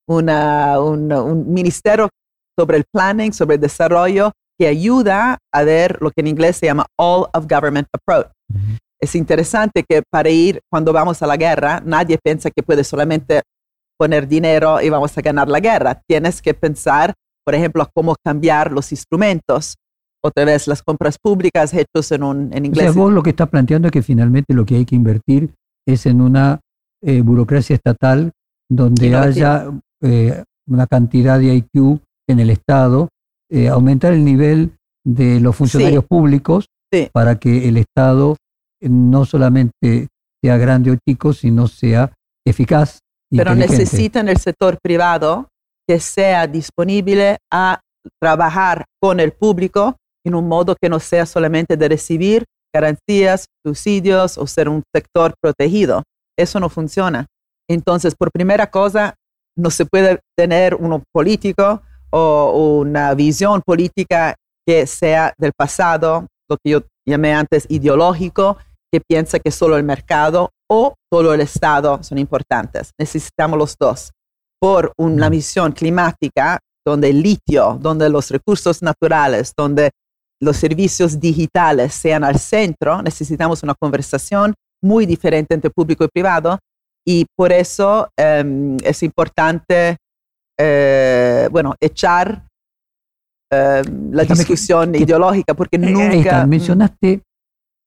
una, 0.07 0.79
un 0.79 1.53
ministerio 1.53 2.09
sobre 2.57 2.77
el 2.77 2.85
planning, 2.91 3.33
sobre 3.33 3.55
el 3.55 3.61
desarrollo, 3.61 4.31
que 4.59 4.67
ayuda 4.67 5.37
a 5.53 5.63
ver 5.63 5.97
lo 6.01 6.11
que 6.11 6.21
en 6.21 6.27
inglés 6.27 6.57
se 6.57 6.65
llama 6.65 6.85
all 6.97 7.27
of 7.33 7.47
government 7.49 7.87
approach. 7.93 8.27
Es 9.01 9.15
interesante 9.15 9.85
que 9.87 10.03
para 10.11 10.29
ir, 10.29 10.59
cuando 10.69 10.91
vamos 10.91 11.21
a 11.23 11.27
la 11.27 11.37
guerra, 11.37 11.81
nadie 11.85 12.17
piensa 12.21 12.51
que 12.51 12.61
puede 12.61 12.83
solamente 12.83 13.41
poner 13.97 14.27
dinero 14.27 14.81
y 14.81 14.89
vamos 14.89 15.17
a 15.17 15.21
ganar 15.21 15.47
la 15.47 15.61
guerra. 15.61 16.01
Tienes 16.05 16.41
que 16.41 16.53
pensar, 16.53 17.13
por 17.45 17.55
ejemplo, 17.55 17.87
cómo 17.93 18.15
cambiar 18.23 18.71
los 18.71 18.91
instrumentos. 18.91 19.75
Otra 20.21 20.43
vez, 20.43 20.67
las 20.67 20.83
compras 20.83 21.17
públicas 21.17 21.73
hechas 21.73 22.11
en, 22.11 22.23
un, 22.23 22.51
en 22.53 22.65
inglés. 22.65 22.89
O 22.89 22.93
sea, 22.93 23.01
vos 23.01 23.13
lo 23.13 23.23
que 23.23 23.29
estás 23.29 23.47
planteando 23.47 23.87
es 23.87 23.93
que 23.93 24.01
finalmente 24.01 24.53
lo 24.53 24.65
que 24.65 24.75
hay 24.75 24.85
que 24.85 24.95
invertir 24.95 25.53
es 25.87 26.05
en 26.05 26.19
una 26.19 26.59
eh, 27.01 27.21
burocracia 27.21 27.75
estatal 27.75 28.31
donde 28.69 29.15
haya 29.15 29.71
eh, 30.01 30.43
una 30.67 30.85
cantidad 30.87 31.39
de 31.39 31.55
IQ 31.55 31.99
en 32.27 32.39
el 32.39 32.49
Estado, 32.49 33.07
eh, 33.49 33.67
aumentar 33.67 34.13
el 34.13 34.23
nivel 34.23 34.71
de 35.03 35.39
los 35.39 35.55
funcionarios 35.55 36.05
públicos 36.05 36.65
para 37.11 37.39
que 37.39 37.67
el 37.67 37.77
Estado 37.77 38.35
no 38.81 39.25
solamente 39.25 40.07
sea 40.43 40.57
grande 40.57 40.91
o 40.91 40.95
chico, 41.07 41.33
sino 41.33 41.67
sea 41.67 42.11
eficaz. 42.45 42.99
Pero 43.31 43.55
necesitan 43.55 44.27
el 44.29 44.37
sector 44.37 44.77
privado 44.81 45.49
que 45.87 45.99
sea 45.99 46.47
disponible 46.47 47.37
a 47.51 47.81
trabajar 48.21 48.85
con 49.01 49.19
el 49.19 49.33
público 49.33 49.97
en 50.25 50.35
un 50.35 50.47
modo 50.47 50.75
que 50.79 50.89
no 50.89 50.99
sea 50.99 51.25
solamente 51.25 51.77
de 51.77 51.89
recibir 51.89 52.45
garantías, 52.73 53.45
subsidios 53.65 54.37
o 54.37 54.47
ser 54.47 54.69
un 54.69 54.83
sector 54.93 55.33
protegido. 55.41 56.03
Eso 56.37 56.59
no 56.59 56.69
funciona. 56.69 57.25
Entonces, 57.69 58.15
por 58.15 58.31
primera 58.31 58.69
cosa, 58.69 59.15
no 59.57 59.69
se 59.69 59.85
puede 59.85 60.19
tener 60.37 60.75
un 60.75 61.03
político 61.11 61.81
o 62.11 62.79
una 62.79 63.13
visión 63.13 63.61
política 63.65 64.35
que 64.67 64.85
sea 64.87 65.33
del 65.37 65.51
pasado, 65.57 66.27
lo 66.49 66.57
que 66.57 66.71
yo 66.71 66.81
llamé 67.07 67.33
antes 67.33 67.65
ideológico, 67.69 68.57
que 68.91 69.01
piensa 69.01 69.39
que 69.39 69.51
solo 69.51 69.77
el 69.77 69.83
mercado 69.83 70.51
o 70.69 70.95
solo 71.11 71.33
el 71.33 71.41
Estado 71.41 72.01
son 72.03 72.17
importantes. 72.17 72.91
Necesitamos 72.99 73.57
los 73.57 73.75
dos. 73.79 74.11
Por 74.61 74.93
una 74.97 75.29
misión 75.29 75.71
climática 75.71 76.59
donde 76.85 77.09
el 77.09 77.21
litio, 77.21 77.77
donde 77.79 78.09
los 78.09 78.29
recursos 78.29 78.81
naturales, 78.81 79.53
donde 79.55 79.91
los 80.41 80.57
servicios 80.57 81.19
digitales 81.19 81.93
sean 81.93 82.23
al 82.23 82.39
centro, 82.39 83.01
necesitamos 83.01 83.63
una 83.63 83.75
conversación 83.75 84.53
muy 84.81 85.05
diferente 85.05 85.53
entre 85.53 85.69
público 85.69 86.05
y 86.05 86.07
privado 86.07 86.57
y 87.05 87.25
por 87.35 87.51
eso 87.51 88.09
em, 88.17 88.77
es 88.83 89.03
importante, 89.03 89.97
eh, 90.61 91.47
bueno, 91.51 91.75
echar 91.79 92.45
em, 93.49 94.11
la 94.11 94.25
discusión 94.25 94.93
ideológica, 94.93 95.53
porque 95.53 95.77
eh, 95.77 95.79
nunca... 95.79 96.45
Mm. 96.45 96.49
mencionaste 96.49 97.21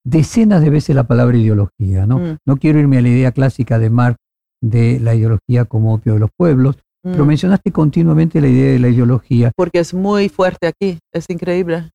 decenas 0.05 0.63
de 0.63 0.71
veces 0.71 0.97
la 0.97 1.05
palabra 1.05 1.37
ideología, 1.37 2.07
¿no? 2.07 2.19
Mm. 2.19 2.37
No 2.47 2.57
quiero 2.57 2.81
irme 2.81 2.99
a 2.99 3.03
la 3.03 3.09
idea 3.09 3.33
clásica 3.33 3.79
de 3.79 3.91
Marx 3.91 4.17
de 4.63 4.99
la 5.01 5.15
ideología 5.15 5.67
como 5.67 5.95
opio 5.95 6.15
de 6.15 6.21
los 6.21 6.31
pueblos, 6.37 6.77
pero 7.03 7.25
mm. 7.25 7.29
mencionaste 7.29 7.73
continuamente 7.73 8.41
la 8.41 8.49
idea 8.49 8.73
de 8.73 8.79
la 8.79 8.89
ideología. 8.89 9.53
Porque 9.55 9.81
es 9.81 9.93
muy 9.93 10.31
fuerte 10.31 10.69
aquí, 10.69 10.99
es 11.13 11.29
increíble. 11.29 11.91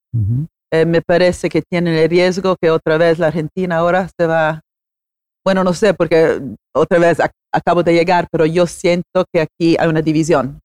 Eh, 0.72 0.86
me 0.86 1.02
parece 1.02 1.50
que 1.50 1.64
tiene 1.64 2.04
el 2.04 2.10
riesgo 2.10 2.56
que 2.62 2.70
otra 2.70 2.98
vez 2.98 3.18
la 3.18 3.28
Argentina 3.28 3.78
ahora 3.78 4.10
se 4.20 4.28
va, 4.28 4.62
bueno, 5.46 5.64
no 5.64 5.74
sé, 5.74 5.94
porque 5.94 6.40
otra 6.76 7.00
vez 7.00 7.20
acabo 7.52 7.84
de 7.84 7.94
llegar, 7.94 8.28
pero 8.32 8.46
yo 8.46 8.68
siento 8.68 9.26
que 9.34 9.42
aquí 9.42 9.76
hay 9.80 9.88
una 9.88 10.02
división 10.02 10.60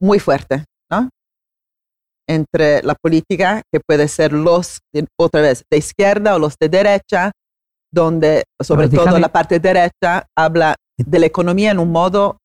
muy 0.00 0.18
fuerte, 0.18 0.64
¿no? 0.90 1.08
entre 2.28 2.82
la 2.82 2.94
política, 2.94 3.62
que 3.72 3.80
puede 3.80 4.08
ser 4.08 4.32
los, 4.32 4.80
otra 5.18 5.40
vez, 5.40 5.64
de 5.70 5.78
izquierda 5.78 6.34
o 6.34 6.38
los 6.38 6.56
de 6.58 6.68
derecha, 6.68 7.32
donde 7.92 8.44
sobre 8.60 8.88
todo 8.88 9.18
la 9.18 9.28
parte 9.28 9.60
derecha 9.60 10.26
habla 10.36 10.74
de 10.98 11.18
la 11.18 11.26
economía 11.26 11.70
en 11.70 11.78
un 11.78 11.92
modo 11.92 12.38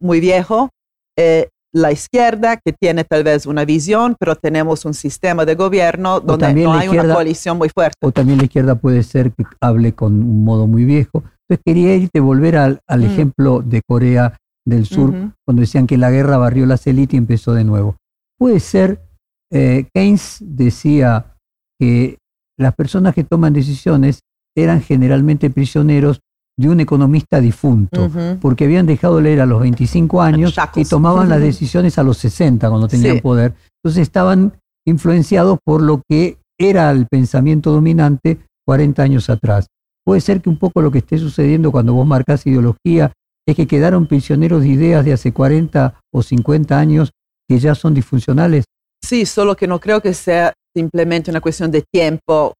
muy 0.00 0.20
viejo, 0.20 0.70
eh, 1.18 1.48
la 1.72 1.92
izquierda 1.92 2.56
que 2.56 2.72
tiene 2.72 3.04
tal 3.04 3.22
vez 3.22 3.44
una 3.44 3.64
visión, 3.64 4.16
pero 4.18 4.34
tenemos 4.34 4.84
un 4.84 4.94
sistema 4.94 5.44
de 5.44 5.54
gobierno 5.54 6.20
donde 6.20 6.54
no 6.54 6.72
hay 6.72 6.88
una 6.88 7.12
coalición 7.12 7.58
muy 7.58 7.68
fuerte. 7.68 7.98
O 8.00 8.12
también 8.12 8.38
la 8.38 8.44
izquierda 8.44 8.76
puede 8.76 9.02
ser 9.02 9.32
que 9.32 9.44
hable 9.60 9.94
con 9.94 10.14
un 10.14 10.44
modo 10.44 10.66
muy 10.66 10.84
viejo. 10.84 11.22
Entonces 11.48 11.62
quería 11.64 11.94
irte 11.94 12.20
volver 12.20 12.56
al, 12.56 12.80
al 12.88 13.00
mm. 13.00 13.04
ejemplo 13.04 13.60
de 13.62 13.82
Corea 13.86 14.38
del 14.66 14.84
Sur, 14.84 15.32
cuando 15.46 15.60
decían 15.60 15.86
que 15.86 15.96
la 15.96 16.10
guerra 16.10 16.36
barrió 16.36 16.66
las 16.66 16.86
élites 16.86 17.14
y 17.14 17.18
empezó 17.18 17.54
de 17.54 17.64
nuevo. 17.64 17.96
Puede 18.38 18.60
ser 18.60 19.06
eh, 19.52 19.88
Keynes 19.94 20.38
decía 20.40 21.36
que 21.78 22.18
las 22.58 22.74
personas 22.74 23.14
que 23.14 23.24
toman 23.24 23.52
decisiones 23.52 24.20
eran 24.56 24.80
generalmente 24.80 25.50
prisioneros 25.50 26.20
de 26.58 26.70
un 26.70 26.80
economista 26.80 27.38
difunto, 27.38 28.10
porque 28.40 28.64
habían 28.64 28.86
dejado 28.86 29.16
de 29.16 29.22
leer 29.24 29.40
a 29.42 29.46
los 29.46 29.60
25 29.60 30.22
años 30.22 30.56
y 30.74 30.84
tomaban 30.86 31.28
las 31.28 31.40
decisiones 31.40 31.98
a 31.98 32.02
los 32.02 32.16
60 32.16 32.66
cuando 32.70 32.88
tenían 32.88 33.20
poder. 33.20 33.54
Entonces 33.82 34.02
estaban 34.02 34.54
influenciados 34.86 35.58
por 35.62 35.82
lo 35.82 36.00
que 36.08 36.38
era 36.58 36.90
el 36.90 37.06
pensamiento 37.08 37.72
dominante 37.72 38.38
40 38.66 39.02
años 39.02 39.28
atrás. 39.28 39.66
Puede 40.02 40.22
ser 40.22 40.40
que 40.40 40.48
un 40.48 40.56
poco 40.56 40.80
lo 40.80 40.90
que 40.90 40.98
esté 40.98 41.18
sucediendo 41.18 41.70
cuando 41.70 41.92
vos 41.92 42.06
marcas 42.06 42.46
ideología 42.46 43.12
es 43.46 43.54
que 43.54 43.66
quedaron 43.66 44.06
prisioneros 44.06 44.62
de 44.62 44.68
ideas 44.68 45.04
de 45.04 45.12
hace 45.12 45.32
40 45.32 46.00
o 46.12 46.22
50 46.22 46.78
años 46.78 47.12
que 47.48 47.58
ya 47.58 47.74
son 47.74 47.94
disfuncionales. 47.94 48.64
Sí, 49.02 49.24
solo 49.24 49.54
que 49.54 49.68
no 49.68 49.78
creo 49.78 50.00
que 50.00 50.12
sea 50.14 50.52
simplemente 50.74 51.30
una 51.30 51.40
cuestión 51.40 51.70
de 51.70 51.82
tiempo, 51.82 52.54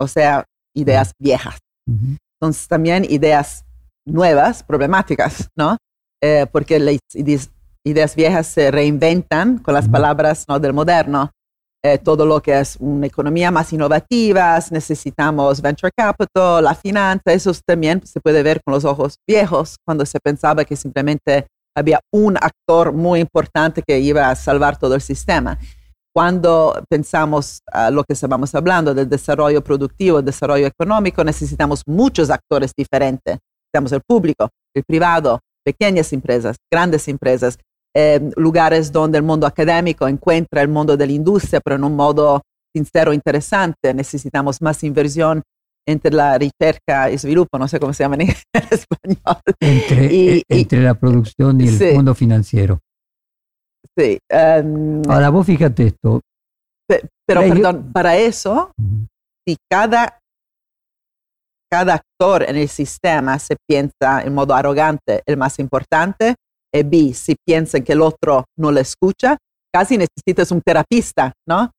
o 0.00 0.08
sea, 0.08 0.44
ideas 0.74 1.12
viejas. 1.18 1.58
Entonces, 1.86 2.66
también 2.66 3.04
ideas 3.08 3.64
nuevas, 4.06 4.62
problemáticas, 4.62 5.48
¿no? 5.56 5.76
Eh, 6.22 6.46
porque 6.50 6.78
las 6.78 6.98
ideas 7.84 8.16
viejas 8.16 8.46
se 8.46 8.70
reinventan 8.70 9.58
con 9.58 9.74
las 9.74 9.88
palabras 9.88 10.44
¿no? 10.48 10.58
del 10.58 10.72
moderno. 10.72 11.30
Eh, 11.84 11.98
todo 11.98 12.24
lo 12.24 12.40
que 12.40 12.60
es 12.60 12.76
una 12.78 13.06
economía 13.06 13.50
más 13.50 13.72
innovativa, 13.72 14.58
necesitamos 14.70 15.60
venture 15.60 15.90
capital, 15.96 16.62
la 16.62 16.76
finanza, 16.76 17.32
eso 17.32 17.52
también 17.66 18.06
se 18.06 18.20
puede 18.20 18.42
ver 18.44 18.60
con 18.64 18.74
los 18.74 18.84
ojos 18.84 19.16
viejos, 19.28 19.76
cuando 19.84 20.06
se 20.06 20.20
pensaba 20.20 20.64
que 20.64 20.76
simplemente 20.76 21.46
había 21.76 21.98
un 22.12 22.36
actor 22.36 22.92
muy 22.92 23.18
importante 23.18 23.82
que 23.84 23.98
iba 23.98 24.30
a 24.30 24.36
salvar 24.36 24.78
todo 24.78 24.94
el 24.94 25.00
sistema 25.00 25.58
cuando 26.14 26.84
pensamos 26.88 27.62
a 27.72 27.90
lo 27.90 28.04
que 28.04 28.12
estamos 28.12 28.54
hablando 28.54 28.94
del 28.94 29.08
desarrollo 29.08 29.64
productivo, 29.64 30.20
desarrollo 30.20 30.66
económico, 30.66 31.24
necesitamos 31.24 31.82
muchos 31.86 32.28
actores 32.30 32.72
diferentes. 32.76 33.38
Necesitamos 33.64 33.92
el 33.92 34.02
público, 34.06 34.50
el 34.74 34.84
privado, 34.84 35.40
pequeñas 35.64 36.12
empresas, 36.12 36.56
grandes 36.70 37.08
empresas, 37.08 37.58
em, 37.94 38.30
lugares 38.36 38.90
donde 38.90 39.18
el 39.18 39.24
mundo 39.24 39.46
académico 39.46 40.08
encuentra 40.08 40.62
el 40.62 40.68
mundo 40.68 40.96
de 40.96 41.06
la 41.06 41.12
industria, 41.12 41.60
pero 41.60 41.76
en 41.76 41.84
un 41.84 41.94
modo 41.94 42.42
sincero, 42.74 43.12
interesante. 43.12 43.92
Necesitamos 43.94 44.60
más 44.62 44.82
inversión 44.82 45.42
entre 45.86 46.12
la 46.12 46.38
ricerca 46.38 47.10
y 47.10 47.18
sviluppo, 47.18 47.58
no 47.58 47.68
sé 47.68 47.80
cómo 47.80 47.92
se 47.92 48.04
llama 48.04 48.16
en 48.16 48.22
español. 48.70 49.42
Entre, 49.60 50.42
entre 50.48 50.82
la 50.82 50.94
producción 50.94 51.60
y 51.60 51.68
el 51.68 51.94
mundo 51.94 52.14
financiero. 52.14 52.80
Sí. 53.96 54.18
Em, 54.28 55.02
Ahora 55.08 55.30
vos 55.30 55.46
fíjate 55.46 55.88
esto. 55.88 56.20
pero, 57.26 57.40
perdón, 57.40 57.90
para 57.92 58.16
eso, 58.16 58.72
si 59.46 59.56
cada, 59.70 60.18
cada 61.70 61.94
actor 61.94 62.44
en 62.48 62.56
el 62.56 62.68
sistema 62.68 63.38
se 63.38 63.56
piensa 63.68 64.22
en 64.22 64.34
modo 64.34 64.54
arrogante 64.54 65.22
el 65.26 65.36
más 65.36 65.58
importante, 65.58 66.36
y 66.72 66.82
B, 66.82 67.12
si 67.14 67.34
piensa 67.46 67.80
que 67.80 67.92
el 67.92 68.00
otro 68.00 68.44
no 68.58 68.70
le 68.72 68.80
escucha, 68.80 69.36
casi 69.74 69.96
necesitas 69.98 70.50
un 70.50 70.60
terapista, 70.64 71.32
¿no? 71.48 71.70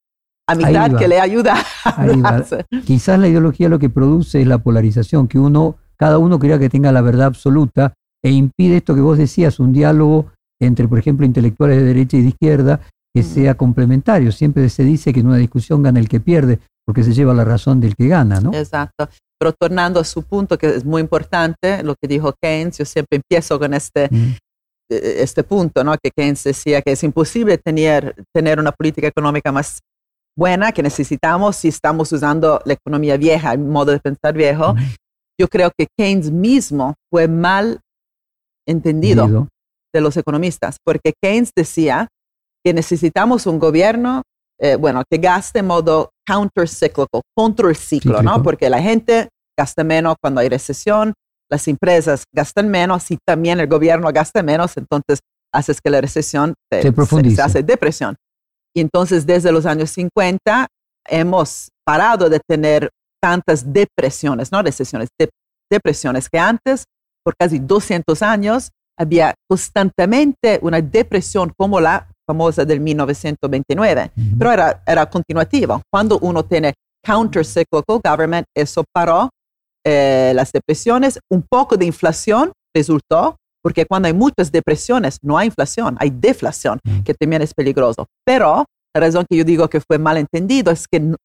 A 0.48 0.56
mitad 0.56 0.96
que 0.98 1.08
le 1.08 1.20
ayuda 1.22 1.56
a 1.86 2.42
Quizás 2.86 3.18
la 3.20 3.28
ideología 3.28 3.70
lo 3.70 3.80
que 3.80 3.90
produce 3.90 4.42
es 4.42 4.48
la 4.48 4.58
polarización, 4.58 5.28
que 5.28 5.40
uno, 5.40 5.78
cada 5.98 6.18
uno 6.18 6.38
crea 6.38 6.60
que 6.60 6.70
tenga 6.70 6.92
la 6.92 7.02
verdad 7.02 7.28
absoluta 7.28 7.94
e 8.24 8.32
impide 8.32 8.78
esto 8.78 8.94
que 8.96 9.02
vos 9.02 9.18
decías, 9.18 9.60
un 9.60 9.72
diálogo 9.74 10.32
entre, 10.62 10.88
por 10.88 11.00
ejemplo, 11.00 11.26
intelectuales 11.26 11.78
de 11.78 11.84
derecha 11.86 12.18
y 12.18 12.22
de 12.24 12.30
izquierda, 12.30 12.80
que 13.16 13.22
Mm. 13.22 13.26
sea 13.26 13.56
complementario. 13.56 14.32
Siempre 14.32 14.68
se 14.70 14.84
dice 14.84 15.14
que 15.14 15.20
en 15.22 15.28
una 15.28 15.38
discusión 15.38 15.82
gana 15.84 16.00
el 16.00 16.10
que 16.10 16.20
pierde, 16.20 16.60
porque 16.86 17.04
se 17.04 17.14
lleva 17.14 17.34
la 17.34 17.46
razón 17.46 17.80
del 17.80 17.96
que 17.96 18.08
gana, 18.08 18.40
¿no? 18.42 18.54
Exacto. 18.54 19.08
Pero 19.40 19.54
tornando 19.54 20.00
a 20.00 20.04
su 20.04 20.24
punto, 20.24 20.58
que 20.58 20.68
es 20.68 20.86
muy 20.86 21.02
importante, 21.02 21.84
lo 21.84 21.96
que 22.02 22.08
dijo 22.08 22.34
Keynes, 22.42 22.78
yo 22.78 22.86
siempre 22.86 23.18
empiezo 23.22 23.60
con 23.60 23.74
este, 23.74 24.08
Mm. 24.12 24.34
Eh, 24.98 25.24
este 25.24 25.44
punto, 25.44 25.84
¿no? 25.84 25.96
que 26.02 26.12
Keynes 26.16 26.44
decía 26.44 26.82
que 26.82 26.92
es 26.94 27.04
imposible 27.04 27.58
tener, 27.58 28.16
tener 28.34 28.60
una 28.60 28.72
política 28.72 29.08
económica 29.08 29.52
más 29.52 29.80
buena 30.36 30.72
que 30.72 30.82
necesitamos 30.82 31.58
si 31.58 31.68
estamos 31.68 32.12
usando 32.12 32.62
la 32.66 32.74
economía 32.74 33.18
vieja, 33.18 33.54
el 33.54 33.60
modo 33.60 33.92
de 33.92 34.00
pensar 34.00 34.34
viejo. 34.34 34.76
Yo 35.40 35.48
creo 35.48 35.72
que 35.78 35.88
Keynes 35.98 36.32
mismo 36.32 36.96
fue 37.12 37.28
mal 37.28 37.80
entendido 38.68 39.48
de 39.94 40.02
los 40.02 40.18
economistas, 40.18 40.78
porque 40.84 41.14
Keynes 41.22 41.52
decía 41.56 42.08
que 42.64 42.74
necesitamos 42.74 43.46
un 43.46 43.60
gobierno, 43.60 44.24
eh, 44.60 44.76
bueno, 44.76 45.04
que 45.10 45.18
gaste 45.18 45.60
en 45.60 45.68
modo 45.68 46.12
countercíclico, 46.26 47.22
contra 47.36 47.70
el 47.70 47.76
ciclo, 47.76 48.22
¿no? 48.22 48.32
Cíclico. 48.32 48.44
Porque 48.44 48.70
la 48.70 48.82
gente 48.82 49.30
gasta 49.58 49.84
menos 49.84 50.16
cuando 50.22 50.42
hay 50.42 50.50
recesión, 50.50 51.14
las 51.50 51.68
empresas 51.68 52.24
gastan 52.34 52.70
menos 52.70 53.10
y 53.12 53.18
también 53.26 53.60
el 53.60 53.68
gobierno 53.68 54.12
gasta 54.12 54.42
menos, 54.44 54.76
entonces 54.78 55.20
haces 55.54 55.80
que 55.82 55.90
la 55.90 56.02
recesión 56.02 56.54
se, 56.72 56.82
Se 56.82 56.92
profundice. 56.92 57.36
se 57.38 57.42
hace 57.42 57.64
depresión. 57.64 58.16
Y 58.76 58.82
entonces 58.82 59.26
desde 59.26 59.52
los 59.52 59.66
años 59.66 59.92
50 59.92 60.68
hemos 61.08 61.70
parado 61.86 62.30
de 62.30 62.40
tener 62.48 62.90
tantas 63.22 63.72
depresiones, 63.72 64.52
no 64.52 64.62
recesiones, 64.64 65.10
de- 65.20 65.30
depresiones 65.72 66.28
que 66.30 66.40
antes, 66.40 66.86
por 67.24 67.36
casi 67.38 67.60
200 67.60 68.22
años, 68.22 68.72
había 68.98 69.34
constantemente 69.50 70.60
una 70.62 70.82
depresión 70.82 71.52
como 71.58 71.80
la 71.80 72.08
famosa 72.28 72.64
del 72.66 72.80
1929, 72.80 74.12
Ujú. 74.16 74.38
pero 74.38 74.52
era, 74.52 74.84
era 74.86 75.06
continuativo. 75.10 75.82
Cuando 75.92 76.20
uno 76.20 76.44
tiene 76.44 76.74
counter-cyclical 77.06 78.00
government, 78.04 78.46
eso 78.56 78.84
paró 78.94 79.30
eh, 79.86 80.32
las 80.36 80.52
depresiones, 80.52 81.20
un 81.30 81.44
poco 81.50 81.78
de 81.78 81.86
inflación 81.86 82.52
resultó, 82.76 83.38
porque 83.62 83.86
cuando 83.86 84.08
hay 84.08 84.14
muchas 84.14 84.52
depresiones 84.52 85.18
no 85.22 85.38
hay 85.38 85.48
inflación, 85.48 85.96
hay 86.00 86.10
deflación, 86.10 86.80
Mm. 86.84 87.04
que 87.04 87.14
también 87.14 87.42
es 87.42 87.54
peligroso. 87.54 88.08
Pero 88.26 88.66
la 88.96 89.02
razón 89.02 89.26
que 89.30 89.38
yo 89.38 89.44
digo 89.44 89.70
que 89.70 89.80
fue 89.82 89.98
mal 89.98 90.18
entendido 90.18 90.72
es 90.72 90.88
que 90.88 91.00
no, 91.00 91.16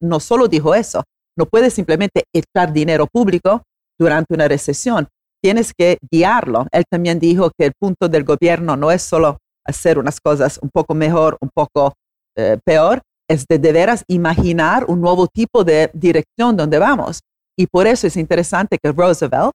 no 0.00 0.20
solo 0.20 0.48
dijo 0.48 0.74
eso, 0.74 1.04
no 1.36 1.46
puedes 1.46 1.74
simplemente 1.74 2.24
echar 2.34 2.72
dinero 2.72 3.06
público 3.06 3.62
durante 3.98 4.34
una 4.34 4.48
recesión, 4.48 5.08
tienes 5.42 5.72
que 5.76 5.98
guiarlo. 6.10 6.66
Él 6.72 6.84
también 6.90 7.18
dijo 7.18 7.50
que 7.56 7.66
el 7.66 7.72
punto 7.78 8.08
del 8.08 8.24
gobierno 8.24 8.76
no 8.76 8.90
es 8.90 9.02
solo 9.02 9.38
hacer 9.66 9.98
unas 9.98 10.20
cosas 10.20 10.58
un 10.62 10.70
poco 10.72 10.94
mejor, 10.94 11.36
un 11.40 11.50
poco 11.54 11.94
eh, 12.36 12.58
peor, 12.64 13.00
es 13.30 13.44
de 13.48 13.58
de 13.58 13.72
veras 13.72 14.04
imaginar 14.08 14.86
un 14.88 15.00
nuevo 15.00 15.26
tipo 15.26 15.62
de 15.64 15.90
dirección 15.92 16.56
donde 16.56 16.78
vamos. 16.78 17.20
Y 17.58 17.66
por 17.66 17.86
eso 17.86 18.06
es 18.06 18.16
interesante 18.16 18.78
que 18.82 18.92
Roosevelt, 18.92 19.50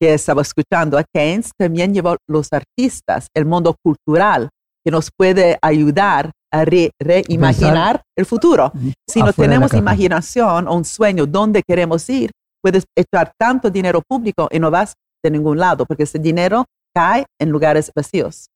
que 0.00 0.14
estaba 0.14 0.42
escuchando 0.42 0.96
a 0.98 1.04
Keynes, 1.12 1.50
también 1.58 1.92
llevó 1.92 2.16
los 2.28 2.48
artistas, 2.52 3.26
el 3.34 3.46
mundo 3.46 3.74
cultural, 3.84 4.48
que 4.84 4.90
nos 4.90 5.10
puede 5.16 5.58
ayudar 5.62 6.30
a 6.52 6.64
re- 6.64 6.90
reimaginar 7.00 8.02
el 8.16 8.26
futuro. 8.26 8.72
Si 9.08 9.20
no 9.20 9.32
tenemos 9.32 9.70
imaginación 9.78 10.68
o 10.68 10.74
un 10.76 10.84
sueño 10.84 11.26
dónde 11.26 11.62
queremos 11.66 12.08
ir, 12.10 12.30
puedes 12.62 12.84
echar 12.96 13.32
tanto 13.38 13.70
dinero 13.70 14.02
público 14.08 14.48
y 14.50 14.58
no 14.60 14.70
vas 14.70 14.94
de 15.24 15.30
ningún 15.30 15.58
lado, 15.58 15.84
porque 15.86 16.02
ese 16.04 16.18
dinero 16.18 16.64
cae 16.94 17.24
en 17.40 17.50
lugares 17.50 17.90
vacíos. 17.94 18.46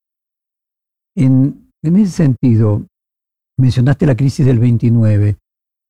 En, 1.16 1.70
en 1.82 1.96
ese 1.96 2.12
sentido, 2.12 2.82
mencionaste 3.58 4.06
la 4.06 4.16
crisis 4.16 4.44
del 4.44 4.58
29. 4.58 5.36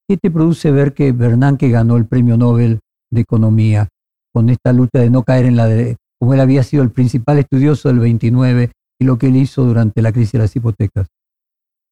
¿Qué 0.09 0.16
te 0.16 0.30
produce 0.30 0.70
ver 0.70 0.94
que 0.94 1.12
Bernanke 1.12 1.68
ganó 1.68 1.97
el 1.97 2.07
premio 2.07 2.36
Nobel 2.36 2.78
de 3.16 3.22
Economía 3.22 3.88
con 4.32 4.50
esta 4.50 4.72
lucha 4.72 5.00
de 5.00 5.10
no 5.10 5.22
caer 5.22 5.46
en 5.46 5.56
la 5.56 5.66
de, 5.66 5.96
como 6.20 6.34
él 6.34 6.40
había 6.40 6.62
sido 6.62 6.82
el 6.82 6.90
principal 6.90 7.38
estudioso 7.38 7.88
del 7.88 7.98
29 7.98 8.70
y 9.00 9.04
lo 9.04 9.18
que 9.18 9.28
él 9.28 9.36
hizo 9.36 9.64
durante 9.64 10.02
la 10.02 10.12
crisis 10.12 10.32
de 10.32 10.38
las 10.38 10.54
hipotecas? 10.54 11.08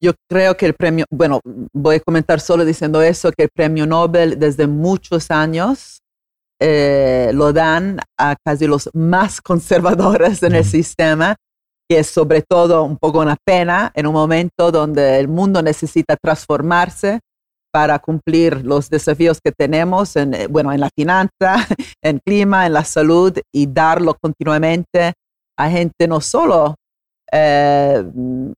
Yo 0.03 0.13
creo 0.29 0.57
que 0.57 0.67
el 0.67 0.75
premio, 0.75 1.07
bueno, 1.11 1.41
voy 1.73 1.97
a 1.97 2.01
comentar 2.01 2.41
solo 2.41 2.65
diciendo 2.65 3.01
eso, 3.03 3.33
que 3.33 3.45
el 3.45 3.49
premio 3.55 3.87
Nobel 3.87 4.39
desde 4.39 4.67
muchos 4.67 5.31
años 5.31 6.03
eh, 6.61 7.31
lo 7.35 7.53
dan 7.53 8.01
a 8.19 8.37
casi 8.45 8.67
los 8.67 8.91
más 8.93 9.41
conservadores 9.41 10.43
en 10.43 10.55
el 10.55 10.65
sistema, 10.65 11.37
que 11.89 12.01
es 12.01 12.07
sobre 12.09 12.43
todo 12.43 12.85
un 12.85 12.97
poco 12.99 13.21
una 13.21 13.37
pena 13.45 13.93
en 13.95 14.07
un 14.07 14.15
momento 14.15 14.71
donde 14.71 15.19
el 15.19 15.29
mundo 15.29 15.63
necesita 15.63 16.17
transformarse 16.17 17.21
para 17.75 17.99
cumplir 17.99 18.65
los 18.65 18.89
desafíos 18.89 19.41
que 19.45 19.51
tenemos, 19.51 20.15
en, 20.15 20.33
eh, 20.33 20.47
bueno, 20.47 20.73
en 20.73 20.79
la 20.79 20.91
finanza, 20.97 21.57
en 22.05 22.21
clima, 22.25 22.67
en 22.67 22.73
la 22.73 22.85
salud, 22.85 23.37
y 23.53 23.67
darlo 23.67 24.15
continuamente 24.15 25.15
a 25.59 25.71
gente 25.71 26.07
no 26.07 26.21
solo 26.21 26.77
eh, 27.33 28.05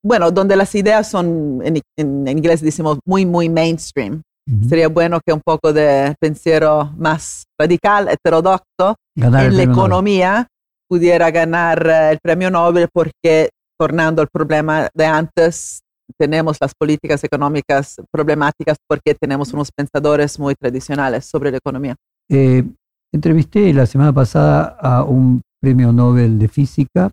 bueno, 0.03 0.31
donde 0.31 0.55
las 0.55 0.75
ideas 0.75 1.09
son, 1.09 1.63
en, 1.65 1.81
en 1.97 2.29
inglés 2.29 2.61
decimos, 2.61 2.99
muy, 3.07 3.25
muy 3.25 3.49
mainstream. 3.49 4.21
Sería 4.69 4.87
bueno 4.87 5.19
que 5.27 5.33
un 5.33 5.41
poco 5.45 5.73
de 5.73 6.15
pensiero 6.21 6.93
más 6.97 7.47
radical, 7.59 8.09
heterodoxo, 8.09 8.95
Ganar 9.17 9.47
en 9.47 9.57
la 9.57 9.65
Nobel. 9.65 9.71
economía 9.73 10.47
pudiera 10.89 11.33
ganar 11.33 11.85
eh, 11.85 12.11
el 12.13 12.19
premio 12.23 12.49
Nobel 12.49 12.87
porque, 12.93 13.49
tornando 13.77 14.23
al 14.23 14.29
problema 14.29 14.89
de 14.95 15.05
antes, 15.05 15.81
tenemos 16.19 16.59
las 16.61 16.73
políticas 16.75 17.23
económicas 17.25 17.97
problemáticas 18.13 18.77
porque 18.89 19.15
tenemos 19.15 19.53
unos 19.53 19.71
pensadores 19.73 20.39
muy 20.39 20.55
tradicionales 20.55 21.25
sobre 21.25 21.51
la 21.51 21.59
economía. 21.59 21.97
Eh, 22.31 22.65
entrevisté 23.13 23.73
la 23.73 23.87
semana 23.87 24.13
pasada 24.13 24.77
a 24.81 25.05
un 25.05 25.41
premio 25.61 25.93
Nobel 25.93 26.39
de 26.39 26.49
Física 26.49 27.11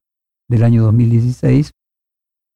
del 0.49 0.63
año 0.63 0.83
2016, 0.83 1.71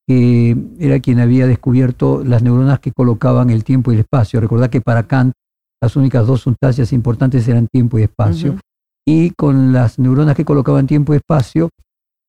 que 0.08 0.56
era 0.80 1.00
quien 1.00 1.20
había 1.20 1.48
descubierto 1.48 2.24
las 2.24 2.42
neuronas 2.44 2.80
que 2.80 2.92
colocaban 2.92 3.50
el 3.50 3.64
tiempo 3.64 3.92
y 3.92 3.96
el 3.96 4.02
espacio. 4.02 4.40
Recordad 4.40 4.70
que 4.70 4.82
para 4.82 5.08
Kant 5.08 5.34
las 5.82 5.96
únicas 5.96 6.26
dos 6.26 6.42
sustancias 6.42 6.94
importantes 6.94 7.48
eran 7.48 7.68
tiempo 7.68 8.00
y 8.00 8.04
espacio. 8.04 8.52
Ujú. 8.52 8.60
Y 9.06 9.32
con 9.32 9.72
las 9.74 10.00
neuronas 10.00 10.36
que 10.36 10.46
colocaban 10.46 10.88
tiempo 10.88 11.14
y 11.14 11.18
espacio 11.18 11.70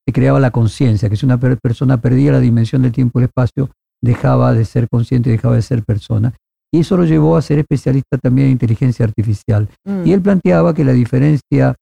se 0.06 0.12
creaba 0.12 0.40
la 0.40 0.50
conciencia, 0.50 1.08
que 1.08 1.16
si 1.16 1.26
una 1.26 1.38
per- 1.38 1.58
persona 1.60 2.00
perdía 2.00 2.32
la 2.32 2.40
dimensión 2.40 2.82
del 2.82 2.92
tiempo 2.92 3.18
y 3.18 3.22
el 3.22 3.28
espacio, 3.28 3.70
dejaba 4.02 4.54
de 4.54 4.64
ser 4.64 4.88
consciente 4.90 5.28
y 5.28 5.32
dejaba 5.32 5.56
de 5.56 5.62
ser 5.62 5.82
persona. 5.84 6.34
Y 6.72 6.80
eso 6.80 6.96
lo 6.96 7.04
llevó 7.04 7.36
a 7.36 7.42
ser 7.42 7.58
especialista 7.58 8.18
también 8.18 8.46
en 8.46 8.52
inteligencia 8.52 9.04
artificial. 9.04 9.68
Mm. 9.84 10.06
Y 10.06 10.12
él 10.12 10.20
planteaba 10.20 10.74
que 10.74 10.84
la 10.84 10.92
diferencia 10.92 11.74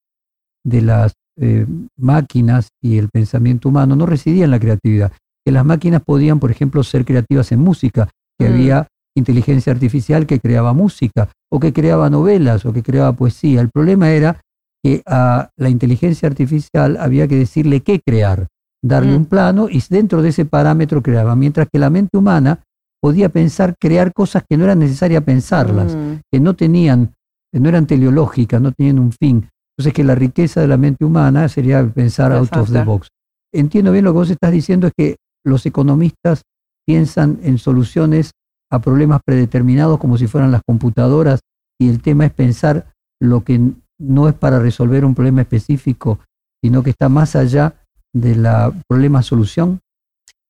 de 0.65 0.81
las 0.81 1.13
eh, 1.39 1.65
máquinas 1.97 2.69
y 2.81 2.97
el 2.97 3.09
pensamiento 3.09 3.69
humano 3.69 3.95
no 3.95 4.05
residía 4.05 4.45
en 4.45 4.51
la 4.51 4.59
creatividad, 4.59 5.11
que 5.45 5.51
las 5.51 5.65
máquinas 5.65 6.01
podían, 6.03 6.39
por 6.39 6.51
ejemplo, 6.51 6.83
ser 6.83 7.05
creativas 7.05 7.51
en 7.51 7.59
música, 7.59 8.09
que 8.39 8.49
Mm. 8.49 8.53
había 8.53 8.87
inteligencia 9.15 9.73
artificial 9.73 10.25
que 10.25 10.39
creaba 10.39 10.73
música, 10.73 11.29
o 11.51 11.59
que 11.59 11.73
creaba 11.73 12.09
novelas, 12.09 12.65
o 12.65 12.73
que 12.73 12.83
creaba 12.83 13.13
poesía. 13.13 13.61
El 13.61 13.69
problema 13.69 14.09
era 14.11 14.41
que 14.83 15.01
a 15.05 15.49
la 15.57 15.69
inteligencia 15.69 16.27
artificial 16.27 16.97
había 16.97 17.27
que 17.27 17.35
decirle 17.35 17.81
qué 17.81 17.99
crear, 18.05 18.47
darle 18.83 19.11
Mm. 19.13 19.15
un 19.15 19.25
plano 19.25 19.67
y 19.69 19.81
dentro 19.89 20.21
de 20.21 20.29
ese 20.29 20.45
parámetro 20.45 21.01
creaba, 21.01 21.35
mientras 21.35 21.67
que 21.71 21.79
la 21.79 21.89
mente 21.89 22.17
humana 22.17 22.63
podía 23.01 23.29
pensar, 23.29 23.75
crear 23.79 24.13
cosas 24.13 24.43
que 24.49 24.57
no 24.57 24.63
era 24.63 24.75
necesaria 24.75 25.21
pensarlas 25.21 25.95
Mm. 25.95 26.13
que 26.31 26.39
no 26.39 26.55
tenían, 26.55 27.13
que 27.51 27.59
no 27.59 27.69
eran 27.69 27.87
teleológicas, 27.87 28.61
no 28.61 28.71
tenían 28.71 28.99
un 28.99 29.11
fin. 29.11 29.47
Entonces 29.77 29.93
que 29.93 30.03
la 30.03 30.15
riqueza 30.15 30.61
de 30.61 30.67
la 30.67 30.77
mente 30.77 31.05
humana 31.05 31.47
sería 31.49 31.85
pensar 31.87 32.31
out 32.31 32.55
of 32.55 32.71
the 32.71 32.83
box. 32.83 33.09
Entiendo 33.53 33.91
bien 33.91 34.05
lo 34.05 34.11
que 34.11 34.17
vos 34.17 34.29
estás 34.29 34.51
diciendo, 34.51 34.87
es 34.87 34.93
que 34.97 35.15
los 35.45 35.65
economistas 35.65 36.41
piensan 36.85 37.39
en 37.43 37.57
soluciones 37.57 38.31
a 38.71 38.79
problemas 38.79 39.21
predeterminados 39.25 39.97
como 39.99 40.17
si 40.17 40.27
fueran 40.27 40.51
las 40.51 40.61
computadoras 40.67 41.39
y 41.79 41.89
el 41.89 42.01
tema 42.01 42.25
es 42.25 42.33
pensar 42.33 42.87
lo 43.21 43.43
que 43.43 43.61
no 43.99 44.27
es 44.27 44.33
para 44.33 44.59
resolver 44.59 45.05
un 45.05 45.15
problema 45.15 45.41
específico, 45.41 46.19
sino 46.63 46.83
que 46.83 46.89
está 46.89 47.07
más 47.07 47.35
allá 47.35 47.75
de 48.13 48.35
la 48.35 48.73
problema-solución. 48.87 49.79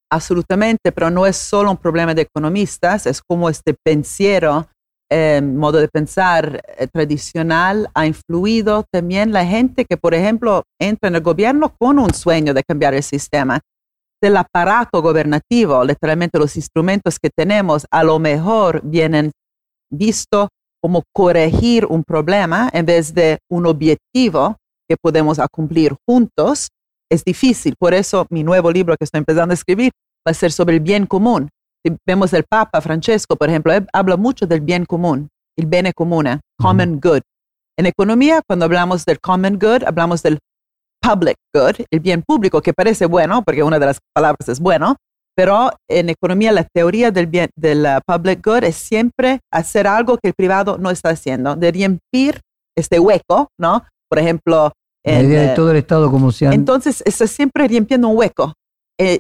Absolutamente, 0.10 0.92
pero 0.92 1.10
no 1.10 1.26
es 1.26 1.36
solo 1.36 1.72
un 1.72 1.78
problema 1.78 2.14
de 2.14 2.22
economistas, 2.22 3.06
es 3.06 3.22
como 3.22 3.50
este 3.50 3.76
pensiero, 3.84 4.68
eh, 5.10 5.42
modo 5.42 5.80
de 5.80 5.88
pensar 5.88 6.62
eh, 6.78 6.88
tradicional 6.88 7.90
ha 7.94 8.06
influido 8.06 8.84
también 8.92 9.32
la 9.32 9.46
gente 9.46 9.86
que, 9.86 9.96
por 9.96 10.14
ejemplo, 10.14 10.64
entra 10.80 11.08
en 11.08 11.16
el 11.16 11.22
gobierno 11.22 11.74
con 11.80 11.98
un 11.98 12.14
sueño 12.14 12.54
de 12.54 12.64
cambiar 12.64 12.94
el 12.94 13.04
sistema. 13.04 13.60
Del 14.22 14.36
aparato 14.36 15.02
gobernativo, 15.02 15.84
literalmente 15.84 16.40
los 16.40 16.56
instrumentos 16.56 17.20
que 17.20 17.30
tenemos, 17.30 17.86
a 17.92 18.04
lo 18.04 18.20
mejor 18.20 18.82
vienen 18.84 19.32
visto 19.90 20.50
como 20.82 21.04
corregir 21.14 21.86
un 21.86 22.04
problema 22.04 22.70
en 22.74 22.86
vez 22.86 23.14
de 23.14 23.40
un 23.50 23.66
objetivo 23.66 24.58
que 24.90 24.98
podemos 25.02 25.40
cumplir 25.52 25.96
juntos 26.08 26.70
es 27.10 27.24
difícil. 27.24 27.76
Por 27.78 27.94
eso 27.94 28.26
mi 28.30 28.44
nuevo 28.44 28.72
libro 28.72 28.96
que 28.98 29.06
estoy 29.06 29.20
empezando 29.20 29.54
a 29.54 29.56
escribir 29.56 29.92
va 30.28 30.32
a 30.32 30.34
ser 30.34 30.52
sobre 30.52 30.76
el 30.76 30.82
bien 30.82 31.06
común. 31.06 31.50
si 31.86 31.96
vemos 32.06 32.34
el 32.34 32.44
Papa 32.44 32.82
Francesco, 32.82 33.36
por 33.36 33.50
ejemplo, 33.50 33.74
él 33.74 33.88
habla 33.94 34.18
mucho 34.18 34.46
del 34.46 34.62
bien 34.62 34.86
común, 34.86 35.30
el 35.58 35.68
bene 35.68 35.94
comune, 35.94 36.42
common 36.60 37.00
good. 37.00 37.22
En 37.78 37.86
economía, 37.86 38.42
cuando 38.46 38.66
hablamos 38.66 39.06
del 39.06 39.20
common 39.20 39.60
good, 39.60 39.84
hablamos 39.86 40.24
del 40.24 40.40
public 41.00 41.38
good, 41.54 41.86
el 41.92 42.00
bien 42.00 42.24
público, 42.24 42.62
que 42.62 42.74
parece 42.74 43.06
bueno, 43.06 43.44
porque 43.44 43.64
una 43.64 43.80
de 43.80 43.86
las 43.86 44.00
palabras 44.14 44.50
es 44.50 44.60
bueno, 44.60 44.96
pero 45.36 45.70
en 45.88 46.10
economía 46.10 46.52
la 46.52 46.64
teoría 46.64 47.12
del 47.12 47.28
bien 47.28 47.50
del 47.56 47.86
uh, 47.86 48.00
public 48.06 48.44
good 48.44 48.64
es 48.64 48.76
siempre 48.76 49.40
hacer 49.54 49.86
algo 49.86 50.18
que 50.18 50.30
el 50.30 50.34
privado 50.34 50.80
no 50.80 50.90
está 50.90 51.10
haciendo, 51.10 51.56
de 51.56 51.72
rompir 51.72 52.42
este 52.76 53.00
hueco, 53.00 53.50
¿no? 53.60 53.86
Por 54.10 54.20
ejemplo, 54.20 54.72
la 55.14 55.22
idea 55.24 55.42
de 55.42 55.56
todo 55.56 55.72
el 55.72 55.78
Estado 55.78 56.12
como 56.12 56.32
si 56.32 56.46
entonces 56.46 57.02
está 57.06 57.28
siempre 57.28 57.68
rompiendo 57.68 58.08
un 58.08 58.18
hueco. 58.18 58.54
Eh, 59.00 59.20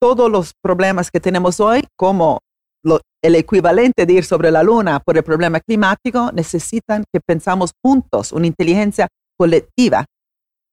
todos 0.00 0.30
los 0.30 0.52
problemas 0.62 1.10
que 1.10 1.20
tenemos 1.20 1.60
hoy, 1.60 1.84
como 1.96 2.40
lo- 2.84 3.00
el 3.22 3.34
equivalente 3.34 4.06
de 4.06 4.12
ir 4.14 4.24
sobre 4.24 4.50
la 4.50 4.62
luna 4.62 5.00
por 5.00 5.16
el 5.16 5.22
problema 5.22 5.60
climático, 5.60 6.30
necesitan 6.32 7.04
que 7.12 7.20
pensamos 7.20 7.72
juntos, 7.84 8.32
una 8.32 8.46
inteligencia 8.46 9.08
colectiva, 9.38 10.06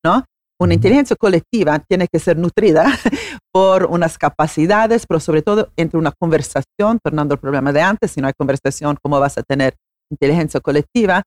¿no? 0.05 0.23
Una 0.59 0.73
inteligencia 0.73 1.15
colectiva 1.19 1.77
tiene 1.87 2.07
que 2.11 2.19
ser 2.19 2.37
nutrida 2.37 2.85
por 3.53 3.85
unas 3.85 4.17
capacidades, 4.17 5.05
pero 5.05 5.19
sobre 5.19 5.41
todo 5.41 5.69
entre 5.77 5.99
una 5.99 6.11
conversación, 6.19 6.99
tornando 7.03 7.33
al 7.33 7.39
problema 7.39 7.71
de 7.73 7.81
antes, 7.81 8.11
si 8.11 8.21
no 8.21 8.27
hay 8.27 8.33
conversación, 8.37 8.97
¿cómo 9.03 9.19
vas 9.19 9.37
a 9.37 9.43
tener 9.43 9.75
inteligencia 10.09 10.59
colectiva? 10.61 11.21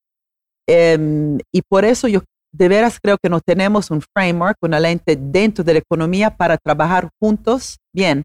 Em, 0.68 1.38
y 1.52 1.62
por 1.68 1.84
eso 1.84 2.08
yo 2.08 2.20
de 2.52 2.68
veras 2.68 2.98
creo 3.00 3.16
que 3.22 3.30
no 3.30 3.40
tenemos 3.40 3.90
un 3.90 4.02
framework, 4.14 4.56
una 4.62 4.80
lente 4.80 5.16
dentro 5.16 5.62
de 5.64 5.74
la 5.74 5.78
economía 5.80 6.36
para 6.36 6.56
trabajar 6.56 7.08
juntos 7.20 7.78
bien. 7.94 8.22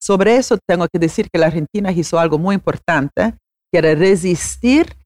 Sobre 0.00 0.36
eso 0.36 0.58
tengo 0.66 0.86
que 0.92 0.98
decir 0.98 1.28
que 1.30 1.38
la 1.38 1.46
Argentina 1.46 1.90
hizo 1.92 2.18
algo 2.18 2.38
muy 2.38 2.54
importante, 2.54 3.34
que 3.70 3.78
era 3.78 3.94
resistir 3.94 4.96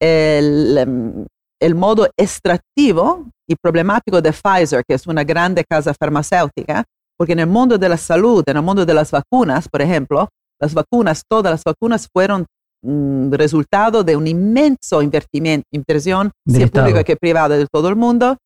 el, 0.00 1.26
el 1.60 1.74
modo 1.74 2.08
extractivo 2.16 3.30
y 3.48 3.56
problemático 3.56 4.20
de 4.20 4.32
Pfizer, 4.32 4.84
que 4.86 4.94
es 4.94 5.06
una 5.06 5.24
grande 5.24 5.64
casa 5.64 5.94
farmacéutica, 5.94 6.84
porque 7.16 7.32
en 7.32 7.40
el 7.40 7.46
mundo 7.46 7.78
de 7.78 7.88
la 7.88 7.96
salud, 7.96 8.44
en 8.46 8.56
el 8.56 8.62
mundo 8.62 8.84
de 8.84 8.94
las 8.94 9.10
vacunas, 9.10 9.68
por 9.68 9.82
ejemplo, 9.82 10.28
las 10.60 10.74
vacunas, 10.74 11.22
todas 11.28 11.52
las 11.52 11.64
vacunas 11.64 12.08
fueron 12.12 12.46
resultado 13.30 14.04
de 14.04 14.16
un 14.16 14.26
inmenso 14.26 15.02
inversión, 15.02 16.30
sea 16.46 16.66
pública 16.68 17.04
que 17.04 17.16
privada 17.16 17.56
de 17.56 17.66
todo 17.72 17.88
el 17.88 17.96
mundo. 17.96 18.36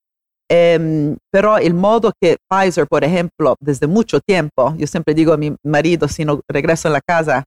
Em, 0.51 1.17
pero 1.31 1.59
el 1.59 1.75
modo 1.75 2.13
que 2.23 2.39
Pfizer, 2.51 2.87
por 2.87 3.05
ejemplo, 3.05 3.55
desde 3.61 3.87
mucho 3.87 4.19
tiempo, 4.21 4.75
yo 4.79 4.87
siempre 4.87 5.13
digo 5.13 5.35
a 5.35 5.37
mi 5.37 5.55
marido, 5.65 6.09
si 6.09 6.25
no 6.25 6.41
regreso 6.51 6.89
a 6.89 6.93
la 6.93 7.01
casa, 7.07 7.45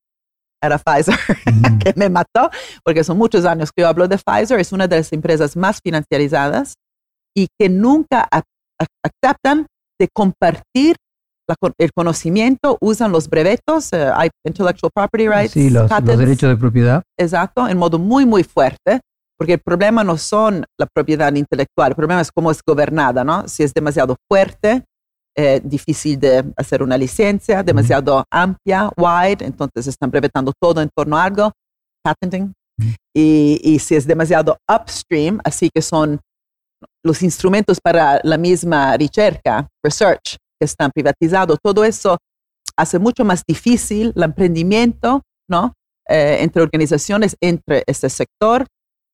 era 0.64 0.78
Pfizer 0.78 1.16
Ujú. 1.16 1.80
que 1.84 1.94
me 1.96 2.10
mató, 2.10 2.52
porque 2.84 3.04
son 3.04 3.18
muchos 3.18 3.46
años 3.46 3.72
que 3.76 3.82
yo 3.82 3.88
hablo 3.88 4.08
de 4.08 4.18
Pfizer, 4.20 4.60
es 4.60 4.72
una 4.72 4.88
de 4.88 4.98
las 4.98 5.12
empresas 5.14 5.56
más 5.58 5.80
financiarizadas 5.84 6.76
y 7.36 7.48
que 7.60 7.70
nunca 7.70 8.28
ac- 8.30 8.44
ac- 8.80 9.10
aceptan 9.24 9.66
de 10.00 10.08
compartir 10.14 10.96
la 11.48 11.56
el 11.78 11.92
conocimiento, 11.94 12.78
usan 12.82 13.12
los 13.12 13.30
brevetos, 13.30 13.92
eh, 13.94 14.10
hay 14.14 14.30
intellectual 14.46 14.92
property 14.94 15.28
rights, 15.28 15.52
Sí, 15.52 15.70
los, 15.70 15.90
derechos 16.04 16.50
de 16.50 16.58
propiedad. 16.58 17.04
exacto, 17.20 17.68
en 17.68 17.78
modo 17.78 18.00
muy, 18.00 18.26
muy 18.26 18.44
fuerte, 18.44 19.02
porque 19.38 19.54
el 19.54 19.60
problema 19.60 20.04
no 20.04 20.18
son 20.18 20.66
la 20.80 20.86
propiedad 20.94 21.34
intelectual, 21.34 21.92
el 21.92 21.96
problema 21.96 22.22
es 22.22 22.32
cómo 22.32 22.52
es 22.52 22.62
gobernada, 22.66 23.24
¿no? 23.24 23.48
Si 23.48 23.64
es 23.64 23.74
demasiado 23.74 24.16
fuerte, 24.30 24.84
eh, 25.36 25.62
difícil 25.64 26.20
de 26.20 26.44
hacer 26.58 26.84
una 26.84 26.98
licencia, 26.98 27.64
demasiado 27.64 28.24
amplia, 28.32 28.90
wide, 28.98 29.46
entonces 29.46 29.88
están 29.88 30.12
brevetando 30.12 30.52
todo 30.62 30.82
en 30.82 30.90
torno 30.96 31.18
a 31.18 31.24
algo, 31.24 31.52
patenting, 32.04 32.54
y, 33.16 33.60
y 33.64 33.80
si 33.80 33.96
es 33.96 34.06
demasiado 34.06 34.58
upstream, 34.70 35.40
así 35.44 35.70
que 35.74 35.82
son 35.82 36.20
los 37.04 37.22
instrumentos 37.24 37.80
para 37.82 38.20
la 38.24 38.38
misma 38.38 38.98
recerca, 38.98 39.68
research, 39.84 40.38
que 40.62 40.66
están 40.66 40.92
privatizados, 40.92 41.58
todo 41.64 41.84
eso 41.84 42.20
hace 42.78 43.00
mucho 43.00 43.26
más 43.26 43.44
difícil 43.48 44.14
el 44.16 44.24
emprendimiento, 44.24 45.24
¿no? 45.50 45.74
Eh, 46.08 46.38
entre 46.42 46.62
organizaciones, 46.62 47.36
entre 47.42 47.84
este 47.88 48.10
sector, 48.10 48.68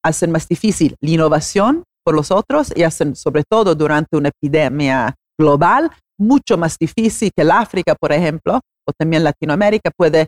hacen 0.03 0.29
más 0.31 0.47
difícil 0.47 0.95
la 0.99 1.09
innovación 1.09 1.83
por 2.05 2.15
los 2.15 2.31
otros 2.31 2.73
y 2.75 2.83
hacen, 2.83 3.15
sobre 3.15 3.43
todo 3.49 3.75
durante 3.75 4.17
una 4.17 4.29
epidemia 4.29 5.15
global, 5.39 5.89
mucho 6.19 6.57
más 6.57 6.77
difícil 6.77 7.31
que 7.35 7.43
el 7.43 7.51
África, 7.51 7.95
por 7.95 8.11
ejemplo, 8.11 8.59
o 8.87 8.91
también 8.97 9.23
Latinoamérica 9.23 9.91
puede 9.95 10.27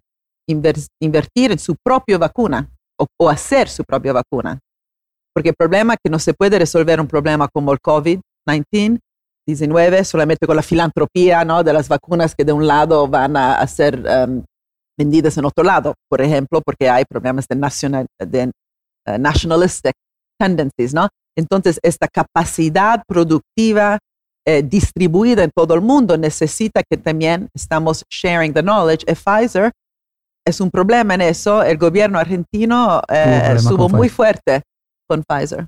inver- 0.50 0.88
invertir 1.02 1.52
en 1.52 1.60
su 1.60 1.76
propia 1.84 2.18
vacuna 2.18 2.70
o, 2.98 3.06
o 3.20 3.30
hacer 3.30 3.68
su 3.68 3.84
propia 3.84 4.14
vacuna. 4.14 4.60
Porque 5.34 5.50
el 5.50 5.56
problema 5.56 5.94
es 5.94 6.00
que 6.04 6.10
no 6.10 6.20
se 6.20 6.34
puede 6.34 6.60
resolver 6.60 7.00
un 7.00 7.08
problema 7.08 7.48
como 7.54 7.74
el 7.74 7.80
COVID-19 7.80 9.00
19 9.50 10.04
solamente 10.04 10.46
con 10.46 10.56
la 10.56 10.62
filantropía 10.62 11.44
¿no? 11.44 11.64
de 11.64 11.74
las 11.74 11.88
vacunas 11.88 12.36
que 12.36 12.46
de 12.46 12.52
un 12.52 12.68
lado 12.68 13.08
van 13.08 13.36
a, 13.36 13.60
a 13.60 13.68
ser 13.68 14.00
um, 14.00 14.44
vendidas 14.98 15.38
en 15.38 15.46
otro 15.46 15.64
lado, 15.64 15.94
por 16.10 16.22
ejemplo, 16.22 16.62
porque 16.62 16.90
hay 16.90 17.06
problemas 17.06 17.48
de, 17.48 17.56
nacional, 17.56 18.06
de 18.20 18.52
uh, 19.08 19.18
nationalistic 19.18 19.94
tendencies, 20.40 20.94
¿no? 20.94 21.08
Entonces, 21.38 21.80
esta 21.84 22.08
capacidad 22.08 23.02
productiva 23.08 23.98
eh, 24.46 24.64
distribuida 24.64 25.44
en 25.44 25.52
todo 25.56 25.74
el 25.74 25.82
mundo 25.82 26.18
necesita 26.18 26.82
que 26.90 26.98
también 26.98 27.50
estamos 27.54 28.04
sharing 28.10 28.54
the 28.54 28.62
knowledge. 28.62 29.06
Y 29.08 29.14
Pfizer 29.14 29.72
es 30.46 30.60
un 30.60 30.70
problema 30.70 31.14
en 31.14 31.22
eso. 31.22 31.64
El 31.64 31.78
gobierno 31.78 32.20
argentino 32.20 33.02
eh, 33.10 33.54
estuvo 33.56 33.88
muy 33.88 34.08
Pfizer. 34.08 34.16
fuerte 34.16 34.62
con 35.08 35.24
Pfizer. 35.24 35.66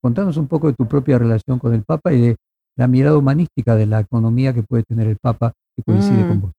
Contanos 0.00 0.36
un 0.36 0.46
poco 0.46 0.68
de 0.68 0.74
tu 0.74 0.86
propia 0.86 1.18
relación 1.18 1.58
con 1.58 1.74
el 1.74 1.82
Papa 1.82 2.12
y 2.12 2.20
de 2.20 2.36
la 2.78 2.86
mirada 2.86 3.18
humanística 3.18 3.74
de 3.74 3.86
la 3.86 4.00
economía 4.00 4.54
que 4.54 4.62
puede 4.62 4.84
tener 4.84 5.08
el 5.08 5.16
Papa 5.20 5.52
que 5.76 5.82
coincide 5.82 6.24
Mm. 6.24 6.28
con 6.28 6.40
vos. 6.40 6.52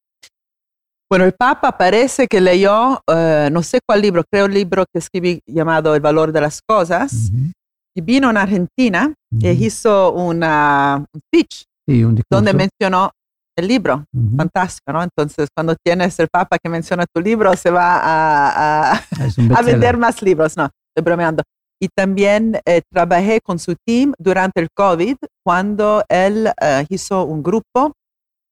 Bueno, 1.10 1.26
el 1.26 1.34
Papa 1.34 1.76
parece 1.76 2.28
que 2.28 2.40
leyó, 2.40 3.02
eh, 3.08 3.50
no 3.52 3.64
sé 3.64 3.80
cuál 3.88 4.02
libro, 4.02 4.24
creo 4.32 4.46
el 4.46 4.54
libro 4.54 4.86
que 4.94 5.00
escribí 5.00 5.40
llamado 5.48 5.96
El 5.96 6.02
valor 6.02 6.32
de 6.32 6.42
las 6.42 6.62
cosas, 6.62 7.32
Ujú, 7.32 7.52
y 7.98 8.02
vino 8.02 8.30
en 8.30 8.38
Argentina 8.38 9.12
y 9.32 9.52
ujú. 9.52 9.64
hizo 9.64 10.12
una, 10.14 10.98
un 11.12 11.22
speech 11.22 11.64
Sí, 11.88 12.04
un 12.04 12.22
donde 12.30 12.54
mencionó 12.54 13.10
el 13.58 13.68
libro. 13.68 14.06
Ujú. 14.14 14.38
Fantástico, 14.38 14.94
¿no? 14.94 15.02
Entonces, 15.04 15.50
cuando 15.56 15.76
tienes 15.84 16.20
el 16.20 16.28
Papa 16.32 16.58
que 16.62 16.70
menciona 16.70 17.06
tu 17.12 17.20
libro, 17.22 17.56
se 17.56 17.72
va 17.72 17.96
a, 17.98 18.92
a- 18.92 18.94
Ah, 18.94 19.02
a 19.58 19.62
vender 19.64 19.98
más 19.98 20.22
libros. 20.22 20.56
No, 20.56 20.66
estoy 20.66 21.04
bromeando. 21.04 21.42
Y 21.82 21.88
también 21.88 22.60
eh, 22.66 22.82
trabajé 22.92 23.40
con 23.42 23.58
su 23.58 23.76
team 23.86 24.14
durante 24.18 24.60
el 24.60 24.68
COVID, 24.76 25.16
cuando 25.46 26.04
él 26.10 26.50
eh, 26.62 26.86
hizo 26.90 27.24
un 27.24 27.42
grupo, 27.42 27.94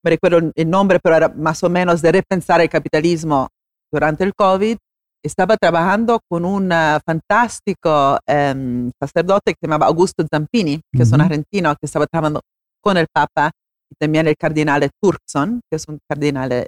me 0.02 0.10
recuerdo 0.10 0.50
el- 0.54 0.70
nombre, 0.70 0.98
pero 1.02 1.16
era 1.16 1.28
más 1.28 1.62
o 1.62 1.68
menos 1.68 2.00
de 2.00 2.12
repensar 2.12 2.60
el 2.60 2.68
capitalismo 2.70 3.48
durante 3.92 4.24
el 4.24 4.32
COVID. 4.34 4.76
Estaba 5.22 5.56
trabajando 5.56 6.20
con 6.30 6.44
un 6.44 6.72
ah, 6.72 7.00
fantástico 7.04 8.18
em, 8.26 8.90
sacerdote 9.02 9.52
que 9.52 9.58
se 9.60 9.66
llamaba 9.66 9.86
Augusto 9.86 10.24
Zampini, 10.32 10.80
que 10.94 11.02
es 11.02 11.12
un 11.12 11.20
argentino 11.20 11.74
que 11.74 11.86
estaba 11.86 12.06
trabajando 12.06 12.40
con 12.80 12.96
el 12.96 13.06
Papa 13.12 13.50
y 13.90 13.94
también 13.98 14.28
el 14.28 14.36
cardinal 14.36 14.88
Turkson, 15.02 15.60
que 15.68 15.76
es 15.76 15.84
un 15.88 15.98
cardinal 16.08 16.50
eh, 16.52 16.66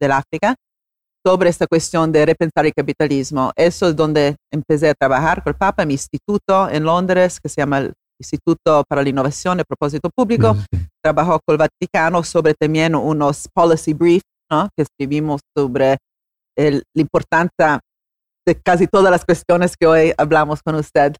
del 0.00 0.12
África, 0.12 0.54
sobre 1.24 1.50
esta 1.50 1.66
cuestión 1.66 2.10
de 2.12 2.24
repensar 2.26 2.64
el 2.66 2.72
capitalismo. 2.74 3.52
Eso 3.56 3.88
es 3.88 3.96
donde 3.96 4.36
empecé 4.52 4.88
a 4.90 4.94
trabajar 4.94 5.42
con 5.42 5.52
el 5.52 5.56
Papa, 5.58 5.84
mi 5.84 5.94
instituto 5.94 6.68
en 6.70 6.84
Londres, 6.84 7.38
que 7.40 7.48
se 7.48 7.60
llama 7.60 7.78
el 7.78 7.92
Instituto 8.20 8.84
para 8.88 9.02
la 9.02 9.08
Innovación 9.08 9.60
y 9.60 9.64
Propósito 9.64 10.10
Público. 10.14 10.54
Sí, 10.54 10.78
sí. 10.78 10.86
Trabajó 11.02 11.40
con 11.46 11.54
el 11.54 11.58
Vaticano 11.58 12.22
sobre 12.22 12.52
también 12.54 12.94
unos 12.94 13.48
policy 13.54 13.94
briefs 13.94 14.24
¿no? 14.50 14.68
que 14.76 14.82
escribimos 14.82 15.40
sobre 15.56 15.96
el- 16.56 16.82
la 16.94 17.00
importancia 17.02 17.80
de 18.46 18.54
casi 18.62 18.86
todas 18.86 19.10
las 19.10 19.24
cuestiones 19.24 19.74
que 19.78 19.86
hoy 19.86 20.12
hablamos 20.18 20.60
con 20.62 20.74
usted. 20.74 21.14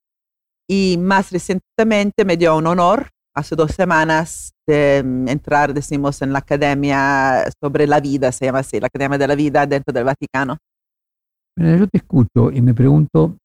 Y 0.69 0.97
más 0.99 1.31
recientemente 1.31 2.25
me 2.25 2.37
dio 2.37 2.57
un 2.57 2.67
honor, 2.67 3.09
hace 3.35 3.57
dos 3.57 3.73
semanas, 3.73 4.53
de 4.67 5.03
mm, 5.05 5.29
entrar, 5.29 5.75
decimos, 5.75 6.23
en 6.23 6.33
la 6.33 6.41
Academia 6.41 7.45
sobre 7.63 7.87
la 7.87 8.01
Vida, 8.01 8.33
se 8.33 8.47
llama 8.47 8.61
así, 8.61 8.81
la 8.81 8.87
Academia 8.87 9.19
de 9.19 9.29
la 9.29 9.35
Vida 9.35 9.67
dentro 9.67 9.93
del 9.93 10.05
Vaticano. 10.05 10.57
Mira, 11.57 11.77
yo 11.77 11.87
te 11.87 11.99
escucho 11.99 12.51
y 12.51 12.61
me 12.63 12.75
pregunto 12.75 13.37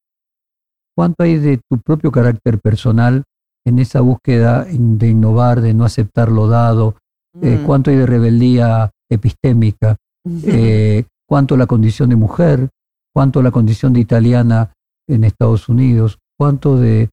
cuánto 0.95 1.23
hay 1.23 1.37
de 1.37 1.59
tu 1.69 1.79
propio 1.79 2.11
carácter 2.11 2.59
personal 2.59 3.23
en 3.65 3.79
esa 3.79 4.01
búsqueda 4.01 4.65
de 4.65 5.07
innovar, 5.09 5.61
de 5.61 5.73
no 5.73 5.85
aceptar 5.85 6.31
lo 6.31 6.47
dado, 6.47 6.95
eh, 7.41 7.59
Mm. 7.61 7.65
cuánto 7.65 7.89
hay 7.89 7.97
de 7.97 8.05
rebeldía 8.05 8.91
epistémica, 9.09 9.97
eh, 10.45 11.05
cuánto 11.27 11.57
la 11.57 11.65
condición 11.65 12.09
de 12.09 12.15
mujer, 12.15 12.69
cuánto 13.13 13.41
la 13.41 13.51
condición 13.51 13.93
de 13.93 13.99
italiana 13.99 14.73
en 15.07 15.23
Estados 15.23 15.67
Unidos, 15.67 16.19
cuánto 16.37 16.77
de 16.77 17.09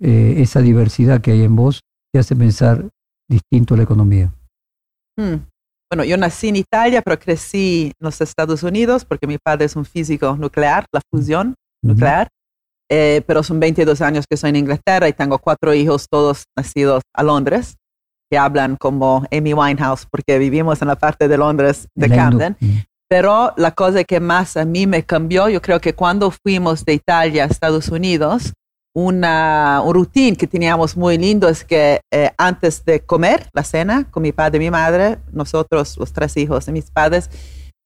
eh, 0.00 0.34
esa 0.38 0.60
diversidad 0.60 1.20
que 1.20 1.32
hay 1.32 1.42
en 1.42 1.56
vos 1.56 1.82
te 2.12 2.18
hace 2.18 2.36
pensar 2.36 2.88
distinto 3.28 3.76
la 3.76 3.84
economía. 3.84 4.32
Mm. 5.16 5.36
bueno, 5.90 6.04
yo 6.04 6.16
nací 6.16 6.48
en 6.48 6.56
Italia, 6.56 7.02
pero 7.02 7.18
crecí 7.18 7.92
en 7.98 8.04
los 8.04 8.20
Estados 8.20 8.62
Unidos 8.62 9.04
porque 9.04 9.26
mi 9.26 9.38
padre 9.38 9.66
es 9.66 9.76
un 9.76 9.84
físico 9.84 10.36
nuclear, 10.36 10.86
la 10.92 11.00
fusión 11.10 11.54
nuclear. 11.82 12.28
Eh, 12.92 13.22
pero 13.24 13.44
son 13.44 13.60
22 13.60 14.00
años 14.00 14.24
que 14.28 14.36
soy 14.36 14.50
en 14.50 14.56
Inglaterra 14.56 15.08
y 15.08 15.12
tengo 15.12 15.38
cuatro 15.38 15.72
hijos, 15.72 16.06
todos 16.10 16.44
nacidos 16.56 17.02
a 17.14 17.22
Londres, 17.22 17.76
que 18.28 18.36
hablan 18.36 18.76
como 18.76 19.24
Amy 19.30 19.54
Winehouse, 19.54 20.06
porque 20.10 20.38
vivimos 20.38 20.82
en 20.82 20.88
la 20.88 20.96
parte 20.96 21.28
de 21.28 21.38
Londres 21.38 21.86
de 21.94 22.08
Camden. 22.08 22.56
Pero 23.08 23.52
la 23.56 23.72
cosa 23.72 24.02
que 24.02 24.18
más 24.18 24.56
a 24.56 24.64
mí 24.64 24.86
me 24.86 25.04
cambió, 25.04 25.48
yo 25.48 25.62
creo 25.62 25.80
que 25.80 25.94
cuando 25.94 26.32
fuimos 26.32 26.84
de 26.84 26.94
Italia 26.94 27.44
a 27.44 27.46
Estados 27.46 27.88
Unidos, 27.88 28.52
una, 28.94 29.82
un 29.84 29.94
routine 29.94 30.36
que 30.36 30.46
teníamos 30.46 30.96
muy 30.96 31.16
lindo 31.16 31.48
es 31.48 31.64
que 31.64 32.00
eh, 32.12 32.30
antes 32.36 32.84
de 32.84 33.00
comer 33.00 33.48
la 33.52 33.62
cena 33.62 34.10
con 34.10 34.22
mi 34.22 34.32
padre 34.32 34.56
y 34.58 34.60
mi 34.60 34.70
madre, 34.70 35.18
nosotros, 35.32 35.96
los 35.96 36.12
tres 36.12 36.36
hijos 36.36 36.66
de 36.66 36.72
mis 36.72 36.90
padres, 36.90 37.30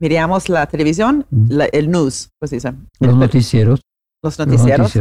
mirábamos 0.01 0.49
la 0.49 0.67
televisión, 0.67 1.27
el 1.73 1.91
news, 1.91 2.31
pues 2.39 2.51
dicen. 2.51 2.89
Los 3.01 3.17
noticieros. 3.17 3.81
Los 4.23 4.39
noticieros. 4.39 4.93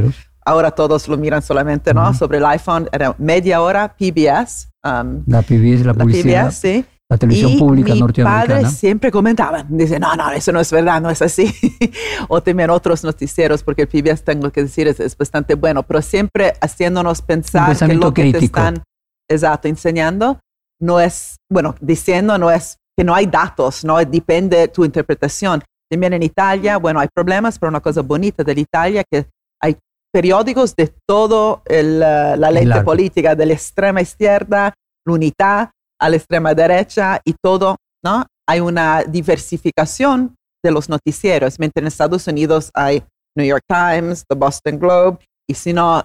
Ahora 0.45 0.71
todos 0.71 1.07
lo 1.07 1.17
miran 1.17 1.41
solamente, 1.41 1.93
¿no? 1.93 2.13
Sobre 2.13 2.39
el 2.39 2.45
iPhone, 2.45 2.89
era 2.91 3.15
media 3.17 3.61
hora 3.61 3.95
PBS. 3.95 4.69
Um, 4.83 5.23
la 5.25 5.41
PBS, 5.41 5.85
la 5.85 5.93
publicidad. 5.93 6.43
La 6.43 6.49
PBS, 6.49 6.55
sí 6.57 6.85
la 7.13 7.17
televisión 7.19 7.51
y 7.51 7.57
pública 7.57 7.93
mi 7.93 8.01
padre 8.23 8.65
siempre 8.65 9.11
comentaban, 9.11 9.67
dice, 9.69 9.99
no, 9.99 10.15
no, 10.15 10.31
eso 10.31 10.51
no 10.51 10.59
es 10.59 10.71
verdad, 10.71 10.99
no 10.99 11.11
es 11.11 11.21
así. 11.21 11.53
o 12.27 12.41
también 12.41 12.71
otros 12.71 13.03
noticieros, 13.03 13.61
porque 13.61 13.83
el 13.83 13.87
PBS, 13.87 14.23
tengo 14.23 14.51
que 14.51 14.63
decir, 14.63 14.87
es, 14.87 15.15
bastante 15.15 15.53
bueno, 15.53 15.83
pero 15.83 16.01
siempre 16.01 16.53
haciéndonos 16.59 17.21
pensar 17.21 17.77
que 17.77 17.93
lo 17.93 18.13
que 18.13 18.31
te 18.31 18.45
están, 18.45 18.83
exacto, 19.29 19.67
enseñando, 19.67 20.39
no 20.81 20.99
es, 20.99 21.35
bueno, 21.51 21.75
diciendo 21.79 22.37
no 22.39 22.49
es 22.49 22.77
que 22.97 23.03
no 23.03 23.13
hay 23.13 23.27
datos, 23.27 23.85
no 23.85 23.97
depende 23.97 24.57
de 24.57 24.67
tu 24.67 24.83
interpretación. 24.83 25.63
También 25.89 26.13
en 26.13 26.23
Italia, 26.23 26.77
bueno, 26.77 26.99
hay 26.99 27.09
problemas, 27.13 27.59
pero 27.59 27.69
una 27.69 27.79
cosa 27.79 28.01
bonita 28.01 28.43
de 28.43 28.59
Italia 28.59 29.03
que 29.09 29.27
hay 29.61 29.77
periódicos 30.11 30.75
de 30.75 30.91
todo 31.07 31.61
la 31.69 32.51
lente 32.51 32.81
política, 32.81 33.35
de 33.35 33.45
la 33.45 33.53
extrema 33.53 34.01
izquierda, 34.01 34.73
la 35.05 35.13
unidad, 35.13 35.69
a 36.03 36.09
la 36.09 36.17
extrema 36.17 36.53
derecha 36.53 37.21
y 37.23 37.33
todo, 37.41 37.77
¿no? 38.03 38.25
Hay 38.45 38.59
una 38.59 39.03
diversificación 39.03 40.35
de 40.61 40.71
los 40.71 40.89
noticieros, 40.89 41.59
mientras 41.59 41.81
en 41.81 41.87
Estados 41.87 42.27
Unidos 42.27 42.71
hay 42.73 43.03
New 43.37 43.47
York 43.47 43.63
Times, 43.67 44.25
The 44.27 44.35
Boston 44.35 44.79
Globe, 44.79 45.19
y 45.49 45.53
si 45.53 45.71
no, 45.71 46.03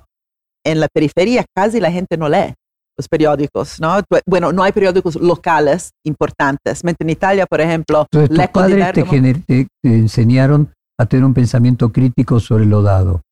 en 0.64 0.78
la 0.78 0.86
periferia 0.88 1.44
casi 1.54 1.80
la 1.80 1.90
gente 1.90 2.16
no 2.16 2.28
lee 2.28 2.54
los 2.96 3.08
periódicos, 3.08 3.80
¿no? 3.80 4.00
Bueno, 4.26 4.52
no 4.52 4.62
hay 4.62 4.72
periódicos 4.72 5.16
locales 5.16 5.90
importantes. 6.04 6.84
Mientras 6.84 7.04
en 7.04 7.10
Italia, 7.10 7.46
por 7.46 7.60
ejemplo, 7.60 8.06
Entonces, 8.12 8.36
tus 8.36 8.48
padres 8.48 8.92
te, 8.92 9.44
te, 9.46 9.66
enseñaron 9.82 10.72
a 10.98 11.06
tener 11.06 11.24
un 11.24 11.34
pensamiento 11.34 11.92
crítico 11.92 12.40
sobre 12.40 12.66
lo 12.66 12.82
dado. 12.82 13.22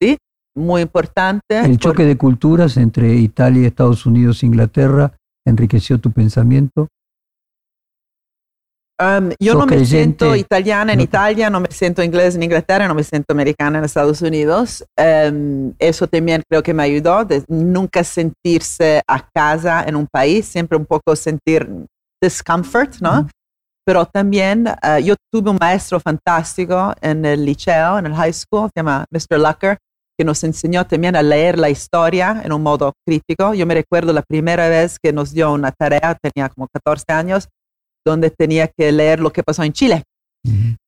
Sí, 0.00 0.18
muy 0.56 0.82
importante. 0.82 1.60
El 1.60 1.78
choque 1.78 2.04
de 2.04 2.16
culturas 2.16 2.76
entre 2.76 3.14
Italia, 3.14 3.68
Estados 3.68 4.06
Unidos 4.06 4.42
Inglaterra 4.42 5.12
enriqueció 5.46 5.98
tu 5.98 6.10
pensamiento? 6.10 6.88
Um, 9.00 9.30
yo 9.40 9.54
no 9.54 9.64
me 9.64 9.82
siento 9.86 10.36
italiana 10.36 10.92
en 10.92 11.00
Italia, 11.00 11.48
no 11.48 11.58
me 11.58 11.70
siento 11.70 12.02
inglés 12.02 12.34
en 12.34 12.42
Inglaterra, 12.42 12.86
no 12.86 12.94
me 12.94 13.02
siento 13.02 13.32
americana 13.32 13.78
en 13.78 13.84
Estados 13.84 14.20
Unidos. 14.20 14.84
Um, 14.98 15.72
eso 15.78 16.06
también 16.06 16.42
creo 16.46 16.62
que 16.62 16.74
me 16.74 16.82
ayudó 16.82 17.24
de 17.24 17.42
nunca 17.48 18.04
sentirse 18.04 19.00
a 19.06 19.26
casa 19.34 19.84
en 19.84 19.96
un 19.96 20.06
país, 20.06 20.44
siempre 20.44 20.76
un 20.76 20.84
poco 20.84 21.16
sentir 21.16 21.66
discomfort, 22.22 23.00
¿no? 23.00 23.26
Pero 23.86 24.04
también 24.04 24.68
uh, 24.68 24.98
yo 25.02 25.14
tuve 25.32 25.50
un 25.50 25.56
maestro 25.58 25.98
fantástico 25.98 26.92
en 27.00 27.24
el 27.24 27.42
liceo, 27.42 27.98
en 27.98 28.04
el 28.04 28.14
high 28.14 28.34
school, 28.34 28.68
se 28.68 28.80
llama 28.80 29.06
Mr. 29.10 29.38
Lucker, 29.38 29.78
que 30.20 30.24
nos 30.26 30.44
enseñó 30.44 30.86
también 30.86 31.16
a 31.16 31.22
leer 31.22 31.58
la 31.58 31.70
historia 31.70 32.42
en 32.44 32.52
un 32.52 32.62
modo 32.62 32.92
crítico. 33.06 33.54
Yo 33.54 33.64
me 33.64 33.72
recuerdo 33.72 34.12
la 34.12 34.20
primera 34.20 34.68
vez 34.68 34.98
que 35.02 35.14
nos 35.14 35.32
dio 35.32 35.50
una 35.50 35.72
tarea, 35.72 36.14
tenía 36.20 36.50
como 36.50 36.68
14 36.70 37.06
años, 37.08 37.48
donde 38.06 38.28
tenía 38.28 38.68
que 38.68 38.92
leer 38.92 39.18
lo 39.18 39.30
que 39.32 39.42
pasó 39.42 39.62
en 39.62 39.72
Chile 39.72 40.02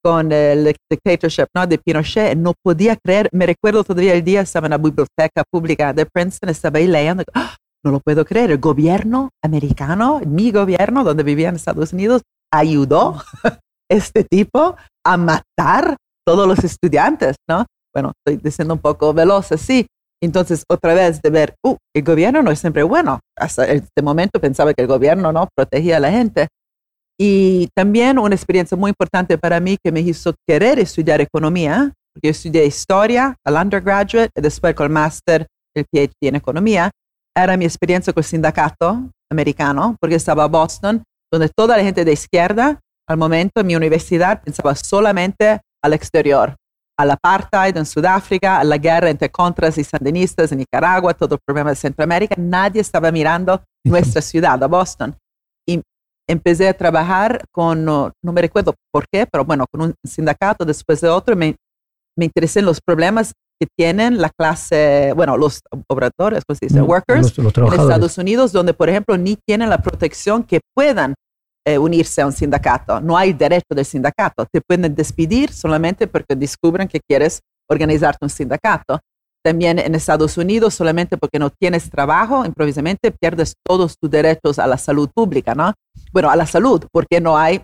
con 0.05 0.31
el 0.33 0.77
dictatorship 0.91 1.47
¿no? 1.55 1.67
de 1.67 1.79
Pinochet. 1.79 2.37
No 2.37 2.53
podía 2.63 2.95
creer, 3.03 3.31
me 3.33 3.47
recuerdo 3.47 3.83
todavía 3.85 4.13
el 4.13 4.23
día, 4.23 4.43
estaba 4.43 4.67
en 4.67 4.73
la 4.73 4.77
biblioteca 4.77 5.45
pública 5.51 5.95
de 5.95 6.05
Princeton, 6.05 6.51
estaba 6.51 6.79
ahí 6.79 6.87
leyendo, 6.87 7.25
¡Ah! 7.33 7.57
no 7.83 7.91
lo 7.91 8.01
puedo 8.01 8.27
creer, 8.27 8.51
el 8.51 8.59
gobierno 8.59 9.31
americano, 9.43 10.21
mi 10.27 10.53
gobierno, 10.53 11.05
donde 11.05 11.23
vivía 11.23 11.49
en 11.49 11.57
Estados 11.57 11.95
Unidos, 11.95 12.21
ayudó 12.53 13.17
a 13.45 13.61
este 13.91 14.25
tipo 14.25 14.77
a 15.07 15.17
matar 15.17 15.97
todos 16.23 16.47
los 16.47 16.63
estudiantes, 16.63 17.37
¿no? 17.49 17.65
Bueno, 17.95 18.13
estoy 18.25 18.43
diciendo 18.43 18.75
un 18.75 18.81
poco 18.81 19.13
veloz 19.13 19.53
así. 19.53 19.87
Entonces, 20.23 20.65
otra 20.69 20.95
vez 20.95 21.21
de 21.21 21.31
ver, 21.31 21.55
uh, 21.65 21.77
el 21.95 22.05
gobierno 22.05 22.43
no 22.43 22.51
es 22.51 22.61
siempre 22.61 22.85
bueno. 22.85 23.21
Hasta 23.37 23.67
este 23.67 24.03
momento 24.03 24.41
pensaba 24.41 24.73
que 24.73 24.83
el 24.83 24.89
gobierno 24.89 25.33
no 25.33 25.49
protegía 25.55 25.97
a 25.97 26.01
la 26.01 26.13
gente. 26.13 26.49
Y 27.19 27.69
también 27.75 28.19
una 28.19 28.35
experiencia 28.35 28.77
muy 28.77 28.91
importante 28.91 29.37
para 29.37 29.59
mí 29.61 29.77
que 29.83 29.93
me 29.93 30.01
hizo 30.01 30.35
querer 30.49 30.79
estudiar 30.79 31.21
economía, 31.21 31.93
porque 32.15 32.29
yo 32.29 32.31
estudié 32.31 32.65
historia 32.65 33.35
al 33.45 33.55
undergraduate 33.55 34.31
y 34.37 34.41
después 34.41 34.75
con 34.75 34.87
el 34.87 34.93
máster, 34.93 35.47
el 35.75 35.85
PhD 35.85 36.29
en 36.29 36.37
economía, 36.37 36.91
era 37.37 37.57
mi 37.57 37.65
experiencia 37.65 38.13
con 38.13 38.21
el 38.21 38.25
sindicato 38.25 39.11
americano, 39.31 39.97
porque 40.01 40.17
estaba 40.17 40.45
en 40.45 40.53
Boston, 40.53 41.03
donde 41.33 41.49
toda 41.49 41.77
la 41.77 41.83
gente 41.83 42.05
de 42.05 42.13
izquierda, 42.13 42.79
al 43.09 43.17
momento 43.17 43.61
en 43.61 43.67
mi 43.67 43.75
universidad, 43.75 44.43
pensaba 44.43 44.75
solamente 44.77 45.61
al 45.83 45.95
exterior, 45.95 46.55
al 47.03 47.11
apartheid 47.11 47.77
en 47.77 47.85
Sudáfrica, 47.85 48.61
a 48.61 48.65
la 48.65 48.79
guerra 48.79 49.11
entre 49.11 49.29
contras 49.29 49.77
y 49.77 49.85
sandinistas 49.85 50.53
en 50.53 50.59
Nicaragua, 50.59 51.13
todo 51.15 51.35
el 51.35 51.41
problema 51.45 51.71
de 51.71 51.77
Centroamérica, 51.77 52.37
nadie 52.39 52.81
estaba 52.81 53.11
mirando 53.11 53.61
nuestra 53.85 54.23
ciudad, 54.23 54.63
a 54.63 54.69
Boston. 54.69 55.17
Y 55.69 55.83
empecé 56.29 56.69
a 56.69 56.75
trabajar 56.75 57.45
con, 57.51 57.85
no, 57.85 58.13
me 58.23 58.41
recuerdo 58.41 58.75
por 58.93 59.05
qué, 59.13 59.27
pero 59.27 59.45
bueno, 59.45 59.67
con 59.71 59.83
un 59.83 59.95
sindicato 60.07 60.65
después 60.65 61.01
de 61.01 61.09
otro, 61.09 61.35
me, 61.35 61.57
me 62.17 62.27
interesé 62.27 62.61
en 62.61 62.67
los 62.67 62.81
problemas 62.81 63.33
que 63.61 63.67
tienen 63.77 64.21
la 64.21 64.31
clase, 64.31 65.13
bueno, 65.17 65.37
los 65.37 65.61
obradores, 65.89 66.45
¿cómo 66.47 66.57
se 66.57 66.67
dice? 66.67 66.83
Workers 66.83 67.37
en 67.39 67.47
Estados 67.47 68.17
Unidos, 68.19 68.53
donde, 68.53 68.75
por 68.75 68.89
ejemplo, 68.89 69.17
ni 69.19 69.37
tienen 69.37 69.71
la 69.71 69.83
protección 69.83 70.45
que 70.45 70.61
puedan 70.75 71.15
eh, 71.65 71.79
unirse 71.79 72.21
a 72.23 72.27
un 72.27 72.33
sindicato. 72.33 73.01
No 73.01 73.17
hay 73.17 73.33
derecho 73.33 73.75
del 73.75 73.85
sindicato. 73.85 74.47
Te 74.51 74.61
pueden 74.61 74.95
despedir 74.95 75.53
solamente 75.53 76.07
porque 76.07 76.35
descubren 76.35 76.89
que 76.89 77.01
quieres 77.01 77.41
organizarte 77.71 78.25
un 78.25 78.31
sindicato. 78.31 79.01
También 79.45 79.79
en 79.79 79.95
Estados 79.95 80.37
Unidos, 80.37 80.75
solamente 80.75 81.17
porque 81.17 81.39
no 81.39 81.51
tienes 81.51 81.91
trabajo, 81.91 82.45
improvisamente 82.45 83.11
pierdes 83.11 83.55
todos 83.65 83.97
tus 83.99 84.09
derechos 84.09 84.59
a 84.59 84.67
la 84.67 84.79
salud 84.79 85.11
pública, 85.13 85.55
¿no? 85.55 85.73
Bueno, 86.13 86.31
a 86.31 86.37
la 86.37 86.47
salud, 86.47 86.87
porque 86.93 87.21
no 87.21 87.37
hay 87.37 87.61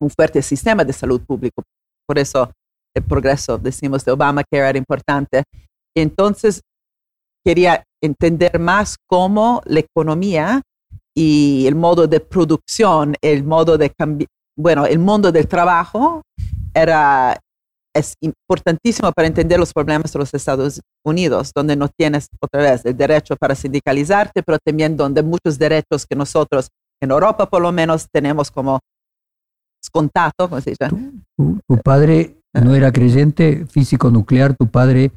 un 0.00 0.10
fuerte 0.10 0.42
sistema 0.42 0.84
de 0.84 0.92
salud 0.92 1.20
público. 1.20 1.62
Por 2.06 2.18
eso 2.18 2.52
el 2.94 3.02
progreso, 3.02 3.58
decimos, 3.58 4.04
de 4.04 4.12
Obama 4.12 4.44
que 4.44 4.58
era 4.58 4.78
importante. 4.78 5.42
Entonces, 5.96 6.62
quería 7.44 7.84
entender 8.02 8.58
más 8.58 8.96
cómo 9.08 9.62
la 9.64 9.80
economía 9.80 10.62
y 11.18 11.66
el 11.66 11.74
modo 11.74 12.06
de 12.06 12.20
producción, 12.20 13.16
el 13.20 13.42
modo 13.42 13.76
de 13.76 13.92
bueno, 14.56 14.86
el 14.86 15.00
mundo 15.00 15.32
del 15.32 15.48
trabajo 15.48 16.22
era 16.72 17.36
es 17.92 18.14
importantísimo 18.20 19.10
para 19.10 19.26
entender 19.26 19.58
los 19.58 19.72
problemas 19.72 20.12
de 20.12 20.18
los 20.20 20.32
Estados 20.32 20.80
Unidos, 21.04 21.50
donde 21.52 21.74
no 21.74 21.88
tienes 21.88 22.28
otra 22.40 22.62
vez 22.62 22.84
el 22.84 22.96
derecho 22.96 23.34
para 23.34 23.56
sindicalizarte, 23.56 24.44
pero 24.44 24.58
también 24.64 24.96
donde 24.96 25.24
muchos 25.24 25.58
derechos 25.58 26.06
que 26.08 26.14
nosotros 26.14 26.68
en 27.02 27.10
Europa 27.10 27.50
por 27.50 27.62
lo 27.62 27.72
menos 27.72 28.06
tenemos 28.12 28.52
como 28.52 28.78
contacto, 29.90 30.48
¿cómo 30.48 30.60
se 30.60 30.70
dice? 30.70 30.88
¿Tu, 31.36 31.58
tu 31.66 31.78
padre 31.78 32.36
no 32.52 32.76
era 32.76 32.92
creyente 32.92 33.66
físico 33.66 34.10
nuclear, 34.12 34.54
tu 34.54 34.68
padre 34.68 35.10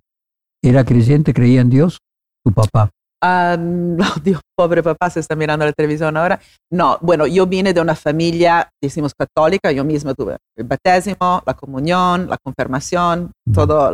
era 0.64 0.84
creyente, 0.84 1.32
creía 1.32 1.62
en 1.62 1.70
Dios, 1.70 2.00
tu 2.44 2.52
papá. 2.52 2.90
No, 3.58 4.06
Dios, 4.24 4.42
pobre 4.58 4.82
papá, 4.82 5.10
se 5.10 5.20
está 5.20 5.36
mirando 5.36 5.66
la 5.66 5.74
televisión 5.74 6.18
ahora. 6.18 6.40
No, 6.72 6.98
bueno, 7.02 7.28
yo 7.28 7.46
vine 7.46 7.74
de 7.74 7.82
una 7.82 7.96
familia, 7.96 8.70
decimos 8.82 9.14
católica, 9.14 9.72
yo 9.72 9.84
misma 9.84 10.14
tuve 10.14 10.38
el 10.58 10.66
bautismo, 10.66 11.44
la 11.46 11.54
comunión, 11.54 12.28
la 12.30 12.38
confirmación, 12.38 13.32
todo, 13.54 13.92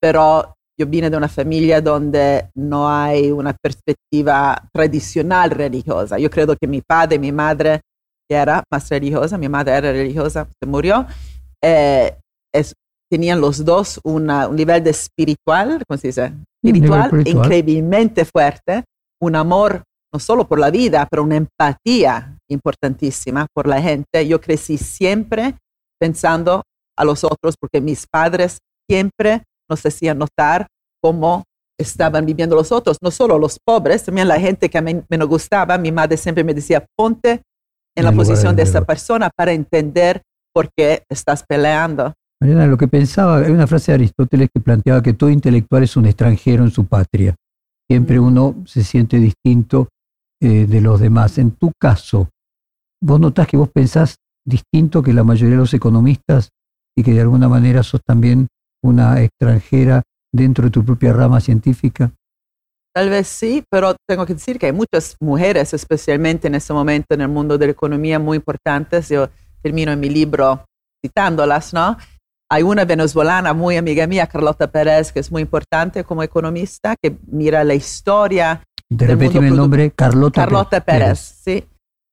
pero 0.00 0.54
yo 0.78 0.86
vine 0.86 1.10
de 1.10 1.16
una 1.16 1.28
familia 1.28 1.80
donde 1.80 2.50
no 2.54 2.90
hay 2.90 3.30
una 3.30 3.54
perspectiva 3.54 4.62
tradicional 4.72 5.50
religiosa. 5.50 6.18
Yo 6.18 6.30
creo 6.30 6.54
que 6.56 6.66
mi 6.66 6.82
padre 6.82 7.16
y 7.16 7.18
mi 7.18 7.32
madre 7.32 7.80
era 8.28 8.62
más 8.70 8.88
religiosa, 8.90 9.38
mi 9.38 9.48
madre 9.48 9.74
era 9.74 9.92
religiosa, 9.92 10.46
se 10.60 10.68
murió. 10.68 11.06
Eh, 11.62 12.18
es, 12.52 12.74
tenían 13.10 13.40
los 13.40 13.64
dos 13.64 14.00
un 14.04 14.26
nivel 14.52 14.82
de 14.82 14.90
espiritual, 14.90 15.82
¿cómo 15.86 15.98
se 15.98 16.08
dice? 16.08 16.32
Espiritual, 16.62 17.26
increíblemente 17.26 18.24
fuerte, 18.24 18.84
un 19.20 19.36
amor 19.36 19.82
no 20.12 20.18
solo 20.18 20.46
por 20.46 20.58
la 20.58 20.70
vida, 20.70 21.06
pero 21.10 21.22
una 21.22 21.36
empatía 21.36 22.38
importantísima 22.48 23.46
por 23.54 23.66
la 23.66 23.80
gente. 23.80 24.26
Yo 24.26 24.40
crecí 24.40 24.78
siempre 24.78 25.56
pensando 26.00 26.62
a 26.96 27.04
los 27.04 27.24
otros 27.24 27.56
porque 27.60 27.80
mis 27.80 28.06
padres 28.06 28.58
siempre 28.88 29.42
nos 29.68 29.84
hacían 29.84 30.18
notar 30.18 30.66
cómo 31.02 31.44
estaban 31.78 32.24
viviendo 32.24 32.56
los 32.56 32.72
otros, 32.72 32.96
no 33.02 33.10
solo 33.10 33.38
los 33.38 33.58
pobres, 33.62 34.04
también 34.04 34.28
la 34.28 34.40
gente 34.40 34.70
que 34.70 34.78
a 34.78 34.82
mí 34.82 35.02
me 35.08 35.24
gustaba. 35.24 35.76
Mi 35.76 35.92
madre 35.92 36.16
siempre 36.16 36.42
me 36.42 36.54
decía, 36.54 36.84
ponte 36.96 37.42
en 37.94 38.04
la 38.04 38.12
posición 38.12 38.56
de 38.56 38.62
esa 38.62 38.82
persona 38.84 39.30
para 39.34 39.52
entender 39.52 40.22
por 40.54 40.68
qué 40.74 41.02
estás 41.10 41.44
peleando. 41.46 42.14
Mariana, 42.40 42.66
lo 42.66 42.76
que 42.76 42.88
pensaba, 42.88 43.38
hay 43.38 43.50
una 43.50 43.66
frase 43.66 43.92
de 43.92 43.96
Aristóteles 43.96 44.50
que 44.52 44.60
planteaba 44.60 45.02
que 45.02 45.14
todo 45.14 45.30
intelectual 45.30 45.82
es 45.84 45.96
un 45.96 46.06
extranjero 46.06 46.64
en 46.64 46.70
su 46.70 46.86
patria. 46.86 47.34
Siempre 47.88 48.20
uno 48.20 48.62
se 48.66 48.84
siente 48.84 49.18
distinto 49.18 49.88
eh, 50.40 50.66
de 50.66 50.80
los 50.80 51.00
demás. 51.00 51.38
En 51.38 51.52
tu 51.52 51.72
caso, 51.80 52.28
¿vos 53.00 53.18
notás 53.18 53.46
que 53.46 53.56
vos 53.56 53.70
pensás 53.70 54.16
distinto 54.44 55.02
que 55.02 55.14
la 55.14 55.24
mayoría 55.24 55.54
de 55.54 55.60
los 55.60 55.72
economistas 55.72 56.50
y 56.96 57.02
que 57.02 57.14
de 57.14 57.22
alguna 57.22 57.48
manera 57.48 57.82
sos 57.82 58.02
también 58.04 58.48
una 58.82 59.22
extranjera 59.22 60.02
dentro 60.32 60.64
de 60.64 60.70
tu 60.70 60.84
propia 60.84 61.12
rama 61.12 61.40
científica? 61.40 62.12
Tal 62.94 63.10
vez 63.10 63.28
sí, 63.28 63.64
pero 63.70 63.94
tengo 64.08 64.24
que 64.26 64.34
decir 64.34 64.58
que 64.58 64.66
hay 64.66 64.72
muchas 64.72 65.16
mujeres, 65.20 65.74
especialmente 65.74 66.48
en 66.48 66.54
este 66.54 66.72
momento 66.72 67.14
en 67.14 67.22
el 67.22 67.28
mundo 67.28 67.56
de 67.58 67.66
la 67.66 67.72
economía, 67.72 68.18
muy 68.18 68.36
importantes. 68.36 69.08
Yo 69.08 69.28
termino 69.62 69.92
en 69.92 70.00
mi 70.00 70.10
libro 70.10 70.64
citándolas, 71.04 71.74
¿no? 71.74 71.96
Hay 72.50 72.62
una 72.62 72.84
venezolana 72.84 73.52
muy 73.52 73.76
amiga 73.76 74.06
mía, 74.06 74.26
Carlota 74.26 74.70
Pérez, 74.70 75.12
que 75.12 75.20
es 75.20 75.32
muy 75.32 75.42
importante 75.42 76.04
como 76.04 76.22
economista, 76.22 76.94
que 77.00 77.16
mira 77.26 77.64
la 77.64 77.74
historia. 77.74 78.62
De 78.88 79.06
el 79.06 79.56
nombre, 79.56 79.90
Carlota, 79.90 80.42
Carlota 80.42 80.80
Pérez. 80.80 81.18
sí. 81.18 81.64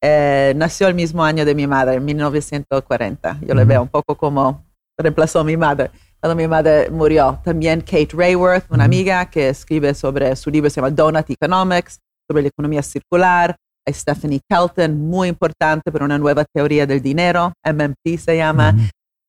Eh, 0.06 0.54
nació 0.58 0.90
el 0.90 0.96
mismo 0.96 1.24
año 1.24 1.46
de 1.46 1.56
mi 1.56 1.66
madre, 1.66 1.96
en 1.96 2.04
1940. 2.04 3.40
Yo 3.42 3.54
le 3.56 3.64
veo 3.64 3.82
un 3.84 3.88
poco 3.88 4.16
como 4.16 4.66
reemplazó 5.00 5.40
a 5.40 5.44
mi 5.46 5.56
madre 5.56 5.92
cuando 6.24 6.38
mi 6.38 6.48
madre 6.48 6.90
murió. 6.90 7.40
También 7.44 7.82
Kate 7.82 8.10
Rayworth, 8.14 8.64
una 8.70 8.86
amiga 8.86 9.26
que 9.30 9.50
escribe 9.50 9.94
sobre 9.94 10.34
su 10.38 10.50
libro, 10.50 10.70
se 10.70 10.78
llama 10.78 10.90
Donut 10.90 11.30
Economics, 11.30 12.00
sobre 12.30 12.44
la 12.44 12.48
economía 12.48 12.82
circular. 12.82 13.58
Hay 13.86 13.94
Stephanie 13.94 14.40
Kelton, 14.50 14.98
muy 15.02 15.28
importante 15.28 15.92
para 15.92 16.06
una 16.06 16.18
nueva 16.18 16.46
teoría 16.46 16.88
del 16.88 17.02
dinero, 17.02 17.52
MMT 17.66 18.18
se 18.18 18.38
llama, 18.38 18.74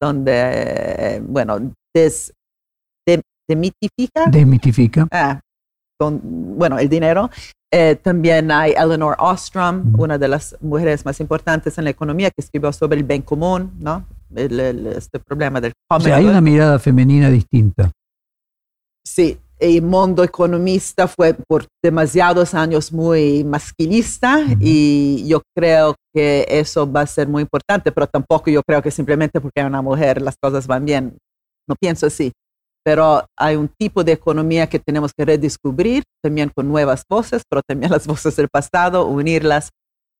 donde, 0.00 1.22
bueno, 1.26 1.72
des, 1.94 2.32
de, 3.06 3.22
demitifica. 3.48 4.26
Demitifica. 4.30 5.06
Ah, 5.10 5.40
con, 5.98 6.20
bueno, 6.22 6.78
el 6.78 6.88
dinero. 6.88 7.30
Eh, 7.72 7.96
también 7.96 8.50
hay 8.52 8.72
Eleanor 8.72 9.16
Ostrom, 9.18 9.94
una 9.98 10.16
de 10.16 10.28
las 10.28 10.56
mujeres 10.60 11.04
más 11.04 11.18
importantes 11.18 11.76
en 11.78 11.84
la 11.84 11.90
economía, 11.90 12.30
que 12.30 12.40
escribió 12.40 12.72
sobre 12.72 12.98
el 12.98 13.04
bien 13.04 13.22
común, 13.22 13.72
¿no? 13.78 14.06
este 14.36 15.20
problema 15.20 15.60
del 15.60 15.72
o 15.88 16.00
sea, 16.00 16.16
hay 16.16 16.24
una 16.24 16.40
mirada 16.40 16.78
femenina 16.78 17.30
distinta. 17.30 17.90
Sí, 19.06 19.38
el 19.64 19.80
mundo 19.80 20.22
economista 20.22 21.08
fue 21.08 21.32
por 21.32 21.66
demasiados 21.82 22.52
años 22.52 22.92
muy 22.92 23.44
masculista 23.44 24.44
y 24.60 25.26
yo 25.26 25.40
creo 25.56 25.94
que 26.12 26.44
eso 26.50 26.90
va 26.90 27.00
a 27.00 27.06
ser 27.06 27.28
muy 27.28 27.42
importante, 27.42 27.90
pero 27.90 28.06
tampoco 28.06 28.50
yo 28.50 28.60
creo 28.62 28.82
que 28.82 28.90
simplemente 28.90 29.40
porque 29.40 29.62
hay 29.62 29.66
una 29.66 29.80
mujer 29.80 30.20
las 30.20 30.36
cosas 30.36 30.66
van 30.66 30.84
bien. 30.84 31.16
No 31.66 31.74
pienso 31.80 32.06
así. 32.06 32.30
Pero 32.84 33.24
hay 33.38 33.56
un 33.56 33.68
tipo 33.68 34.04
de 34.04 34.12
economía 34.12 34.68
que 34.68 34.78
tenemos 34.78 35.12
que 35.16 35.24
redescubrir 35.24 36.02
también 36.22 36.50
con 36.54 36.68
nuevas 36.68 37.02
voces, 37.08 37.42
pero 37.48 37.62
también 37.66 37.90
las 37.90 38.06
voces 38.06 38.36
del 38.36 38.50
pasado, 38.50 39.06
unirlas 39.06 39.70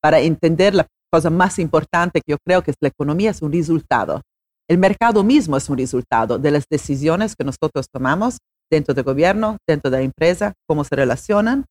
para 0.03 0.21
entender 0.21 0.75
la 0.75 0.87
cosa 1.13 1.29
más 1.29 1.59
importante 1.59 2.23
que 2.25 2.33
yo 2.33 2.39
creo 2.47 2.63
que 2.63 2.71
es 2.71 2.79
la 2.81 2.89
economía 2.89 3.33
es 3.33 3.43
un 3.43 3.53
resultado. 3.53 4.23
El 4.71 4.79
mercado 4.79 5.23
mismo 5.23 5.59
es 5.59 5.69
un 5.69 5.77
resultado 5.77 6.39
de 6.39 6.51
las 6.51 6.65
decisiones 6.71 7.37
que 7.37 7.45
nosotros 7.45 7.85
tomamos 7.93 8.39
dentro 8.71 8.95
del 8.95 9.05
gobierno, 9.05 9.57
dentro 9.69 9.91
de 9.91 9.99
la 9.99 10.03
empresa, 10.03 10.53
cómo 10.67 10.85
se 10.85 10.97
relacionan 10.97 11.65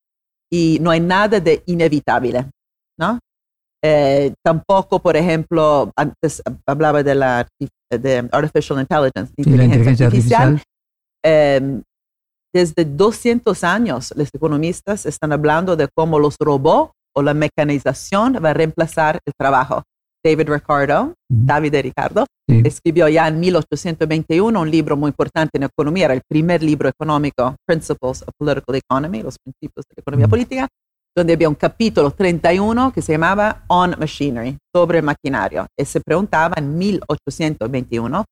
y 0.51 0.77
no 0.81 0.91
hay 0.91 0.99
nada 0.99 1.39
de 1.39 1.63
inevitable, 1.65 2.45
¿no? 2.99 3.19
Eh, 3.83 4.33
tampoco, 4.43 4.99
por 4.99 5.17
ejemplo, 5.17 5.91
antes 5.97 6.41
hablaba 6.65 7.03
de 7.03 7.15
la 7.15 7.47
de 7.91 8.29
artificial 8.31 8.79
intelligence, 8.79 9.33
inteligencia, 9.35 10.05
artificial. 10.05 10.61
Em, 11.23 11.81
desde 12.53 12.85
200 12.85 13.63
años, 13.63 14.13
los 14.15 14.29
economistas 14.33 15.05
están 15.05 15.33
hablando 15.33 15.75
de 15.75 15.89
cómo 15.93 16.19
los 16.19 16.35
robots 16.39 16.93
o 17.15 17.21
la 17.21 17.33
mecanización 17.33 18.39
va 18.43 18.51
a 18.51 18.53
reemplazar 18.53 19.19
el 19.25 19.33
trabajo. 19.37 19.83
David 20.23 20.49
Ricardo, 20.49 21.13
David 21.29 21.75
Ricardo, 21.81 22.25
escribió 22.47 23.09
ya 23.09 23.27
en 23.27 23.39
1821 23.39 24.61
un 24.61 24.71
libro 24.71 24.95
muy 24.95 25.09
importante 25.09 25.57
en 25.57 25.63
economía, 25.63 26.05
era 26.05 26.13
el 26.13 26.21
primer 26.27 26.63
libro 26.63 26.87
económico, 26.87 27.55
Principles 27.65 28.21
of 28.21 28.29
Political 28.37 28.75
Economy, 28.75 29.21
los 29.21 29.35
principios 29.37 29.85
de 29.89 29.95
la 29.97 30.01
economía 30.01 30.27
política, 30.27 30.67
donde 31.15 31.33
había 31.33 31.49
un 31.49 31.55
capítulo 31.55 32.11
31 32.11 32.93
que 32.93 33.01
se 33.01 33.11
llamaba 33.11 33.63
On 33.67 33.95
Machinery, 33.99 34.57
sobre 34.73 35.01
maquinario. 35.01 35.67
Y 35.77 35.85
se 35.85 35.99
preguntaba 35.99 36.55
en 36.57 36.77
1821, 36.77 38.25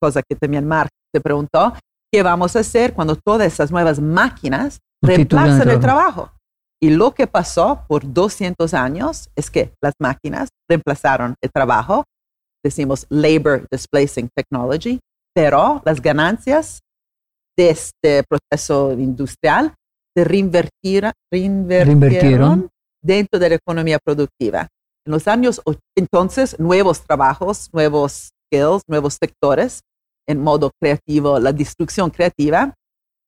cosa 0.00 0.22
que 0.22 0.34
también 0.34 0.66
Marx 0.66 0.90
se 1.14 1.20
preguntó, 1.20 1.74
¿qué 2.12 2.22
vamos 2.22 2.56
a 2.56 2.60
hacer 2.60 2.94
cuando 2.94 3.16
todas 3.16 3.52
esas 3.52 3.70
nuevas 3.70 4.00
máquinas 4.00 4.78
reemplazan 5.02 5.70
el 5.70 5.80
trabajo? 5.80 6.32
Y 6.80 6.90
lo 6.90 7.12
que 7.12 7.26
pasó 7.26 7.84
por 7.88 8.12
200 8.12 8.72
años 8.74 9.30
es 9.34 9.50
que 9.50 9.72
las 9.82 9.94
máquinas 10.00 10.48
reemplazaron 10.68 11.34
el 11.42 11.50
trabajo, 11.50 12.04
decimos 12.64 13.06
labor 13.08 13.66
displacing 13.70 14.28
technology, 14.34 15.00
pero 15.34 15.82
las 15.84 16.00
ganancias 16.00 16.80
de 17.56 17.70
este 17.70 18.22
proceso 18.22 18.92
industrial 18.92 19.74
se 20.16 20.24
reinvertieron, 20.24 21.12
reinvirtieron 21.32 22.68
dentro 23.02 23.38
de 23.40 23.48
la 23.48 23.54
economía 23.56 23.98
productiva. 23.98 24.68
En 25.04 25.12
los 25.12 25.26
años 25.26 25.60
entonces, 25.96 26.58
nuevos 26.60 27.02
trabajos, 27.02 27.68
nuevos 27.72 28.30
skills, 28.52 28.82
nuevos 28.88 29.16
sectores 29.20 29.80
en 30.28 30.40
modo 30.40 30.70
creativo, 30.80 31.40
la 31.40 31.52
destrucción 31.52 32.10
creativa 32.10 32.74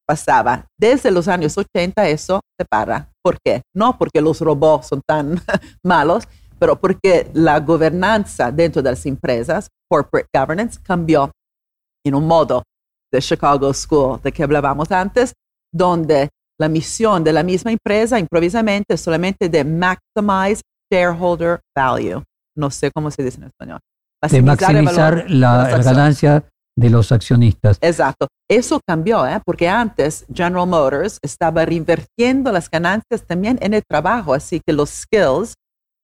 pasaba. 0.07 0.66
Desde 0.78 1.11
los 1.11 1.28
años 1.28 1.57
80 1.57 2.09
eso 2.09 2.40
se 2.59 2.64
para. 2.66 3.10
¿Por 3.23 3.39
qué? 3.45 3.62
No 3.75 3.99
porque 3.99 4.21
los 4.21 4.41
robots 4.41 4.89
son 4.89 5.03
tan 5.07 5.41
malos, 5.85 6.27
pero 6.59 6.81
porque 6.81 7.31
la 7.35 7.61
gobernanza 7.61 8.51
dentro 8.51 8.83
de 8.83 8.91
las 8.91 9.05
empresas, 9.07 9.68
corporate 9.91 10.29
governance, 10.33 10.79
cambió 10.83 11.31
en 12.05 12.14
un 12.14 12.27
modo 12.27 12.62
de 13.12 13.21
Chicago 13.21 13.73
School 13.75 14.21
de 14.23 14.33
que 14.33 14.43
hablábamos 14.43 14.91
antes, 14.93 15.35
donde 15.73 16.29
la 16.59 16.68
misión 16.68 17.25
de 17.25 17.33
la 17.33 17.43
misma 17.43 17.73
empresa 17.73 18.18
improvisamente 18.18 18.95
es 18.95 19.01
solamente 19.01 19.49
de 19.49 19.64
maximize 19.64 20.62
shareholder 20.93 21.61
value. 21.75 22.23
No 22.57 22.71
sé 22.71 22.91
cómo 22.91 23.11
se 23.11 23.23
dice 23.23 23.39
en 23.39 23.45
español. 23.45 23.79
de 24.31 24.43
maximizar 24.43 25.25
la, 25.31 25.71
la 25.71 25.83
ganancia 25.83 26.45
de 26.81 26.91
los 26.91 27.12
accionistas. 27.12 27.78
Exacto. 27.83 28.28
Eso 28.49 28.81
cambió, 28.87 29.26
¿eh? 29.26 29.41
porque 29.45 29.68
antes 29.68 30.24
General 30.33 30.66
Motors 30.66 31.18
estaba 31.22 31.64
reinvirtiendo 31.64 32.51
las 32.51 32.70
ganancias 32.70 33.24
también 33.26 33.59
en 33.61 33.74
el 33.74 33.83
trabajo, 33.87 34.33
así 34.35 34.61
que 34.66 34.72
los 34.72 34.91
skills 34.91 35.55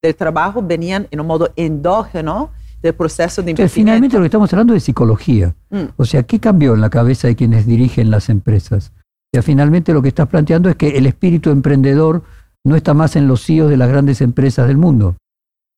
del 0.03 0.15
trabajo 0.15 0.63
venían 0.63 1.09
en 1.11 1.21
un 1.21 1.27
modo 1.27 1.51
endógeno 1.57 2.51
del 2.83 2.95
proceso 2.95 3.43
de 3.43 3.53
investigación. 3.53 3.87
Finalmente 3.87 4.17
lo 4.17 4.23
que 4.23 4.27
estamos 4.27 4.53
hablando 4.53 4.75
es 4.75 4.85
psicología. 4.85 5.55
Mm. 5.71 5.85
O 5.97 6.05
sea, 6.05 6.23
¿qué 6.25 6.39
cambió 6.39 6.75
en 6.75 6.83
la 6.83 6.91
cabeza 6.91 7.27
de 7.27 7.37
quienes 7.37 7.67
dirigen 7.67 8.11
las 8.11 8.29
empresas? 8.29 8.93
O 8.97 9.29
sea, 9.33 9.43
finalmente 9.43 9.95
lo 9.95 10.03
que 10.03 10.09
estás 10.09 10.29
planteando 10.29 10.69
es 10.69 10.77
que 10.77 10.99
el 10.99 11.07
espíritu 11.07 11.51
emprendedor 11.51 12.23
no 12.65 12.77
está 12.77 12.93
más 12.93 13.17
en 13.17 13.29
los 13.29 13.45
CEOs 13.47 13.71
de 13.71 13.77
las 13.79 13.89
grandes 13.89 14.21
empresas 14.21 14.69
del 14.69 14.77
mundo. 14.77 15.17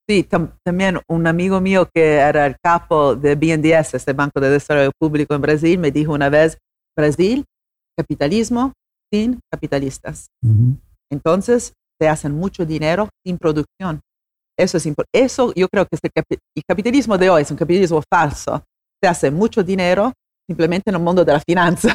Sí, 0.09 0.27
también 0.65 1.01
un 1.07 1.27
amigo 1.27 1.61
mío 1.61 1.87
que 1.93 2.15
era 2.15 2.47
el 2.47 2.57
capo 2.63 3.15
de 3.15 3.35
BNDES, 3.35 3.93
este 3.93 4.15
Banco 4.15 4.41
de 4.41 4.49
Desarrollo 4.49 4.91
Público 4.99 5.35
en 5.35 5.43
Brasil, 5.43 5.79
me 5.79 5.91
dijo 5.91 6.13
una 6.15 6.31
vez, 6.31 6.57
Brasil, 6.97 7.45
capitalismo 7.95 8.73
sin 9.13 9.39
capitalistas. 9.53 10.29
Entonces, 11.11 11.75
se 12.01 12.09
hacen 12.09 12.33
mucho 12.33 12.65
dinero 12.65 13.11
sin 13.25 13.37
producción. 13.37 14.01
Eso 14.59 14.79
es 14.79 14.89
Eso 15.13 15.53
yo 15.55 15.69
creo 15.69 15.85
que 15.85 15.97
este 15.97 16.11
el 16.57 16.63
capitalismo 16.67 17.19
de 17.19 17.29
hoy 17.29 17.43
es 17.43 17.51
un 17.51 17.57
capitalismo 17.57 18.03
falso. 18.11 18.65
Se 19.03 19.09
hace 19.09 19.31
mucho 19.31 19.63
dinero 19.63 20.13
simplemente 20.49 20.91
en 20.91 20.97
el 20.97 21.03
mundo 21.03 21.25
de 21.25 21.33
la 21.33 21.41
finanza. 21.41 21.95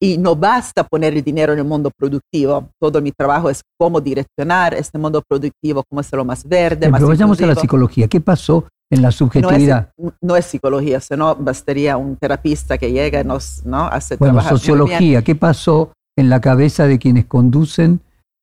Y 0.00 0.16
no 0.16 0.36
basta 0.36 0.84
poner 0.84 1.16
el 1.16 1.24
dinero 1.24 1.52
en 1.52 1.58
el 1.58 1.64
mundo 1.64 1.90
productivo. 1.96 2.68
Todo 2.80 3.02
mi 3.02 3.10
trabajo 3.10 3.50
es 3.50 3.62
cómo 3.76 4.00
direccionar 4.00 4.74
este 4.74 4.96
mundo 4.96 5.22
productivo, 5.28 5.82
cómo 5.88 6.00
hacerlo 6.00 6.24
más 6.24 6.46
verde. 6.46 6.80
Pero 6.82 6.92
más 6.92 7.02
vayamos 7.02 7.40
a 7.40 7.46
la 7.46 7.54
psicología. 7.56 8.06
¿Qué 8.06 8.20
pasó 8.20 8.64
en 8.90 9.02
la 9.02 9.10
subjetividad? 9.10 9.90
No 10.20 10.36
es, 10.36 10.44
psicología, 10.46 11.00
sino 11.00 11.34
bastaría 11.34 11.96
un 11.96 12.16
terapista 12.16 12.78
que 12.78 12.92
llega 12.92 13.20
y 13.20 13.24
nos 13.24 13.64
¿no? 13.66 13.86
hace 13.86 14.16
bueno, 14.16 14.40
sociología. 14.40 15.22
¿Qué 15.22 15.34
pasó 15.34 15.92
en 16.16 16.30
la 16.30 16.40
cabeza 16.40 16.86
de 16.86 16.98
quienes 17.00 17.26
conducen, 17.26 18.00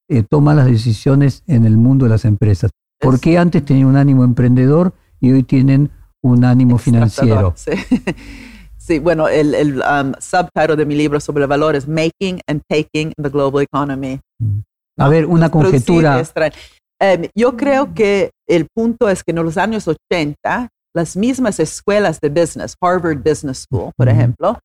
eh, 0.10 0.24
toman 0.30 0.58
las 0.58 0.66
decisiones 0.68 1.44
en 1.48 1.66
el 1.66 1.78
mundo 1.78 2.06
de 2.06 2.10
las 2.12 2.26
empresas? 2.26 2.72
¿Por 3.00 3.16
Es- 3.16 3.22
qué 3.22 3.38
antes 3.38 3.64
tenían 3.64 3.88
un 3.88 3.96
ánimo 3.96 4.26
emprendedor 4.26 4.94
y 5.22 5.32
hoy 5.32 5.44
tienen 5.44 5.90
un 6.22 6.44
ánimo 6.44 6.78
financiero? 6.78 7.54
Sí. 7.56 7.72
Sí, 8.86 9.00
bueno, 9.00 9.28
el, 9.28 9.56
el 9.56 9.82
um, 9.82 10.14
subtitle 10.20 10.76
de 10.76 10.86
mi 10.86 10.94
libro 10.94 11.20
sobre 11.20 11.42
el 11.42 11.48
valor 11.48 11.76
es 11.76 11.88
Making 11.88 12.40
and 12.46 12.62
Taking 12.70 13.14
the 13.20 13.30
Global 13.30 13.64
Economy. 13.64 14.20
A 15.00 15.10
ver, 15.10 15.26
una 15.26 15.50
conjetura. 15.50 16.22
Em, 17.02 17.28
yo 17.36 17.58
creo 17.58 17.96
que 17.96 18.30
el 18.48 18.68
punto 18.72 19.10
es 19.10 19.24
que 19.24 19.32
en 19.32 19.44
los 19.44 19.58
años 19.58 19.88
80, 19.88 20.70
las 20.96 21.18
mismas 21.18 21.60
escuelas 21.60 22.20
de 22.22 22.30
business, 22.30 22.76
Harvard 22.80 23.24
Business 23.24 23.66
School, 23.68 23.92
por 23.98 24.08
ejemplo, 24.08 24.60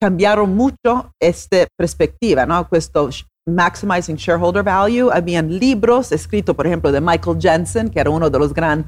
cambiaron 0.00 0.56
mucho 0.56 1.12
esta 1.20 1.66
perspectiva, 1.76 2.46
¿no? 2.46 2.66
Questo 2.70 3.10
Maximizing 3.46 4.16
Shareholder 4.16 4.62
Value. 4.62 5.10
Habían 5.12 5.58
libros 5.58 6.10
escritos, 6.10 6.56
por 6.56 6.66
ejemplo, 6.66 6.90
de 6.90 7.02
Michael 7.02 7.36
Jensen, 7.38 7.90
que 7.90 8.00
era 8.00 8.08
uno 8.08 8.30
de 8.30 8.38
los 8.38 8.54
gran, 8.54 8.86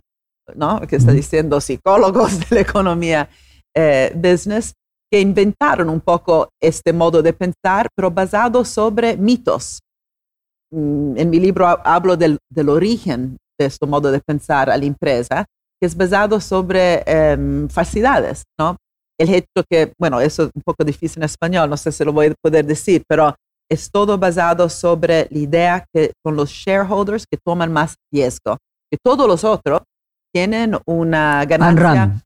¿no? 0.55 0.81
Que 0.81 0.97
está 0.97 1.13
diciendo 1.13 1.61
psicólogos 1.61 2.41
de 2.49 2.57
la 2.57 2.61
economía 2.63 3.29
eh, 3.77 4.13
business, 4.15 4.73
que 5.13 5.21
inventaron 5.21 5.89
un 5.89 6.01
poco 6.01 6.51
este 6.63 6.93
modo 6.93 7.23
de 7.23 7.33
pensar, 7.33 7.89
pero 7.97 8.11
basado 8.11 8.65
sobre 8.65 9.17
mitos. 9.17 9.81
Mm, 10.73 11.17
En 11.19 11.31
mi 11.31 11.41
libro 11.41 11.67
ha- 11.67 11.81
hablo 11.85 12.17
del, 12.17 12.39
del 12.51 12.69
origen 12.69 13.37
de 13.59 13.67
este 13.67 13.87
modo 13.87 14.11
de 14.11 14.21
pensar 14.21 14.71
a 14.71 14.77
la 14.77 14.85
empresa, 14.85 15.45
que 15.81 15.87
es 15.87 15.95
basado 15.97 16.41
sobre 16.41 17.03
em, 17.07 17.69
falsidades, 17.69 18.43
¿no? 18.59 18.77
El 19.19 19.35
hecho 19.35 19.63
que, 19.69 19.93
bueno, 19.99 20.19
eso 20.21 20.45
es 20.45 20.51
un 20.55 20.63
poco 20.65 20.83
difícil 20.83 21.21
en 21.23 21.27
español, 21.27 21.69
no 21.69 21.77
sé 21.77 21.93
si 21.93 22.03
lo 22.05 22.13
voy 22.13 22.29
a 22.29 22.35
poder 22.43 22.65
decir, 22.65 23.03
pero 23.07 23.35
es 23.71 23.91
todo 23.91 24.17
basado 24.17 24.69
sobre 24.71 25.29
la 25.31 25.39
idea 25.39 25.87
que 25.93 26.13
son 26.25 26.37
los 26.37 26.51
shareholders 26.51 27.25
que 27.31 27.39
toman 27.45 27.71
más 27.73 27.97
riesgo, 28.13 28.57
que 28.91 28.97
todos 29.05 29.27
los 29.29 29.45
otros 29.45 29.83
tienen 30.35 30.77
una 30.87 31.45
ganancia 31.45 31.83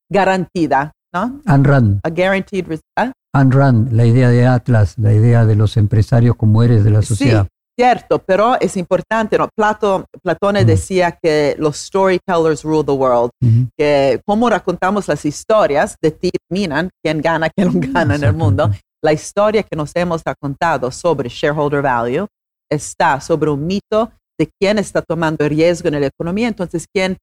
garantida, 0.09 0.93
¿no? 1.15 1.41
Rand, 1.47 2.01
A 2.03 2.11
guaranteed 2.11 2.67
¿ah? 2.99 3.13
Ayn 3.35 3.51
Rand, 3.51 3.93
la 3.93 4.05
idea 4.05 4.29
de 4.29 4.47
Atlas, 4.47 4.95
la 4.99 5.13
idea 5.13 5.47
de 5.47 5.55
los 5.57 5.77
empresarios 5.77 6.37
como 6.37 6.63
eres 6.63 6.85
de 6.85 6.91
la 6.91 7.03
sociedad. 7.03 7.45
Sí, 7.45 7.49
cierto, 7.83 8.19
pero 8.21 8.61
es 8.61 8.77
importante, 8.77 9.37
¿no? 9.39 9.49
Plato, 9.57 10.05
Platone 10.23 10.63
Mm. 10.65 10.67
decía 10.67 11.19
que 11.21 11.57
los 11.59 11.77
storytellers 11.79 12.63
rule 12.63 12.85
the 12.85 12.93
world, 12.93 13.31
Ujú. 13.43 13.69
que 13.77 14.21
cómo 14.27 14.49
racontamos 14.51 15.09
las 15.09 15.25
historias 15.25 15.97
determinan 16.01 16.91
quién 17.03 17.21
gana, 17.21 17.49
quién 17.51 17.73
no 17.73 17.81
gana 17.93 18.15
en 18.17 18.25
el 18.25 18.33
mundo. 18.35 18.71
La 19.03 19.13
historia 19.13 19.63
que 19.63 19.77
nos 19.77 19.91
hemos 19.97 20.23
contado 20.41 20.91
sobre 20.91 21.29
shareholder 21.29 21.83
value 21.83 22.27
está 22.71 23.21
sobre 23.21 23.51
un 23.51 23.67
mito 23.67 24.11
de 24.39 24.49
quién 24.61 24.79
está 24.79 25.03
tomando 25.03 25.49
riesgo 25.49 25.89
en 25.89 26.01
la 26.01 26.07
economía, 26.07 26.49
entonces 26.49 26.87
quién 26.93 27.17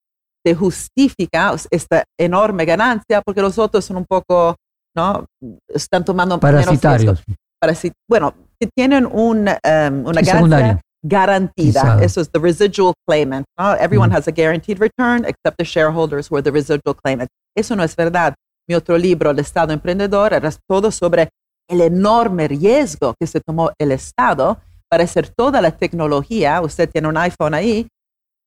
se 0.46 0.56
justifica 0.56 1.54
esta 1.70 2.04
enorme 2.20 2.66
ganancia 2.66 3.22
porque 3.22 3.42
los 3.42 3.58
otros 3.60 3.86
son 3.86 3.98
un 3.98 4.06
poco, 4.06 4.56
¿no? 4.96 5.26
Están 5.68 6.04
tomando 6.06 6.39
Parasitarios. 6.39 7.22
parasi- 7.64 7.92
bueno, 8.10 8.34
que 8.60 8.68
tienen 8.76 9.06
un, 9.06 9.48
um, 9.48 10.06
una 10.08 10.22
Sí, 10.22 10.26
ganancia 10.32 10.80
garantida. 11.04 12.00
Eso 12.02 12.22
es 12.22 12.30
the 12.32 12.39
residual 12.39 12.94
claimant. 13.08 13.46
¿no? 13.58 13.74
Everyone 13.76 14.10
Mm. 14.14 14.16
has 14.18 14.28
a 14.28 14.32
guaranteed 14.32 14.80
return 14.80 15.26
except 15.26 15.58
the 15.58 15.64
shareholders 15.64 16.30
who 16.30 16.38
are 16.38 16.44
the 16.44 16.52
residual 16.52 16.96
claimant. 17.04 17.28
Eso 17.56 17.76
no 17.76 17.84
es 17.84 17.96
verdad. 17.96 18.34
Mi 18.70 18.76
otro 18.76 18.98
libro, 18.98 19.32
El 19.32 19.39
Estado 19.39 19.74
Emprendedor, 19.74 20.34
era 20.34 20.50
todo 20.70 20.92
sobre 20.92 21.30
el 21.70 21.82
enorme 21.82 22.48
riesgo 22.48 23.16
que 23.20 23.28
se 23.28 23.39
tomó 23.42 23.72
el 23.80 23.92
Estado 23.92 24.60
para 24.89 25.04
hacer 25.04 25.30
toda 25.30 25.62
la 25.62 25.72
tecnología. 25.72 26.62
Usted 26.62 26.89
tiene 26.89 27.08
un 27.08 27.18
iPhone 27.18 27.54
ahí. 27.54 27.88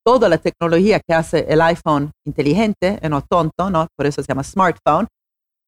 Toda 0.05 0.28
la 0.28 0.38
tecnología 0.38 1.00
que 1.00 1.14
hace 1.14 1.46
el 1.48 1.61
iPhone 1.62 2.11
inteligente, 2.26 2.98
y 3.02 3.09
no 3.09 3.22
tonto, 3.22 3.70
¿no? 3.70 3.86
por 3.96 4.07
eso 4.07 4.22
se 4.22 4.28
llama 4.28 4.44
smartphone, 4.44 5.07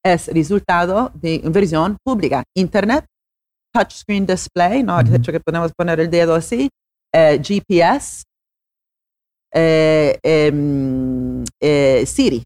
es 0.04 0.28
resultado 0.28 1.10
de 1.14 1.34
inversión 1.34 1.96
pública. 2.04 2.44
Internet, 2.54 3.06
touchscreen 3.72 4.26
display, 4.26 4.82
¿no? 4.82 5.00
El 5.00 5.06
Ujú. 5.06 5.16
hecho 5.16 5.32
que 5.32 5.40
podemos 5.40 5.72
poner 5.76 6.00
el 6.00 6.10
dedo 6.10 6.34
así, 6.34 6.68
eh, 7.12 7.40
GPS, 7.42 8.24
eh, 9.52 10.18
em, 10.22 11.44
eh, 11.60 12.04
Siri. 12.06 12.42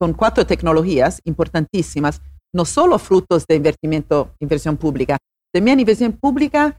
Son 0.00 0.12
cuatro 0.14 0.46
tecnologías 0.46 1.20
importantísimas, 1.24 2.20
no 2.54 2.64
solo 2.64 2.98
frutos 2.98 3.44
de 3.46 3.56
invertimiento, 3.56 4.34
inversión 4.40 4.76
pública, 4.76 5.16
también 5.52 5.80
inversión 5.80 6.12
pública 6.12 6.76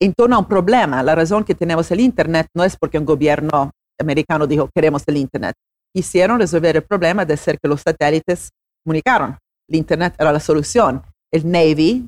en 0.00 0.12
torno 0.12 0.36
a 0.36 0.38
un 0.40 0.48
problema. 0.48 1.02
La 1.02 1.14
razón 1.14 1.44
que 1.44 1.54
tenemos 1.54 1.90
el 1.90 2.00
Internet 2.00 2.48
no 2.54 2.64
es 2.64 2.76
porque 2.76 2.98
un 2.98 3.04
gobierno 3.04 3.70
americano 4.00 4.46
dijo 4.46 4.68
queremos 4.74 5.02
el 5.06 5.16
Internet. 5.16 5.54
Quisieron 5.94 6.38
resolver 6.38 6.76
el 6.76 6.82
problema 6.82 7.24
de 7.24 7.34
hacer 7.34 7.58
que 7.58 7.68
los 7.68 7.80
satélites 7.80 8.50
comunicaron. 8.84 9.36
El 9.68 9.76
Internet 9.76 10.14
era 10.18 10.32
la 10.32 10.40
solución. 10.40 11.02
El 11.32 11.50
Navy, 11.50 12.06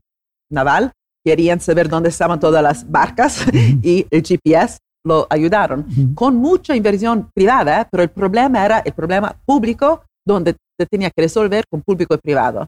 naval, 0.51 0.93
querían 1.25 1.61
saber 1.61 1.89
dónde 1.89 2.09
estaban 2.09 2.41
todas 2.41 2.63
las 2.63 2.91
barcas 2.91 3.45
y 3.53 4.07
el 4.11 4.23
GPS 4.23 4.79
lo 5.05 5.27
ayudaron 5.31 6.15
con 6.15 6.37
mucha 6.37 6.77
inversión 6.77 7.31
privada, 7.35 7.89
pero 7.91 8.03
el 8.03 8.11
problema 8.11 8.65
era 8.65 8.79
el 8.81 8.93
problema 8.93 9.35
público 9.47 10.05
donde 10.27 10.57
se 10.79 10.87
tenía 10.87 11.11
que 11.11 11.23
resolver 11.23 11.65
con 11.71 11.83
público 11.83 12.15
y 12.15 12.19
privado. 12.19 12.67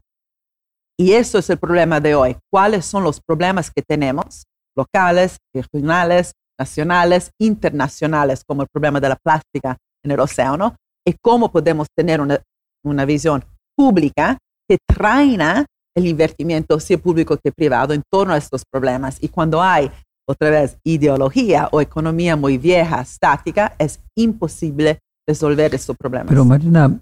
Y 0.97 1.13
eso 1.13 1.39
es 1.39 1.49
el 1.49 1.57
problema 1.57 1.99
de 1.99 2.15
hoy. 2.15 2.37
¿Cuáles 2.51 2.85
son 2.85 3.03
los 3.03 3.19
problemas 3.19 3.71
que 3.71 3.81
tenemos, 3.81 4.43
locales, 4.75 5.37
regionales, 5.53 6.33
nacionales, 6.59 7.31
internacionales, 7.39 8.43
como 8.45 8.61
el 8.61 8.67
problema 8.71 8.99
de 8.99 9.09
la 9.09 9.15
plástica 9.15 9.77
en 10.03 10.11
el 10.11 10.19
océano? 10.19 10.75
Y 11.05 11.15
cómo 11.21 11.51
podemos 11.51 11.87
tener 11.95 12.21
una, 12.21 12.39
una 12.83 13.05
visión 13.05 13.43
pública 13.75 14.37
que 14.67 14.77
traina 14.87 15.65
el 15.95 16.07
invertimiento, 16.07 16.79
sea 16.79 16.97
público 16.97 17.37
que 17.37 17.51
privado, 17.51 17.93
en 17.93 18.01
torno 18.11 18.33
a 18.33 18.37
estos 18.37 18.63
problemas. 18.71 19.21
Y 19.21 19.29
cuando 19.29 19.61
hay 19.61 19.91
otra 20.27 20.49
vez, 20.49 20.77
ideología 20.83 21.69
o 21.71 21.81
economía 21.81 22.35
muy 22.35 22.57
vieja, 22.57 23.01
estática, 23.01 23.75
es 23.77 23.99
imposible 24.15 24.99
resolver 25.27 25.73
estos 25.75 25.95
problemas. 25.97 26.29
Pero 26.29 26.45
Mariana, 26.45 26.99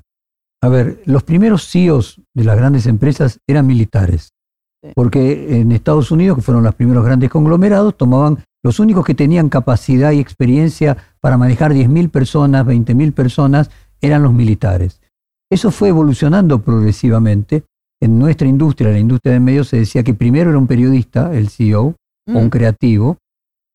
a 0.62 0.70
ver, 0.70 1.02
los 1.06 1.24
primeros 1.24 1.70
CEOs 1.70 2.22
de 2.36 2.44
las 2.44 2.58
grandes 2.58 2.86
empresas 2.86 3.40
eran 3.48 3.66
militares. 3.66 4.32
Sí. 4.84 4.92
Porque 4.96 5.60
en 5.60 5.72
Estados 5.72 6.12
Unidos, 6.12 6.38
que 6.38 6.42
fueron 6.42 6.64
los 6.64 6.76
primeros 6.76 7.06
grandes 7.06 7.30
conglomerados, 7.30 7.96
tomaban 7.96 8.44
los 8.64 8.80
únicos 8.80 9.06
que 9.06 9.16
tenían 9.16 9.50
capacidad 9.50 10.12
y 10.12 10.20
experiencia 10.20 10.98
para 11.20 11.38
manejar 11.38 11.74
10.000 11.74 12.10
personas, 12.10 12.66
20.000 12.66 13.14
personas, 13.14 13.72
eran 14.02 14.24
los 14.24 14.34
militares. 14.34 15.02
Eso 15.52 15.72
fue 15.72 15.90
evolucionando 15.90 16.62
progresivamente. 16.62 17.64
En 18.02 18.18
nuestra 18.18 18.48
industria, 18.48 18.92
la 18.92 19.00
industria 19.00 19.34
de 19.34 19.40
medios, 19.40 19.68
se 19.68 19.78
decía 19.78 20.04
que 20.04 20.14
primero 20.14 20.50
era 20.50 20.60
un 20.60 20.68
periodista, 20.68 21.36
el 21.36 21.50
CEO, 21.50 21.96
o 22.28 22.38
un 22.40 22.46
Mm, 22.46 22.50
creativo. 22.50 23.18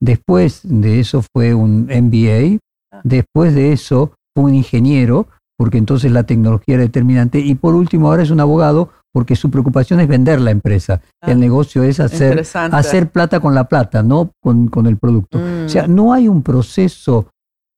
Después 0.00 0.60
de 0.64 1.00
eso 1.00 1.22
fue 1.22 1.54
un 1.54 1.88
MBA. 1.90 2.58
Ah. 2.92 3.00
Después 3.04 3.54
de 3.54 3.72
eso 3.72 4.12
fue 4.34 4.44
un 4.44 4.54
ingeniero, 4.54 5.28
porque 5.56 5.78
entonces 5.78 6.12
la 6.12 6.24
tecnología 6.24 6.74
era 6.74 6.84
determinante. 6.84 7.40
Y 7.40 7.54
por 7.54 7.74
último, 7.74 8.08
ahora 8.08 8.22
es 8.22 8.30
un 8.30 8.40
abogado, 8.40 8.90
porque 9.16 9.34
su 9.34 9.50
preocupación 9.50 9.98
es 10.00 10.08
vender 10.08 10.42
la 10.42 10.50
empresa. 10.50 11.00
Ah. 11.22 11.32
El 11.32 11.40
negocio 11.40 11.82
es 11.82 12.00
hacer, 12.00 12.44
hacer 12.54 13.08
plata 13.08 13.40
con 13.40 13.54
la 13.54 13.64
plata, 13.64 14.02
no 14.02 14.32
con, 14.42 14.68
con 14.68 14.86
el 14.86 14.98
producto. 14.98 15.38
Mm, 15.38 15.64
O 15.64 15.68
sea, 15.70 15.86
no 15.86 16.12
hay 16.12 16.28
un 16.28 16.42
proceso 16.42 17.26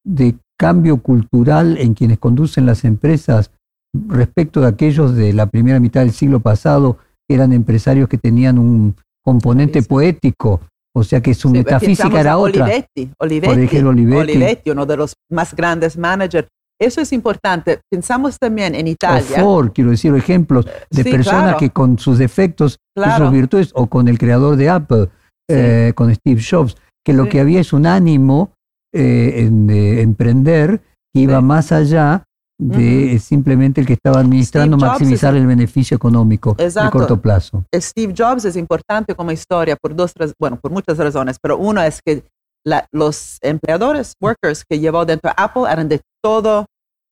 de 0.05 0.35
cambio 0.59 0.97
cultural 1.01 1.79
en 1.79 1.95
quienes 1.95 2.19
conducen 2.19 2.67
las 2.67 2.85
empresas 2.85 3.53
respecto 4.09 4.61
de 4.63 4.67
aquellos 4.67 5.15
de 5.15 5.33
la 5.33 5.47
primera 5.47 5.79
mitad 5.79 6.01
del 6.01 6.11
siglo 6.11 6.41
pasado, 6.41 6.99
que 7.29 7.37
eran 7.37 7.53
empresarios 7.53 8.09
que 8.09 8.19
tenían 8.19 8.59
un 8.59 8.97
componente 9.25 9.81
Sí, 9.81 9.87
poético, 9.87 10.61
o 10.93 11.05
sea 11.05 11.21
que 11.21 11.35
su 11.35 11.51
sí, 11.51 11.55
metafísica 11.59 12.19
era 12.19 12.37
otra. 12.37 12.65
Olivetti, 12.65 13.13
Olivetti, 13.21 13.55
Por 13.55 13.63
ejemplo, 13.63 13.91
Olivetti. 13.91 14.33
Olivetti, 14.33 14.71
uno 14.73 14.87
de 14.87 14.97
los 14.97 15.15
más 15.31 15.55
grandes 15.55 15.97
managers. 15.97 16.49
Eso 16.81 17.01
es 17.01 17.13
importante. 17.13 17.81
Pensamos 17.91 18.39
también 18.39 18.75
en 18.75 18.87
Italia. 18.87 19.41
Ford, 19.41 19.71
quiero 19.75 19.91
decir, 19.91 20.15
ejemplos 20.15 20.67
de 20.91 21.03
Sí, 21.03 21.11
personas 21.11 21.43
claro. 21.43 21.59
que 21.59 21.71
con 21.71 21.99
sus 21.99 22.19
defectos 22.19 22.79
y 22.97 23.01
Claro. 23.01 23.25
sus 23.27 23.33
virtudes, 23.35 23.71
o 23.75 23.87
con 23.87 24.07
el 24.09 24.19
creador 24.19 24.57
de 24.57 24.69
Apple, 24.71 25.09
Sí. 25.51 25.57
eh, 25.57 25.93
con 25.95 26.15
Steve 26.15 26.41
Jobs, 26.49 26.77
que 27.05 27.13
lo 27.15 27.25
Sí. 27.25 27.31
que 27.31 27.41
había 27.41 27.61
es 27.61 27.73
un 27.73 27.87
ánimo 27.87 28.53
eh, 28.95 29.43
en- 29.45 29.67
de 29.67 30.01
emprender 30.01 30.81
que 31.15 31.21
iba 31.21 31.43
más 31.43 31.73
allá 31.73 32.25
de 32.61 33.13
eh, 33.15 33.19
simplemente 33.19 33.83
el 33.83 33.87
que 33.87 33.93
estaba 33.93 34.21
administrando 34.21 34.79
maximizar 34.79 35.35
es- 35.35 35.41
el 35.43 35.47
beneficio 35.47 35.95
económico 35.95 36.55
de 36.55 36.65
Exacto. 36.65 36.99
corto 36.99 37.21
plazo. 37.21 37.65
Steve 37.75 38.15
Jobs 38.17 38.47
es 38.47 38.57
importante 38.57 39.15
como 39.15 39.31
historia 39.31 39.77
por 39.77 39.95
dos, 39.95 40.13
bueno, 40.41 40.59
por 40.61 40.71
muchas 40.73 40.97
razones, 40.97 41.37
pero 41.41 41.59
uno 41.59 41.83
es 41.83 42.01
que 42.05 42.25
la- 42.67 42.87
los 42.93 43.39
empleadores, 43.43 44.15
workers 44.23 44.65
que 44.69 44.79
llevó 44.79 45.05
dentro 45.05 45.31
de 45.31 45.35
Apple 45.37 45.63
eran 45.71 45.89
de 45.89 46.01
todo 46.23 46.67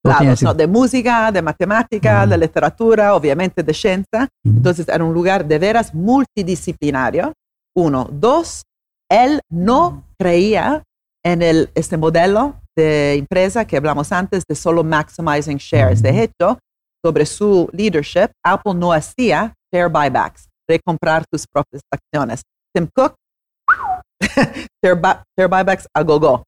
lados, 0.05 0.43
¿no? 0.43 0.55
de 0.55 0.67
música, 0.69 1.33
de 1.33 1.43
matemática, 1.43 2.21
Ujú. 2.23 2.31
de 2.31 2.39
literatura, 2.39 3.15
obviamente 3.15 3.63
de 3.63 3.75
ciencia. 3.75 4.29
Entonces 4.45 4.87
era 4.89 5.03
un 5.05 5.13
lugar 5.13 5.45
de 5.45 5.59
veras 5.59 5.93
multidisciplinario. 5.95 7.33
Uno. 7.77 8.09
Dos, 8.11 8.63
él 9.11 9.41
no 9.51 10.05
creía 10.19 10.83
en 11.25 11.43
el, 11.43 11.71
este 11.75 11.97
modelo 11.97 12.55
de 12.77 13.15
empresa 13.15 13.65
que 13.65 13.77
hablamos 13.77 14.13
antes 14.13 14.45
de 14.49 14.55
solo 14.55 14.85
maximizing 14.85 15.59
shares. 15.59 16.01
De 16.03 16.23
hecho, 16.23 16.59
sobre 17.05 17.27
su 17.27 17.69
leadership, 17.73 18.29
Apple 18.45 18.75
no 18.75 18.93
hacía 18.93 19.55
share 19.75 19.89
buybacks, 19.89 20.47
recomprar 20.69 21.25
tus 21.31 21.45
propias 21.53 21.83
acciones. 21.93 22.43
Tim 22.75 22.89
Cook, 22.95 23.15
share, 24.87 25.49
buybacks 25.49 25.87
a 25.95 26.03
go-go. 26.03 26.45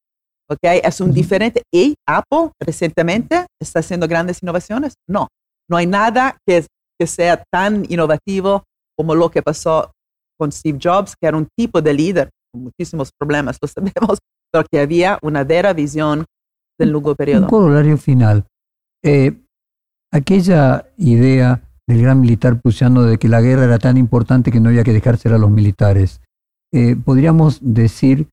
Okay, 0.51 0.81
es 0.83 0.99
un 0.99 1.11
diferente. 1.11 1.61
¿Y 1.71 1.95
Apple 2.07 2.51
recientemente 2.59 3.45
está 3.61 3.79
haciendo 3.79 4.07
grandes 4.07 4.41
innovaciones? 4.41 4.95
No, 5.07 5.27
no 5.69 5.77
hay 5.77 5.85
nada 5.85 6.37
que, 6.45 6.65
que 6.99 7.07
sea 7.07 7.43
tan 7.51 7.85
innovativo 7.87 8.63
como 8.97 9.13
lo 9.13 9.29
que 9.29 9.43
pasó 9.43 9.91
con 10.39 10.51
Steve 10.51 10.79
Jobs, 10.81 11.15
que 11.19 11.27
era 11.27 11.37
un 11.37 11.47
tipo 11.55 11.81
de 11.81 11.93
líder 11.93 12.29
con 12.51 12.63
muchísimos 12.63 13.11
problemas, 13.17 13.57
lo 13.61 13.67
sabemos, 13.67 14.19
pero 14.51 14.65
que 14.71 14.79
había 14.79 15.19
una 15.21 15.43
vera 15.43 15.73
visión 15.73 16.25
del 16.79 16.93
largo 16.93 17.15
periodo. 17.15 17.43
Un 17.43 17.49
corolario 17.49 17.97
final. 17.97 18.45
Eh, 19.03 19.39
aquella 20.11 20.87
idea 20.97 21.61
del 21.87 22.01
gran 22.01 22.21
militar 22.21 22.59
prusiano 22.61 23.03
de 23.03 23.17
que 23.17 23.27
la 23.27 23.41
guerra 23.41 23.65
era 23.65 23.79
tan 23.79 23.97
importante 23.97 24.51
que 24.51 24.59
no 24.59 24.69
había 24.69 24.83
que 24.83 24.93
dejársela 24.93 25.35
a 25.35 25.39
los 25.39 25.51
militares. 25.51 26.21
Eh, 26.73 26.95
podríamos 27.03 27.59
decir 27.61 28.27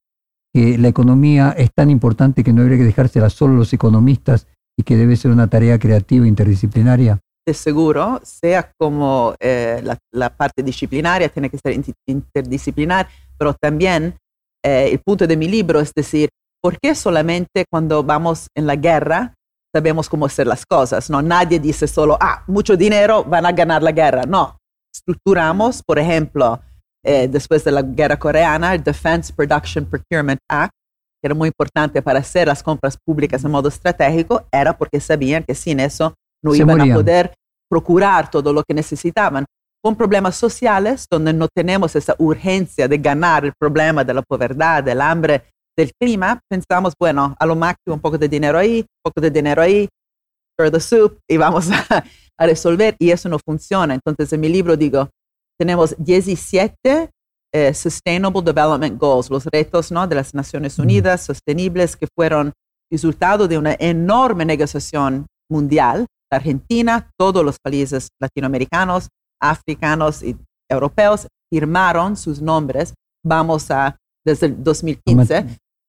que 0.53 0.79
la 0.79 0.89
economía 0.89 1.55
es 1.57 1.71
tan 1.75 1.91
importante 1.91 2.45
que 2.45 2.53
no 2.53 2.63
habría 2.63 2.79
que 2.79 2.85
dejársela 2.85 3.31
solo 3.31 3.55
a 3.55 3.59
los 3.59 3.73
economistas 3.73 4.47
y 4.79 4.83
que 4.83 4.97
debe 4.97 5.17
ser 5.17 5.31
una 5.31 5.49
tarea 5.49 5.79
creativa 5.79 6.27
interdisciplinaria? 6.27 7.19
De 7.47 7.55
seguro, 7.55 8.21
sea 8.25 8.73
como 8.79 9.35
eh, 9.41 9.83
la, 10.11 10.37
parte 10.37 10.63
disciplinaria 10.63 11.29
tiene 11.29 11.49
que 11.49 11.59
ser 11.59 11.81
interdisciplinar, 12.07 13.09
pero 13.39 13.55
también 13.55 14.17
eh, 14.65 14.91
el 14.93 14.99
punto 14.99 15.27
de 15.27 15.37
mi 15.37 15.49
libro 15.49 15.81
es 15.81 15.93
decir, 15.95 16.29
¿por 16.61 16.79
qué 16.79 16.95
solamente 16.95 17.65
cuando 17.71 18.03
vamos 18.03 18.49
en 18.55 18.67
la 18.67 18.77
guerra 18.77 19.35
sabemos 19.75 20.09
cómo 20.09 20.27
hacer 20.27 20.47
las 20.47 20.67
cosas? 20.67 21.09
No, 21.09 21.23
nadie 21.23 21.61
dice 21.61 21.87
solo, 21.87 22.19
ah, 22.21 22.43
mucho 22.49 22.77
dinero, 22.77 23.25
van 23.25 23.47
a 23.47 23.53
ganar 23.53 23.83
la 23.83 23.93
guerra. 23.93 24.25
No, 24.25 24.59
estructuramos, 24.93 25.83
por 25.87 25.99
ejemplo, 25.99 26.61
eh, 27.09 27.29
después 27.29 27.63
de 27.63 27.71
la 27.71 27.83
guerra 27.83 28.19
coreana, 28.19 28.75
el 28.75 28.83
Defense 28.83 29.33
Production 29.33 29.85
Procurement 29.85 30.41
Act, 30.51 30.73
que 31.23 31.29
era 31.29 31.37
muy 31.37 31.47
importante 31.47 32.03
para 32.03 32.19
hacer 32.19 32.49
las 32.49 32.65
compras 32.65 32.99
públicas 33.07 33.45
en 33.45 33.53
modo 33.53 33.69
estratégico, 33.69 34.45
era 34.51 34.77
porque 34.77 34.99
sabían 34.99 35.45
que 35.45 35.55
sin 35.55 35.79
eso 35.79 36.15
no 36.43 36.53
iban 36.53 36.81
a 36.81 36.93
poder 36.93 37.33
procurar 37.71 38.29
todo 38.29 38.53
lo 38.53 38.65
que 38.65 38.75
necesitaban. 38.75 39.45
Con 39.81 39.95
problemas 39.95 40.35
sociales, 40.35 41.07
donde 41.09 41.33
no 41.33 41.47
tenemos 41.47 41.95
esa 41.95 42.17
urgencia 42.19 42.89
de 42.89 42.99
ganar 42.99 43.45
el 43.45 43.53
problema 43.57 44.03
de 44.03 44.13
la 44.13 44.23
pobreza, 44.23 44.83
del 44.83 45.01
hambre, 45.01 45.45
del 45.79 45.93
clima, 46.01 46.41
pensamos, 46.51 46.93
bueno, 46.99 47.37
a 47.39 47.47
lo 47.47 47.55
máximo 47.55 47.95
un 47.95 48.01
poco 48.01 48.19
de 48.19 48.29
dinero 48.29 48.59
ahí, 48.59 48.81
un 48.81 49.01
poco 49.05 49.21
de 49.21 49.31
dinero 49.31 49.63
ahí, 49.63 49.89
for 50.59 50.73
the 50.73 50.81
soup, 50.81 51.21
y 51.31 51.37
vamos 51.37 51.71
a, 51.91 52.05
a 52.37 52.47
resolver, 52.47 52.97
y 52.99 53.13
eso 53.13 53.29
no 53.29 53.39
funciona. 53.39 53.95
Entonces, 53.95 54.33
en 54.33 54.41
mi 54.41 54.49
libro 54.49 54.77
digo, 54.77 55.09
tenemos 55.59 55.95
17 55.99 57.11
eh, 57.55 57.73
Sustainable 57.75 58.43
Development 58.43 58.99
Goals, 59.01 59.31
los 59.31 59.47
retos 59.47 59.91
¿no? 59.91 60.07
de 60.07 60.17
las 60.17 60.35
Naciones 60.35 60.79
Unidas 60.79 61.23
sostenibles 61.23 61.97
que 61.97 62.07
fueron 62.15 62.53
resultado 62.91 63.49
de 63.49 63.59
una 63.59 63.75
enorme 63.79 64.45
negociación 64.45 65.27
mundial. 65.51 66.07
La 66.31 66.39
Argentina, 66.39 67.11
todos 67.19 67.45
los 67.45 67.57
países 67.59 68.09
latinoamericanos, 68.21 69.09
africanos 69.41 70.23
y 70.23 70.37
europeos 70.71 71.29
firmaron 71.53 72.17
sus 72.17 72.43
nombres. 72.43 72.95
Vamos 73.25 73.71
a, 73.71 73.97
desde 74.25 74.47
el 74.47 74.63
2015, 74.63 75.47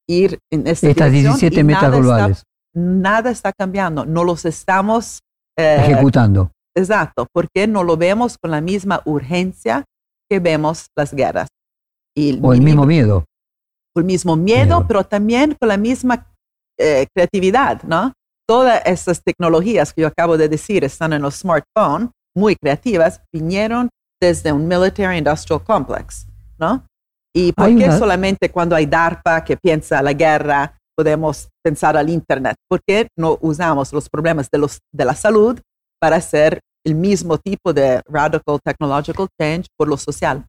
ir 0.08 0.38
en 0.50 0.66
esta 0.66 0.88
Estas 0.88 1.12
17 1.12 1.64
metas 1.64 1.92
globales. 1.92 2.44
nada 2.74 3.30
está 3.30 3.52
cambiando, 3.52 4.06
no 4.06 4.24
los 4.24 4.44
estamos 4.44 5.20
eh, 5.58 5.76
ejecutando. 5.80 6.50
Exacto, 6.78 7.26
porque 7.32 7.66
no 7.66 7.82
lo 7.82 7.96
vemos 7.96 8.38
con 8.38 8.52
la 8.52 8.60
misma 8.60 9.02
urgencia 9.04 9.84
que 10.30 10.38
vemos 10.38 10.86
las 10.96 11.12
guerras. 11.12 11.48
Y 12.16 12.38
o 12.40 12.52
el 12.52 12.60
mismo 12.60 12.86
miedo. 12.86 13.24
El 13.96 14.04
mismo 14.04 14.36
miedo, 14.36 14.84
pero 14.86 15.04
también 15.04 15.56
con 15.58 15.68
la 15.68 15.76
misma 15.76 16.26
eh, 16.78 17.06
creatividad, 17.12 17.82
¿no? 17.82 18.12
Todas 18.46 18.80
esas 18.86 19.22
tecnologías 19.22 19.92
que 19.92 20.02
yo 20.02 20.06
acabo 20.06 20.38
de 20.38 20.48
decir 20.48 20.84
están 20.84 21.12
en 21.12 21.22
los 21.22 21.36
smartphones, 21.36 22.10
muy 22.36 22.54
creativas, 22.54 23.20
vinieron 23.32 23.88
desde 24.20 24.52
un 24.52 24.68
military 24.68 25.18
industrial 25.18 25.62
complex, 25.64 26.26
¿no? 26.58 26.86
¿Y 27.34 27.52
por 27.52 27.74
qué 27.76 27.90
solamente 27.92 28.50
cuando 28.50 28.76
hay 28.76 28.86
DARPA 28.86 29.44
que 29.44 29.56
piensa 29.56 30.02
la 30.02 30.12
guerra 30.12 30.78
podemos 30.96 31.48
pensar 31.62 31.96
al 31.96 32.08
Internet? 32.08 32.56
¿Por 32.68 32.80
qué 32.86 33.08
no 33.16 33.36
usamos 33.40 33.92
los 33.92 34.08
problemas 34.08 34.48
de, 34.50 34.58
los, 34.58 34.78
de 34.92 35.04
la 35.04 35.14
salud 35.14 35.60
para 36.00 36.16
hacer 36.16 36.60
el 36.84 36.94
mismo 36.94 37.38
tipo 37.38 37.72
de 37.72 38.00
radical 38.06 38.58
technological 38.64 39.28
change 39.38 39.66
por 39.76 39.88
lo 39.88 39.96
social. 39.96 40.44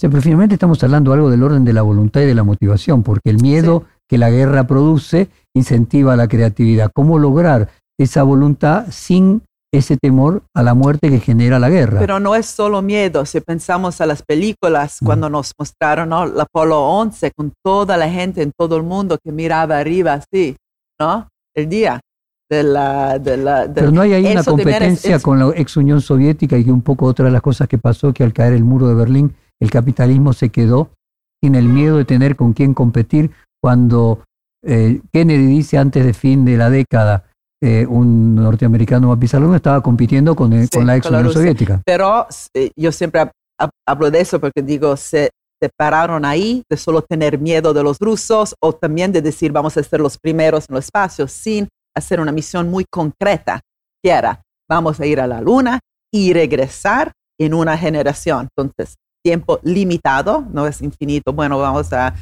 pero 0.00 0.22
finalmente 0.22 0.54
estamos 0.54 0.82
hablando 0.82 1.12
algo 1.12 1.30
del 1.30 1.42
orden 1.42 1.64
de 1.64 1.72
la 1.72 1.82
voluntad 1.82 2.22
y 2.22 2.26
de 2.26 2.34
la 2.34 2.44
motivación, 2.44 3.02
porque 3.02 3.30
el 3.30 3.40
miedo 3.40 3.84
que 4.08 4.18
la 4.18 4.30
guerra 4.30 4.66
produce 4.66 5.28
incentiva 5.54 6.16
la 6.16 6.28
creatividad. 6.28 6.90
¿Cómo 6.94 7.18
lograr 7.18 7.70
esa 7.98 8.22
voluntad 8.22 8.86
sin 8.90 9.42
ese 9.72 9.96
temor 9.96 10.42
a 10.54 10.62
la 10.62 10.74
muerte 10.74 11.08
que 11.08 11.18
genera 11.18 11.58
la 11.58 11.70
guerra? 11.70 11.98
Pero 12.00 12.20
no 12.20 12.34
es 12.34 12.46
solo 12.46 12.82
miedo. 12.82 13.24
Si 13.24 13.40
pensamos 13.40 14.00
a 14.00 14.06
las 14.06 14.22
películas, 14.22 14.98
mm. 15.00 15.06
cuando 15.06 15.30
nos 15.30 15.52
mostraron 15.58 16.10
¿no? 16.10 16.24
el 16.24 16.38
Apolo 16.38 16.80
11 16.80 17.32
con 17.34 17.52
toda 17.64 17.96
la 17.96 18.10
gente 18.10 18.42
en 18.42 18.52
todo 18.56 18.76
el 18.76 18.82
mundo 18.82 19.18
que 19.22 19.32
miraba 19.32 19.78
arriba 19.78 20.14
así, 20.14 20.56
¿no? 21.00 21.28
El 21.54 21.68
día 21.68 22.00
de 22.52 22.62
la... 22.62 23.18
De 23.18 23.36
la 23.36 23.70
Pero 23.72 23.90
no 23.90 24.02
hay 24.02 24.12
ahí 24.12 24.26
una 24.26 24.44
competencia 24.44 25.18
con 25.20 25.38
la 25.38 25.52
ex 25.56 25.76
Unión 25.76 26.00
Soviética 26.00 26.58
y 26.58 26.64
que 26.64 26.70
un 26.70 26.82
poco 26.82 27.06
otra 27.06 27.24
de 27.24 27.30
las 27.30 27.40
cosas 27.40 27.66
que 27.66 27.78
pasó, 27.78 28.12
que 28.12 28.22
al 28.22 28.32
caer 28.32 28.52
el 28.52 28.64
muro 28.64 28.88
de 28.88 28.94
Berlín, 28.94 29.34
el 29.60 29.70
capitalismo 29.70 30.32
se 30.32 30.50
quedó 30.50 30.90
sin 31.42 31.54
el 31.54 31.68
miedo 31.68 31.96
de 31.96 32.04
tener 32.04 32.36
con 32.36 32.52
quién 32.52 32.74
competir 32.74 33.30
cuando 33.62 34.22
eh, 34.64 35.00
Kennedy 35.12 35.46
dice 35.46 35.78
antes 35.78 36.04
de 36.04 36.12
fin 36.12 36.44
de 36.44 36.56
la 36.56 36.68
década, 36.68 37.24
eh, 37.62 37.86
un 37.88 38.34
norteamericano 38.34 39.12
a 39.12 39.18
Pizarro 39.18 39.54
estaba 39.54 39.80
compitiendo 39.80 40.36
con, 40.36 40.52
eh, 40.52 40.68
con 40.72 40.86
la 40.86 40.96
ex 40.96 41.06
Unión 41.06 41.32
Soviética. 41.32 41.80
Pero 41.86 42.26
yo 42.76 42.92
siempre 42.92 43.30
hablo 43.86 44.10
de 44.10 44.20
eso 44.20 44.40
porque 44.40 44.62
digo, 44.62 44.96
se 44.96 45.30
separaron 45.62 46.24
ahí 46.24 46.64
de 46.68 46.76
solo 46.76 47.02
tener 47.02 47.38
miedo 47.38 47.72
de 47.72 47.84
los 47.84 47.98
rusos 48.00 48.54
o 48.60 48.72
también 48.72 49.12
de 49.12 49.22
decir 49.22 49.52
vamos 49.52 49.76
a 49.76 49.82
ser 49.82 50.00
los 50.00 50.18
primeros 50.18 50.68
en 50.68 50.74
los 50.74 50.84
espacios 50.86 51.30
sin 51.30 51.68
hacer 51.94 52.20
una 52.20 52.32
misión 52.32 52.70
muy 52.70 52.84
concreta, 52.90 53.60
que 54.02 54.10
era, 54.10 54.42
vamos 54.68 55.00
a 55.00 55.06
ir 55.06 55.20
a 55.20 55.26
la 55.26 55.40
luna 55.40 55.80
y 56.12 56.32
regresar 56.32 57.12
en 57.38 57.54
una 57.54 57.76
generación. 57.76 58.48
Entonces, 58.56 58.96
tiempo 59.22 59.60
limitado, 59.62 60.46
no 60.50 60.66
es 60.66 60.82
infinito, 60.82 61.32
bueno, 61.32 61.58
vamos 61.58 61.92
a, 61.92 62.14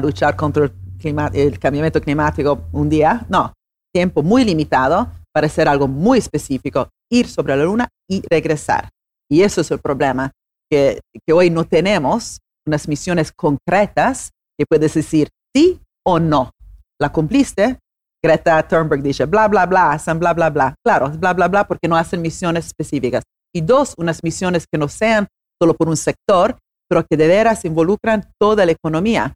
luchar 0.00 0.36
contra 0.36 0.64
el, 0.64 0.72
clima, 0.98 1.30
el 1.34 1.58
cambiamiento 1.58 2.00
climático 2.00 2.66
un 2.72 2.88
día, 2.88 3.26
no, 3.28 3.52
tiempo 3.92 4.22
muy 4.22 4.42
limitado 4.42 5.10
para 5.34 5.48
hacer 5.48 5.68
algo 5.68 5.86
muy 5.86 6.18
específico, 6.18 6.88
ir 7.10 7.28
sobre 7.28 7.54
la 7.56 7.64
luna 7.64 7.88
y 8.08 8.22
regresar. 8.30 8.88
Y 9.30 9.42
eso 9.42 9.60
es 9.60 9.70
el 9.70 9.78
problema, 9.78 10.32
que, 10.70 11.00
que 11.26 11.32
hoy 11.34 11.50
no 11.50 11.64
tenemos 11.64 12.38
unas 12.66 12.88
misiones 12.88 13.32
concretas 13.32 14.30
que 14.58 14.64
puedes 14.66 14.94
decir 14.94 15.28
sí 15.54 15.78
o 16.04 16.18
no. 16.18 16.52
¿La 16.98 17.12
cumpliste? 17.12 17.78
Greta 18.26 18.66
Thunberg 18.66 19.02
dice, 19.02 19.24
bla, 19.24 19.46
bla, 19.46 19.66
bla, 19.66 19.92
hacen 19.92 20.18
bla, 20.18 20.34
bla, 20.34 20.50
bla. 20.50 20.74
Claro, 20.84 21.10
bla, 21.10 21.32
bla, 21.32 21.46
bla, 21.46 21.66
porque 21.66 21.86
no 21.86 21.96
hacen 21.96 22.20
misiones 22.20 22.66
específicas. 22.66 23.22
Y 23.54 23.60
dos, 23.60 23.94
unas 23.96 24.22
misiones 24.24 24.66
que 24.70 24.78
no 24.78 24.88
sean 24.88 25.28
solo 25.60 25.74
por 25.74 25.88
un 25.88 25.96
sector, 25.96 26.56
pero 26.88 27.04
que 27.06 27.16
de 27.16 27.28
veras 27.28 27.64
involucran 27.64 28.28
toda 28.38 28.66
la 28.66 28.72
economía. 28.72 29.32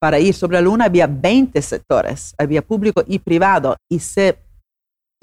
Para 0.00 0.18
ir 0.18 0.32
sobre 0.32 0.54
la 0.54 0.62
Luna 0.62 0.86
había 0.86 1.06
20 1.06 1.60
sectores, 1.60 2.34
había 2.38 2.62
público 2.62 3.04
y 3.06 3.18
privado, 3.18 3.76
y, 3.90 3.98
se, 3.98 4.38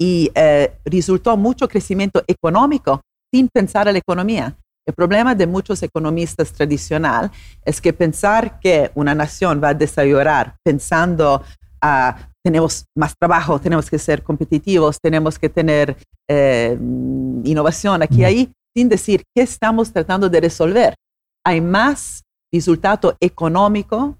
y 0.00 0.30
eh, 0.34 0.78
resultó 0.84 1.36
mucho 1.36 1.68
crecimiento 1.68 2.22
económico 2.28 3.00
sin 3.32 3.48
pensar 3.48 3.88
en 3.88 3.94
la 3.94 3.98
economía. 3.98 4.56
El 4.86 4.94
problema 4.94 5.34
de 5.34 5.46
muchos 5.46 5.82
economistas 5.82 6.52
tradicionales 6.52 7.30
es 7.64 7.80
que 7.80 7.92
pensar 7.92 8.58
que 8.60 8.90
una 8.94 9.14
nación 9.14 9.60
va 9.62 9.70
a 9.70 9.74
desarrollar 9.74 10.56
pensando 10.64 11.42
a 11.82 12.27
tenemos 12.44 12.86
más 12.96 13.14
trabajo, 13.18 13.60
tenemos 13.60 13.90
que 13.90 13.98
ser 13.98 14.22
competitivos, 14.22 14.98
tenemos 15.00 15.38
que 15.38 15.48
tener 15.48 15.96
eh, 16.28 16.76
innovación 17.44 18.02
aquí 18.02 18.20
y 18.20 18.24
ahí, 18.24 18.52
sin 18.76 18.88
decir 18.88 19.24
qué 19.34 19.42
estamos 19.42 19.92
tratando 19.92 20.28
de 20.28 20.40
resolver. 20.40 20.94
Hay 21.44 21.60
más 21.60 22.22
resultado 22.52 23.16
económico, 23.20 24.16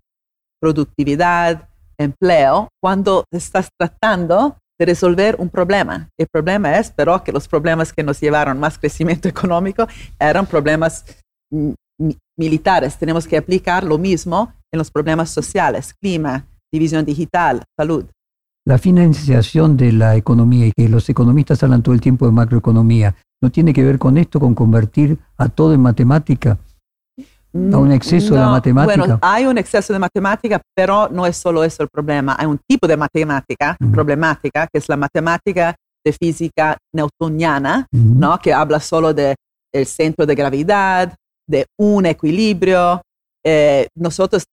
productividad, 0.61 1.69
empleo, 1.99 2.69
cuando 2.83 3.25
estás 3.31 3.69
tratando 3.79 4.57
de 4.79 4.87
resolver 4.87 5.37
un 5.39 5.49
problema. 5.49 6.09
El 6.19 6.29
problema 6.29 6.79
es, 6.79 6.91
pero, 6.91 7.23
que 7.25 7.33
los 7.33 7.49
problemas 7.49 7.93
que 7.93 8.03
nos 8.03 8.21
llevaron 8.21 8.59
más 8.59 8.79
crecimiento 8.79 9.29
económico 9.35 9.87
eran 10.19 10.47
problemas 10.47 11.05
militares. 12.39 12.97
Tenemos 12.97 13.27
que 13.27 13.37
aplicar 13.37 13.83
lo 13.85 13.99
mismo 13.99 14.53
en 14.73 14.79
los 14.79 14.91
problemas 14.91 15.31
sociales, 15.31 15.95
clima, 15.95 16.47
división 16.73 17.05
digital, 17.05 17.63
salud. 17.79 18.05
la 18.65 18.79
financiación 18.79 19.77
de 19.77 19.93
la 19.93 20.17
economía 20.17 20.67
y 20.67 20.73
que 20.73 20.89
los 20.89 21.09
economistas 21.09 21.63
hablan 21.63 21.83
todo 21.83 21.95
el 21.95 22.01
tiempo 22.01 22.27
de 22.27 22.33
macroeconomía, 22.33 23.15
¿no 23.41 23.51
tiene 23.51 23.73
que 23.73 23.83
ver 23.83 23.99
con 23.99 24.19
esto, 24.19 24.39
con 24.41 24.55
convertir 24.55 25.19
a 25.39 25.49
todo 25.49 25.73
en 25.73 25.81
matemática? 25.81 26.59
¿A 27.17 27.79
un 27.79 27.93
exceso 27.93 28.35
de 28.35 28.41
la 28.41 28.47
No, 28.47 28.53
matemática? 28.53 28.97
Bueno, 28.97 29.19
hay 29.23 29.47
un 29.47 29.57
exceso 29.57 29.93
de 29.95 29.99
matemática, 29.99 30.61
pero 30.77 31.09
no 31.09 31.25
es 31.25 31.37
solo 31.37 31.65
eso 31.65 31.83
el 31.83 31.89
problema. 31.89 32.37
Hay 32.39 32.47
un 32.47 32.61
tipo 32.69 32.87
de 32.87 32.97
matemática 32.97 33.75
problemática, 33.91 34.69
que 34.71 34.79
es 34.79 34.89
la 34.89 34.99
matemática 34.99 35.75
de 36.05 36.13
física 36.13 36.77
newtoniana. 36.95 37.87
¿no? 37.91 38.39
que 38.39 38.53
habla 38.53 38.81
solo 38.81 39.15
del 39.15 39.37
centro 39.87 40.27
de 40.27 40.35
gravedad, 40.35 41.15
de 41.49 41.65
un 41.79 42.05
equilibrio. 42.05 43.01
Eh, 43.45 43.89
nosotros, 43.97 44.45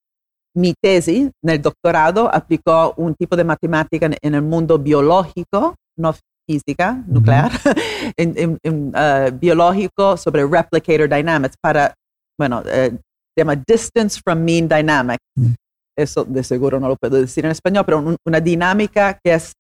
mi 0.56 0.74
tesis 0.82 1.30
en 1.44 1.50
el 1.50 1.62
doctorado 1.62 2.34
aplicó 2.34 2.94
un 2.98 3.14
tipo 3.16 3.36
de 3.36 3.44
matemática 3.44 4.06
en, 4.06 4.16
en 4.22 4.36
el 4.36 4.42
mundo 4.42 4.80
biológico, 4.80 5.76
no 5.98 6.16
física 6.48 7.04
nuclear, 7.08 7.52
en, 8.18 8.34
en- 8.38 8.58
en, 8.64 8.92
eh, 8.96 9.32
biológico 9.34 10.16
sobre 10.18 10.46
replicator 10.46 11.10
dynamics 11.10 11.56
para, 11.62 11.94
bueno, 12.40 12.62
eh, 12.68 12.92
se 12.92 13.42
llama 13.42 13.56
distance 13.68 14.22
from 14.24 14.40
mean 14.40 14.68
dynamics. 14.68 15.20
Mm. 15.38 15.54
Eso 15.98 16.24
de 16.26 16.44
seguro 16.44 16.80
no 16.80 16.88
lo 16.90 16.96
puedo 16.98 17.18
decir 17.20 17.46
en 17.46 17.52
español, 17.52 17.84
pero 17.86 18.00
un- 18.00 18.18
una 18.28 18.40
dinámica 18.40 19.18
que 19.24 19.34
es 19.34 19.54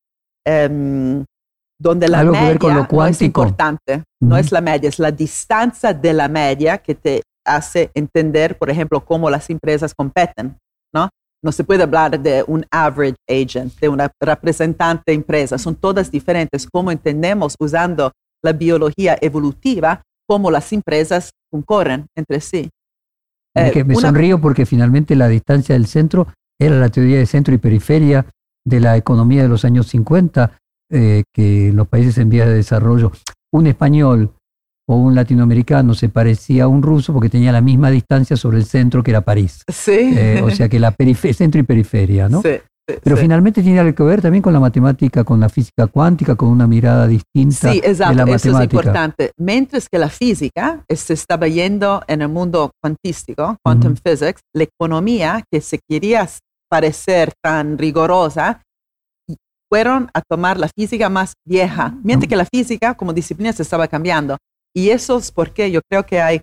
em, 0.47 1.23
donde 1.81 2.07
la 2.07 2.19
Algo 2.19 2.33
media 2.33 2.47
ver 2.49 2.59
con 2.59 2.75
lo 2.75 2.87
no 2.89 3.05
es 3.05 3.21
importante, 3.21 4.03
no 4.21 4.37
es 4.37 4.51
la 4.51 4.61
media, 4.61 4.87
es 4.89 4.99
la 4.99 5.11
distancia 5.11 5.93
de 5.93 6.13
la 6.13 6.27
media 6.29 6.77
que 6.77 6.95
te 6.95 7.21
hace 7.45 7.89
entender, 7.93 8.57
por 8.57 8.69
ejemplo, 8.69 9.03
cómo 9.03 9.29
las 9.29 9.49
empresas 9.49 9.93
competen, 9.93 10.55
¿no? 10.95 11.09
No 11.43 11.51
se 11.51 11.63
puede 11.63 11.83
hablar 11.83 12.19
de 12.19 12.43
un 12.47 12.65
average 12.71 13.17
agent, 13.29 13.77
de 13.79 13.89
una 13.89 14.09
representante 14.19 15.13
empresa, 15.13 15.59
son 15.59 15.75
todas 15.75 16.09
diferentes. 16.09 16.67
¿Cómo 16.71 16.91
entendemos 16.91 17.55
usando 17.59 18.11
la 18.43 18.53
biología 18.53 19.17
evolutiva 19.21 20.01
cómo 20.27 20.49
las 20.49 20.73
empresas 20.73 21.29
concurren 21.51 22.07
entre 22.17 22.39
sí? 22.41 22.69
Eh, 23.55 23.69
que 23.71 23.83
me 23.83 23.95
una- 23.95 24.07
sonrío 24.07 24.41
porque 24.41 24.65
finalmente 24.65 25.15
la 25.15 25.27
distancia 25.27 25.73
del 25.75 25.85
centro 25.85 26.27
era 26.59 26.79
la 26.79 26.89
teoría 26.89 27.17
de 27.19 27.25
centro 27.27 27.53
y 27.53 27.57
periferia 27.59 28.25
de 28.65 28.79
la 28.79 28.97
economía 28.97 29.43
de 29.43 29.49
los 29.49 29.65
años 29.65 29.87
50, 29.87 30.57
eh, 30.91 31.23
que 31.33 31.67
en 31.69 31.75
los 31.75 31.87
países 31.87 32.17
en 32.17 32.29
vías 32.29 32.47
de 32.47 32.55
desarrollo, 32.55 33.11
un 33.53 33.67
español 33.67 34.33
o 34.87 34.95
un 34.97 35.15
latinoamericano 35.15 35.93
se 35.93 36.09
parecía 36.09 36.65
a 36.65 36.67
un 36.67 36.81
ruso 36.83 37.11
porque 37.13 37.29
tenía 37.29 37.51
la 37.51 37.61
misma 37.61 37.89
distancia 37.89 38.37
sobre 38.37 38.57
el 38.57 38.65
centro 38.65 39.01
que 39.03 39.11
era 39.11 39.21
París. 39.21 39.63
Sí. 39.67 40.13
Eh, 40.15 40.41
o 40.43 40.51
sea 40.51 40.69
que 40.69 40.79
la 40.79 40.93
centro 41.33 41.59
y 41.59 41.63
periferia, 41.63 42.29
¿no? 42.29 42.41
Sí, 42.41 42.49
Pero 43.03 43.15
sí. 43.15 43.23
finalmente 43.23 43.63
tiene 43.63 43.79
algo 43.79 43.95
que 43.95 44.03
ver 44.03 44.21
también 44.21 44.43
con 44.43 44.53
la 44.53 44.59
matemática, 44.59 45.23
con 45.23 45.39
la 45.39 45.49
física 45.49 45.87
cuántica, 45.87 46.35
con 46.35 46.49
una 46.49 46.67
mirada 46.67 47.07
distinta 47.07 47.71
Sí, 47.71 47.81
de 47.81 47.87
exacto, 47.89 48.13
la 48.13 48.23
eso 48.23 48.35
es 48.35 48.45
matemática. 48.53 48.77
importante. 48.81 49.31
Mientras 49.39 49.87
que 49.89 49.97
la 49.97 50.09
física 50.09 50.83
se 50.87 51.13
estaba 51.13 51.47
yendo 51.47 52.03
en 52.07 52.21
el 52.21 52.29
mundo 52.29 52.71
cuantístico, 52.81 53.57
quantum 53.63 53.95
physics, 53.95 54.41
la 54.53 54.63
economía 54.65 55.43
que 55.51 55.61
se 55.61 55.79
quería 55.89 56.29
parecer 56.69 57.33
tan 57.43 57.77
rigorosa, 57.77 58.61
fueron 59.71 60.09
a 60.13 60.21
tomar 60.21 60.59
la 60.59 60.69
física 60.77 61.09
más 61.09 61.33
vieja, 61.45 61.95
mientras 62.03 62.29
que 62.29 62.35
la 62.35 62.45
física 62.45 62.93
como 62.93 63.13
disciplina 63.13 63.51
se 63.51 63.63
estaba 63.63 63.87
cambiando. 63.87 64.37
Y 64.75 64.89
eso 64.89 65.17
es 65.17 65.31
porque 65.31 65.71
yo 65.71 65.81
creo 65.89 66.05
que 66.05 66.21
hay 66.21 66.41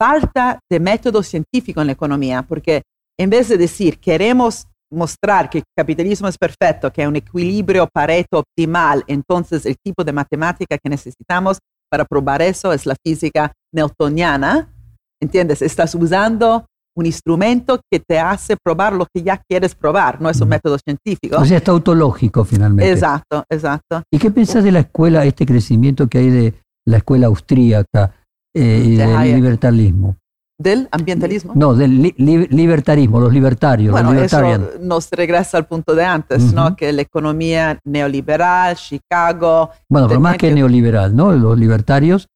falta 0.00 0.60
de 0.70 0.78
método 0.78 1.22
científico 1.22 1.80
en 1.80 1.88
la 1.88 1.94
economía, 1.94 2.42
porque 2.42 2.82
en 3.18 3.30
vez 3.30 3.48
de 3.48 3.56
decir 3.56 3.98
queremos 3.98 4.66
mostrar 4.92 5.50
que 5.50 5.58
el 5.58 5.64
capitalismo 5.76 6.28
es 6.28 6.38
perfecto, 6.38 6.92
que 6.92 7.02
hay 7.02 7.08
un 7.08 7.16
equilibrio 7.16 7.88
pareto 7.92 8.38
optimal, 8.38 9.02
entonces 9.08 9.66
el 9.66 9.76
tipo 9.82 10.04
de 10.04 10.12
matemática 10.12 10.78
que 10.78 10.88
necesitamos 10.88 11.58
para 11.90 12.04
probar 12.04 12.42
eso 12.42 12.72
es 12.72 12.86
la 12.86 12.94
física 13.04 13.52
newtoniana, 13.72 14.72
¿entiendes? 15.20 15.62
Estás 15.62 15.94
usando 15.94 16.66
un 16.96 17.06
instrumento 17.06 17.80
que 17.90 18.00
te 18.00 18.18
hace 18.18 18.56
probar 18.62 18.92
lo 18.92 19.06
que 19.12 19.22
ya 19.22 19.42
quieres 19.48 19.74
probar, 19.74 20.20
no 20.20 20.30
es 20.30 20.40
un 20.40 20.48
método 20.48 20.78
científico. 20.78 21.36
O 21.38 21.44
sea, 21.44 21.58
está 21.58 21.72
autológico 21.72 22.44
finalmente. 22.44 22.90
exacto, 22.90 23.44
exacto. 23.50 24.02
¿Y 24.10 24.18
qué 24.18 24.30
pensás 24.30 24.64
de 24.64 24.72
la 24.72 24.80
escuela, 24.80 25.24
este 25.24 25.44
crecimiento 25.44 26.08
que 26.08 26.18
hay 26.18 26.30
de 26.30 26.54
la 26.86 26.98
escuela 26.98 27.26
austríaca 27.26 28.12
eh, 28.54 28.82
y 28.86 28.96
De 28.96 29.06
del 29.06 29.16
Hayek. 29.16 29.34
libertarismo? 29.36 30.16
Del 30.58 30.88
ambientalismo. 30.90 31.52
No, 31.54 31.74
del 31.74 32.00
li- 32.02 32.14
li- 32.16 32.46
libertarismo, 32.48 33.20
los 33.20 33.30
libertarios, 33.30 33.92
Bueno, 33.92 34.14
los 34.14 34.22
eso 34.22 34.40
nos 34.80 35.10
regresa 35.10 35.58
al 35.58 35.66
punto 35.66 35.94
de 35.94 36.04
antes, 36.06 36.54
¿no? 36.54 36.68
Ujú. 36.68 36.76
Que 36.76 36.92
la 36.94 37.02
economía 37.02 37.78
neoliberal, 37.84 38.74
Chicago, 38.76 39.70
Bueno, 39.90 40.08
pero 40.08 40.18
más 40.20 40.38
que 40.38 40.48
que- 40.48 40.54
neoliberal, 40.54 41.14
¿no? 41.14 41.32
Los 41.32 41.58
libertarios 41.58 42.28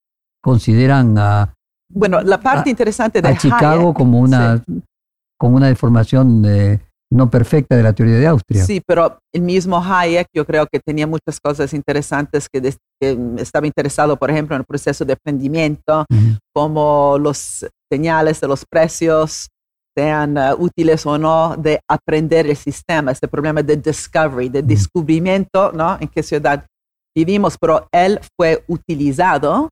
consideran 0.43 1.17
a, 1.17 1.55
Bueno, 1.93 2.21
la 2.21 2.39
parte 2.41 2.69
A- 2.69 2.73
interesante 2.73 3.23
de 3.23 3.29
a 3.29 3.37
Chicago 3.39 3.91
Hayek- 3.93 3.97
como 3.97 4.21
una, 4.21 4.63
como 5.39 5.57
una 5.57 5.69
deformación 5.69 6.45
eh, 6.47 6.79
no 7.13 7.29
perfecta 7.29 7.77
de 7.77 7.83
la 7.83 7.93
teoría 7.93 8.17
de 8.17 8.27
Austria. 8.27 8.65
Sí, 8.65 8.81
pero 8.87 9.19
el 9.35 9.43
mismo 9.43 9.83
Hayek 9.83 10.29
yo 10.35 10.45
creo 10.47 10.67
que 10.71 10.79
tenía 10.79 11.07
muchas 11.07 11.41
cosas 11.43 11.73
interesantes 11.75 12.49
que, 12.49 12.61
des- 12.61 12.79
que, 13.01 13.19
estaba 13.39 13.67
interesado, 13.67 14.17
por 14.17 14.31
ejemplo, 14.31 14.55
en 14.55 14.61
el 14.61 14.67
proceso 14.67 15.05
de 15.05 15.15
aprendimiento, 15.15 16.05
como 16.55 17.19
los 17.19 17.67
señales 17.93 18.41
de 18.41 18.49
los 18.49 18.65
precios 18.65 19.49
sean 19.99 20.39
eh, 20.39 20.55
útiles 20.57 21.05
o 21.05 21.19
no 21.19 21.57
de 21.57 21.81
aprender 21.91 22.47
el 22.47 22.57
sistema, 22.57 23.11
este 23.11 23.27
problema 23.27 23.61
de 23.63 23.77
discovery, 23.77 24.49
de 24.49 24.63
descubrimiento, 24.63 25.73
¿no? 25.73 25.99
En 26.01 26.07
qué 26.07 26.23
ciudad 26.23 26.65
vivimos, 27.17 27.57
pero 27.61 27.89
él 27.91 28.21
fue 28.39 28.65
utilizado 28.69 29.69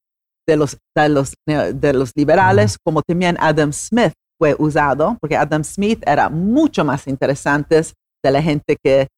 de 0.47 0.56
los, 0.56 0.77
de 0.97 1.09
los, 1.09 1.35
de 1.47 1.93
los 1.93 2.10
liberales, 2.16 2.78
como 2.85 3.02
también 3.02 3.36
Adam 3.39 3.73
Smith 3.73 4.12
fue 4.39 4.55
usado, 4.59 5.16
porque 5.20 5.36
Adam 5.36 5.65
Smith 5.65 6.02
era 6.06 6.28
mucho 6.28 6.85
más 6.85 7.06
interesante 7.09 7.82
de 8.24 8.31
la 8.31 8.40
gente 8.43 8.77
que 8.82 9.09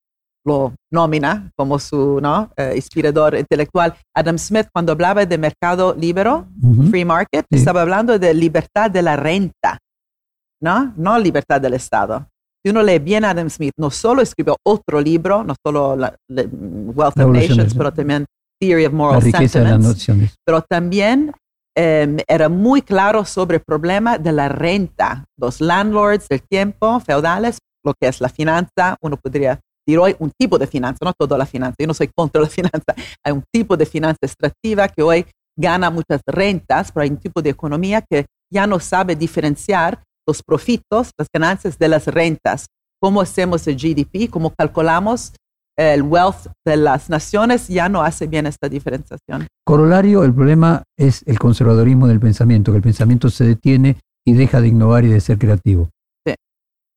lo 0.47 0.73
nomina 0.91 1.51
como 1.57 1.79
su 1.79 2.19
¿no? 2.23 2.51
eh, 2.57 2.73
inspirador 2.75 3.35
intelectual. 3.37 3.95
Adam 4.17 4.39
Smith, 4.39 4.69
cuando 4.73 4.93
hablaba 4.93 5.27
de 5.27 5.37
mercado 5.37 5.95
libre, 5.95 6.31
Ujú. 6.31 6.85
free 6.91 7.05
market, 7.05 7.45
Sí. 7.51 7.59
estaba 7.59 7.83
hablando 7.83 8.19
de 8.19 8.33
libertad 8.33 8.91
de 8.91 9.03
la 9.03 9.17
renta, 9.17 9.79
¿no? 10.63 10.93
No 10.97 11.19
libertad 11.19 11.61
del 11.61 11.75
Estado. 11.75 12.27
Si 12.65 12.71
uno 12.71 12.83
lee 12.83 12.99
bien 12.99 13.25
a 13.25 13.31
Adam 13.31 13.49
Smith, 13.51 13.73
no 13.79 13.91
solo 13.91 14.23
escribió 14.23 14.57
otro 14.67 15.01
libro, 15.01 15.45
no 15.45 15.55
solo 15.65 15.97
la- 15.97 16.15
la- 16.29 16.45
Wealth 16.51 17.19
of 17.19 17.31
Nations, 17.33 17.75
pero 17.75 17.93
también 17.93 18.25
Theory 18.61 18.87
of 18.87 18.93
Moral 18.93 19.23
Sentiments, 19.23 20.07
pero 20.45 20.61
también 20.63 21.33
eh, 21.83 22.25
era 22.29 22.51
muy 22.51 22.83
claro 22.83 23.25
sobre 23.25 23.57
el 23.57 23.63
problema 23.63 24.19
de 24.19 24.33
la 24.33 24.51
renta. 24.51 25.25
Los 25.39 25.63
landlords 25.63 26.29
del 26.29 26.43
tiempo, 26.43 27.01
feudales, 27.01 27.57
lo 27.83 27.95
que 27.99 28.07
es 28.09 28.21
la 28.21 28.29
finanza, 28.29 28.99
uno 29.01 29.17
podría 29.17 29.59
decir 29.87 29.99
hoy 29.99 30.15
un 30.19 30.31
tipo 30.39 30.59
de 30.59 30.67
finanza, 30.67 30.99
no 31.03 31.15
toda 31.15 31.39
la 31.39 31.47
finanza, 31.47 31.77
yo 31.79 31.87
no 31.87 31.95
soy 31.95 32.11
contra 32.15 32.43
la 32.43 32.49
finanza, 32.49 32.95
hay 33.25 33.33
un 33.33 33.43
tipo 33.51 33.79
de 33.79 33.87
finanza 33.87 34.19
extractiva 34.21 34.89
que 34.89 35.03
hoy 35.03 35.25
gana 35.59 35.89
muchas 35.89 36.21
rentas, 36.27 36.93
pero 36.93 37.05
hay 37.05 37.09
un 37.09 37.17
tipo 37.17 37.41
de 37.41 37.49
economía 37.49 38.03
que 38.03 38.27
ya 38.53 38.67
no 38.67 38.79
sabe 38.79 39.17
diferenciar 39.17 40.03
los 40.29 40.43
profitos, 40.43 41.13
las 41.17 41.29
ganancias 41.33 41.79
de 41.79 41.89
las 41.89 42.07
rentas. 42.07 42.67
¿Cómo 43.01 43.23
hacemos 43.23 43.67
el 43.67 43.77
GDP? 43.77 44.29
¿Cómo 44.29 44.53
calculamos 44.55 45.33
el 45.81 46.03
wealth 46.03 46.47
de 46.67 46.77
las 46.77 47.09
naciones? 47.09 47.69
Ya 47.69 47.89
no 47.89 48.03
hace 48.03 48.27
bien 48.27 48.47
esta 48.47 48.69
diferenciación. 48.69 49.47
Corolario, 49.65 50.25
el 50.25 50.35
problema 50.35 50.83
es 50.99 51.23
el 51.27 51.39
conservadorismo 51.39 52.07
del 52.07 52.21
pensamiento, 52.21 52.73
que 52.73 52.77
el 52.77 52.83
pensamiento 52.83 53.31
se 53.31 53.45
detiene 53.45 53.97
y 54.27 54.35
deja 54.35 54.61
de 54.61 54.69
innovar 54.69 55.05
y 55.05 55.09
de 55.09 55.21
ser 55.21 55.39
creativo. 55.39 55.89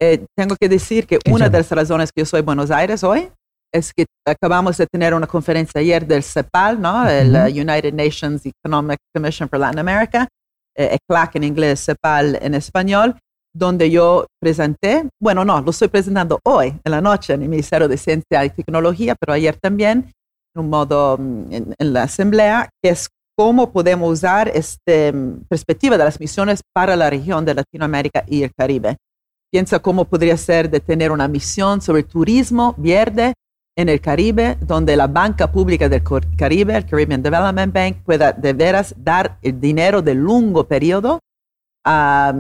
Eh, 0.02 0.26
tengo 0.36 0.56
que 0.60 0.68
decir 0.68 1.08
que 1.08 1.18
¿Qué 1.20 1.32
una 1.32 1.48
de 1.50 1.60
las 1.60 1.72
razones 1.72 2.12
que 2.14 2.22
yo 2.22 2.26
soy 2.26 2.42
en 2.42 2.46
Buenos 2.46 2.72
Aires 2.72 3.04
hoy 3.06 3.30
es 3.74 3.94
que 3.94 4.06
acabamos 4.28 4.78
de 4.78 4.86
tener 4.86 5.14
una 5.14 5.28
conferencia 5.28 5.80
ayer 5.80 6.06
del 6.06 6.24
CEPAL, 6.24 6.80
¿no? 6.82 7.08
el 7.08 7.34
Ujú. 7.34 7.46
uh, 7.46 7.48
United 7.48 7.94
Nations 7.94 8.46
Economic 8.46 9.00
Commission 9.16 9.48
for 9.48 9.60
Latin 9.60 9.80
America, 9.80 10.28
eh, 10.76 10.98
ECLAC 10.98 11.38
en 11.38 11.44
inglés, 11.46 11.86
CEPAL 11.86 12.38
en 12.42 12.54
español, 12.54 13.16
donde 13.54 13.90
yo 13.92 14.26
presenté, 14.42 15.08
bueno, 15.22 15.46
no, 15.46 15.62
lo 15.62 15.72
estoy 15.72 15.88
presentando 15.88 16.40
hoy, 16.44 16.74
en 16.84 16.92
la 16.92 17.02
noche, 17.02 17.34
en 17.34 17.44
el 17.44 17.50
Ministerio 17.50 17.88
de 17.88 17.98
Ciencia 17.98 18.44
y 18.44 18.50
Tecnología, 18.50 19.16
pero 19.20 19.34
ayer 19.34 19.56
también, 19.58 20.12
en 20.56 20.62
un 20.62 20.70
modo 20.70 21.18
mm, 21.18 21.54
en, 21.54 21.76
en 21.78 21.94
la 21.94 22.04
Asamblea, 22.04 22.70
que 22.82 22.90
es 22.90 23.10
cómo 23.38 23.72
podemos 23.72 24.12
usar 24.12 24.50
esta 24.50 25.12
perspectiva 25.48 25.98
de 25.98 26.04
las 26.04 26.20
misiones 26.20 26.62
para 26.74 26.96
la 26.96 27.10
región 27.10 27.46
de 27.46 27.54
Latinoamérica 27.56 28.24
y 28.28 28.44
el 28.44 28.54
Caribe. 28.54 28.98
Piensa 29.52 29.80
cómo 29.80 30.06
podría 30.06 30.38
ser 30.38 30.70
de 30.70 30.80
tener 30.80 31.12
una 31.12 31.28
misión 31.28 31.82
sobre 31.82 32.04
turismo 32.04 32.74
verde 32.78 33.34
en 33.76 33.90
el 33.90 34.02
Caribe, 34.02 34.58
donde 34.62 34.96
la 34.96 35.08
banca 35.08 35.52
pública 35.52 35.90
del 35.90 36.04
Caribe, 36.38 36.78
el 36.78 36.86
Caribbean 36.86 37.24
Development 37.24 37.74
Bank, 37.74 37.98
pueda 38.04 38.32
de 38.32 38.54
veras 38.54 38.94
dar 38.98 39.38
el 39.42 39.60
dinero 39.60 40.02
de 40.02 40.16
largo 40.16 40.64
periodo 40.68 41.20
a, 41.86 42.34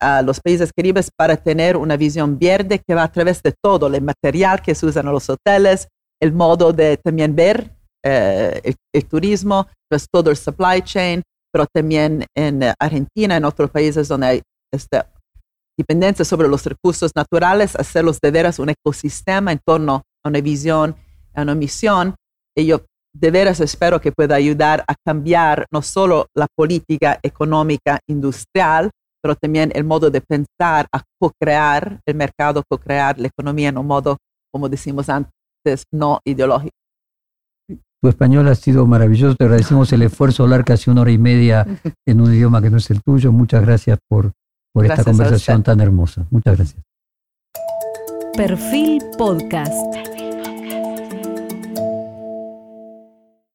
a 0.00 0.22
los 0.22 0.40
países 0.40 0.72
caribes 0.74 1.10
para 1.16 1.36
tener 1.36 1.76
una 1.76 1.96
visión 1.96 2.38
verde 2.38 2.80
que 2.86 2.94
va 2.94 3.04
a 3.04 3.12
través 3.12 3.42
de 3.42 3.54
todo, 3.62 3.86
el 3.86 4.02
material 4.02 4.60
que 4.60 4.74
se 4.74 4.86
usa 4.86 5.00
en 5.00 5.06
los 5.06 5.28
hoteles, 5.28 5.88
el 6.20 6.32
modo 6.32 6.72
de 6.72 6.96
también 6.98 7.34
ver 7.34 7.70
el, 8.02 8.76
el, 8.92 9.04
turismo, 9.06 9.66
pues 9.88 10.06
todo 10.10 10.30
el 10.30 10.36
supply 10.36 10.82
chain, 10.82 11.22
pero 11.52 11.66
también 11.72 12.24
en 12.36 12.62
Argentina, 12.78 13.36
en 13.36 13.44
otros 13.44 13.70
países 13.70 14.08
donde 14.08 14.26
hay 14.26 14.42
esta 14.72 15.08
dependencia 15.78 16.24
sobre 16.24 16.48
los 16.48 16.64
recursos 16.64 17.12
naturales, 17.14 17.76
hacerlos 17.76 18.18
de 18.20 18.30
veras 18.30 18.58
un 18.58 18.70
ecosistema 18.70 19.52
en 19.52 19.60
torno 19.64 20.02
a 20.24 20.28
una 20.28 20.40
visión, 20.40 20.96
a 21.34 21.42
una 21.42 21.54
misión. 21.54 22.14
Y 22.56 22.66
yo 22.66 22.84
de 23.14 23.30
veras 23.30 23.60
espero 23.60 24.00
que 24.00 24.12
pueda 24.12 24.34
ayudar 24.34 24.84
a 24.88 24.94
cambiar 25.04 25.66
no 25.72 25.82
solo 25.82 26.26
la 26.34 26.46
política 26.56 27.18
económica 27.22 28.00
industrial, 28.08 28.90
pero 29.22 29.36
también 29.36 29.70
el 29.74 29.84
modo 29.84 30.10
de 30.10 30.20
pensar, 30.20 30.86
a 30.92 31.02
co-crear 31.20 32.00
el 32.06 32.14
mercado, 32.14 32.62
co-crear 32.68 33.18
la 33.18 33.28
economía 33.28 33.68
en 33.68 33.78
un 33.78 33.86
modo, 33.86 34.18
como 34.52 34.68
decimos 34.68 35.08
antes, 35.08 35.84
no 35.92 36.20
ideológico. 36.24 36.74
Tu 38.02 38.08
español 38.08 38.48
ha 38.48 38.54
sido 38.56 38.84
maravilloso, 38.84 39.36
te 39.36 39.44
agradecemos 39.44 39.92
el 39.92 40.02
esfuerzo 40.02 40.42
hablar 40.42 40.64
casi 40.64 40.90
una 40.90 41.02
hora 41.02 41.12
y 41.12 41.18
media 41.18 41.64
en 42.06 42.20
un 42.20 42.34
idioma 42.34 42.60
que 42.60 42.70
no 42.70 42.78
es 42.78 42.90
el 42.90 43.00
tuyo. 43.00 43.30
Muchas 43.30 43.64
gracias 43.64 43.98
por, 44.08 44.32
por 44.74 44.86
esta 44.86 45.04
conversación 45.04 45.62
tan 45.62 45.80
hermosa. 45.80 46.26
Muchas 46.30 46.56
gracias. 46.56 46.82
Perfil 48.34 49.00
Podcast. 49.16 50.11